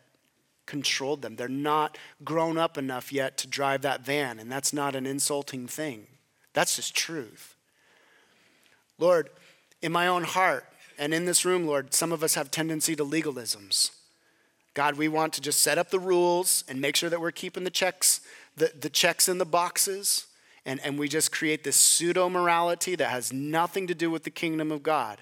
controlled 0.66 1.22
them. 1.22 1.34
They're 1.34 1.49
not 1.49 1.99
grown 2.22 2.59
up 2.59 2.78
enough 2.78 3.12
yet 3.12 3.36
to 3.38 3.49
drive 3.49 3.82
that 3.82 4.03
van, 4.03 4.38
and 4.38 4.53
that's 4.53 4.72
not 4.72 4.94
an 4.94 5.05
insulting 5.05 5.66
thing. 5.66 6.07
That's 6.59 6.74
just 6.74 6.92
truth. 6.92 7.54
Lord, 8.98 9.30
in 9.80 9.92
my 9.92 10.09
own 10.09 10.24
heart 10.24 10.64
and 10.98 11.14
in 11.14 11.24
this 11.24 11.44
room, 11.44 11.68
Lord, 11.68 11.94
some 11.94 12.11
of 12.11 12.24
us 12.24 12.34
have 12.34 12.50
tendency 12.50 12.96
to 12.96 13.04
legalisms. 13.04 13.92
God, 14.74 14.96
we 14.96 15.06
want 15.06 15.32
to 15.34 15.40
just 15.40 15.62
set 15.62 15.78
up 15.78 15.90
the 15.90 16.00
rules 16.00 16.64
and 16.66 16.80
make 16.80 16.96
sure 16.96 17.09
that 17.11 17.20
we're 17.20 17.30
keeping 17.30 17.62
the 17.62 17.70
checks 17.70 18.22
the, 18.56 18.72
the 18.76 18.90
checks 18.90 19.28
in 19.28 19.38
the 19.38 19.44
boxes, 19.44 20.26
and, 20.66 20.80
and 20.82 20.98
we 20.98 21.09
just 21.09 21.30
create 21.30 21.62
this 21.62 21.76
pseudo 21.76 22.28
morality 22.28 22.96
that 22.96 23.11
has 23.11 23.32
nothing 23.32 23.86
to 23.86 23.94
do 23.94 24.11
with 24.11 24.24
the 24.24 24.30
kingdom 24.30 24.72
of 24.72 24.82
God. 24.82 25.18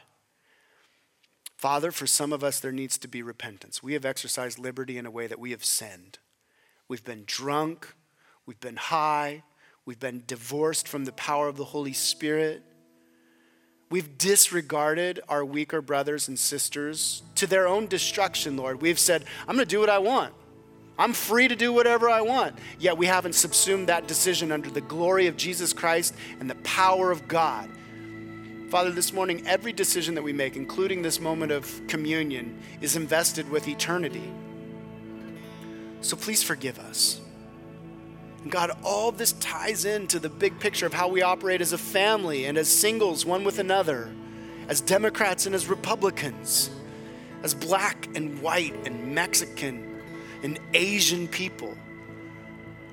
Father, 1.58 1.92
for 1.92 2.06
some 2.06 2.32
of 2.32 2.42
us, 2.42 2.60
there 2.60 2.72
needs 2.72 2.96
to 2.96 3.08
be 3.08 3.20
repentance. 3.20 3.82
We 3.82 3.92
have 3.92 4.06
exercised 4.06 4.58
liberty 4.58 4.96
in 4.96 5.04
a 5.04 5.10
way 5.10 5.26
that 5.26 5.38
we 5.38 5.50
have 5.50 5.66
sinned. 5.66 6.16
We've 6.88 7.04
been 7.04 7.24
drunk, 7.26 7.92
we've 8.46 8.58
been 8.58 8.76
high, 8.76 9.42
we've 9.86 10.00
been 10.00 10.24
divorced 10.26 10.86
from 10.86 11.04
the 11.04 11.12
power 11.12 11.48
of 11.48 11.56
the 11.56 11.64
Holy 11.64 11.92
Spirit. 11.92 12.62
We've 13.88 14.18
disregarded 14.18 15.20
our 15.28 15.44
weaker 15.44 15.80
brothers 15.80 16.26
and 16.26 16.36
sisters 16.38 17.22
to 17.36 17.46
their 17.46 17.68
own 17.68 17.86
destruction, 17.86 18.56
Lord. 18.56 18.82
We've 18.82 18.98
said, 18.98 19.24
I'm 19.46 19.54
going 19.54 19.66
to 19.66 19.70
do 19.70 19.78
what 19.78 19.88
I 19.88 19.98
want. 19.98 20.34
I'm 20.98 21.12
free 21.12 21.46
to 21.46 21.54
do 21.54 21.72
whatever 21.72 22.10
I 22.10 22.20
want. 22.22 22.58
Yet 22.80 22.98
we 22.98 23.06
haven't 23.06 23.34
subsumed 23.34 23.88
that 23.88 24.08
decision 24.08 24.50
under 24.50 24.70
the 24.70 24.80
glory 24.80 25.28
of 25.28 25.36
Jesus 25.36 25.72
Christ 25.72 26.14
and 26.40 26.50
the 26.50 26.56
power 26.56 27.12
of 27.12 27.28
God. 27.28 27.70
Father, 28.70 28.90
this 28.90 29.12
morning, 29.12 29.46
every 29.46 29.72
decision 29.72 30.16
that 30.16 30.22
we 30.22 30.32
make, 30.32 30.56
including 30.56 31.02
this 31.02 31.20
moment 31.20 31.52
of 31.52 31.80
communion, 31.86 32.58
is 32.80 32.96
invested 32.96 33.48
with 33.48 33.68
eternity. 33.68 34.32
So 36.00 36.16
please 36.16 36.42
forgive 36.42 36.80
us. 36.80 37.20
God, 38.50 38.70
all 38.82 39.12
this 39.12 39.32
ties 39.32 39.84
into 39.84 40.18
the 40.18 40.28
big 40.28 40.58
picture 40.60 40.86
of 40.86 40.92
how 40.92 41.08
we 41.08 41.22
operate 41.22 41.60
as 41.60 41.72
a 41.72 41.78
family 41.78 42.44
and 42.44 42.58
as 42.58 42.68
singles, 42.68 43.24
one 43.24 43.44
with 43.44 43.58
another, 43.58 44.10
as 44.68 44.80
Democrats 44.80 45.46
and 45.46 45.54
as 45.54 45.68
Republicans, 45.68 46.70
as 47.42 47.54
black 47.54 48.08
and 48.14 48.40
white 48.40 48.74
and 48.86 49.14
Mexican 49.14 50.02
and 50.42 50.58
Asian 50.74 51.28
people. 51.28 51.76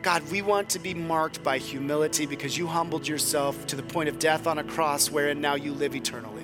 God, 0.01 0.30
we 0.30 0.41
want 0.41 0.70
to 0.72 0.80
be 0.80 0.93
marked 0.93 1.43
by 1.43 1.58
humility 1.58 2.26
because 2.26 2.58
you 2.58 2.68
humbled 2.68 3.08
yourself 3.08 3.66
to 3.68 3.76
the 3.76 3.84
point 3.84 4.10
of 4.10 4.20
death 4.20 4.47
on 4.47 4.58
a 4.58 4.64
cross 4.64 5.10
wherein 5.10 5.39
now 5.39 5.56
you 5.56 5.74
live 5.74 5.95
eternally. 5.95 6.42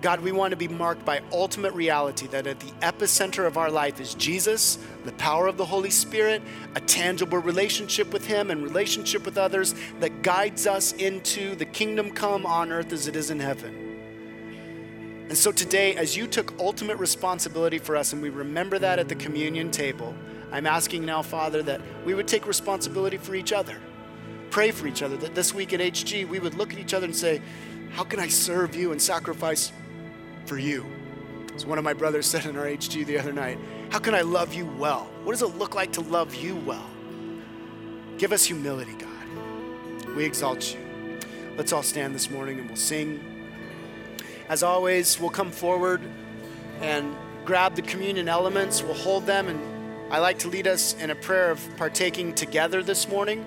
God, 0.00 0.20
we 0.20 0.30
want 0.30 0.52
to 0.52 0.56
be 0.56 0.68
marked 0.68 1.04
by 1.04 1.20
ultimate 1.32 1.74
reality 1.74 2.28
that 2.28 2.46
at 2.46 2.60
the 2.60 2.70
epicenter 2.82 3.46
of 3.46 3.58
our 3.58 3.68
life 3.68 4.00
is 4.00 4.14
Jesus, 4.14 4.78
the 5.04 5.12
power 5.12 5.48
of 5.48 5.56
the 5.56 5.64
Holy 5.64 5.90
Spirit, 5.90 6.40
a 6.76 6.80
tangible 6.80 7.38
relationship 7.38 8.12
with 8.12 8.24
Him 8.24 8.52
and 8.52 8.62
relationship 8.62 9.24
with 9.24 9.36
others 9.36 9.74
that 9.98 10.22
guides 10.22 10.68
us 10.68 10.92
into 10.92 11.56
the 11.56 11.64
kingdom 11.64 12.12
come 12.12 12.46
on 12.46 12.70
earth 12.70 12.92
as 12.92 13.08
it 13.08 13.16
is 13.16 13.30
in 13.30 13.40
heaven. 13.40 13.86
And 15.28 15.36
so 15.36 15.50
today, 15.50 15.96
as 15.96 16.16
you 16.16 16.28
took 16.28 16.56
ultimate 16.60 16.98
responsibility 16.98 17.78
for 17.78 17.96
us, 17.96 18.12
and 18.12 18.22
we 18.22 18.30
remember 18.30 18.78
that 18.78 19.00
at 19.00 19.08
the 19.08 19.16
communion 19.16 19.72
table, 19.72 20.14
I'm 20.52 20.66
asking 20.66 21.04
now, 21.04 21.22
Father, 21.22 21.60
that 21.64 21.80
we 22.04 22.14
would 22.14 22.28
take 22.28 22.46
responsibility 22.46 23.16
for 23.16 23.34
each 23.34 23.52
other. 23.52 23.78
Pray 24.50 24.70
for 24.70 24.86
each 24.86 25.02
other, 25.02 25.16
that 25.16 25.34
this 25.34 25.52
week 25.52 25.72
at 25.72 25.80
HG, 25.80 26.26
we 26.26 26.38
would 26.38 26.54
look 26.54 26.72
at 26.72 26.78
each 26.78 26.94
other 26.94 27.04
and 27.04 27.14
say, 27.14 27.42
How 27.90 28.04
can 28.04 28.20
I 28.20 28.28
serve 28.28 28.76
you 28.76 28.92
and 28.92 29.02
sacrifice 29.02 29.72
for 30.48 30.58
you? 30.58 30.86
As 31.54 31.66
one 31.66 31.76
of 31.78 31.84
my 31.84 31.92
brothers 31.92 32.26
said 32.26 32.46
in 32.46 32.56
our 32.56 32.64
HG 32.64 33.04
the 33.04 33.18
other 33.18 33.32
night, 33.32 33.58
How 33.90 33.98
can 33.98 34.14
I 34.14 34.22
love 34.22 34.54
you 34.54 34.66
well? 34.78 35.08
What 35.24 35.32
does 35.32 35.42
it 35.42 35.58
look 35.58 35.74
like 35.74 35.92
to 35.92 36.00
love 36.00 36.34
you 36.34 36.56
well? 36.56 36.86
Give 38.16 38.32
us 38.32 38.44
humility, 38.44 38.94
God. 38.94 40.16
We 40.16 40.24
exalt 40.24 40.74
you. 40.74 40.80
Let's 41.56 41.72
all 41.72 41.82
stand 41.82 42.14
this 42.14 42.30
morning 42.30 42.58
and 42.58 42.66
we'll 42.68 42.76
sing. 42.76 43.20
As 44.48 44.62
always, 44.62 45.20
we'll 45.20 45.30
come 45.30 45.50
forward 45.50 46.00
and 46.80 47.14
grab 47.44 47.74
the 47.74 47.82
communion 47.82 48.28
elements, 48.28 48.82
we'll 48.82 48.94
hold 48.94 49.26
them, 49.26 49.48
and 49.48 50.12
I 50.12 50.18
like 50.18 50.38
to 50.40 50.48
lead 50.48 50.66
us 50.66 50.94
in 50.94 51.10
a 51.10 51.14
prayer 51.14 51.50
of 51.50 51.60
partaking 51.76 52.34
together 52.34 52.82
this 52.82 53.08
morning. 53.08 53.44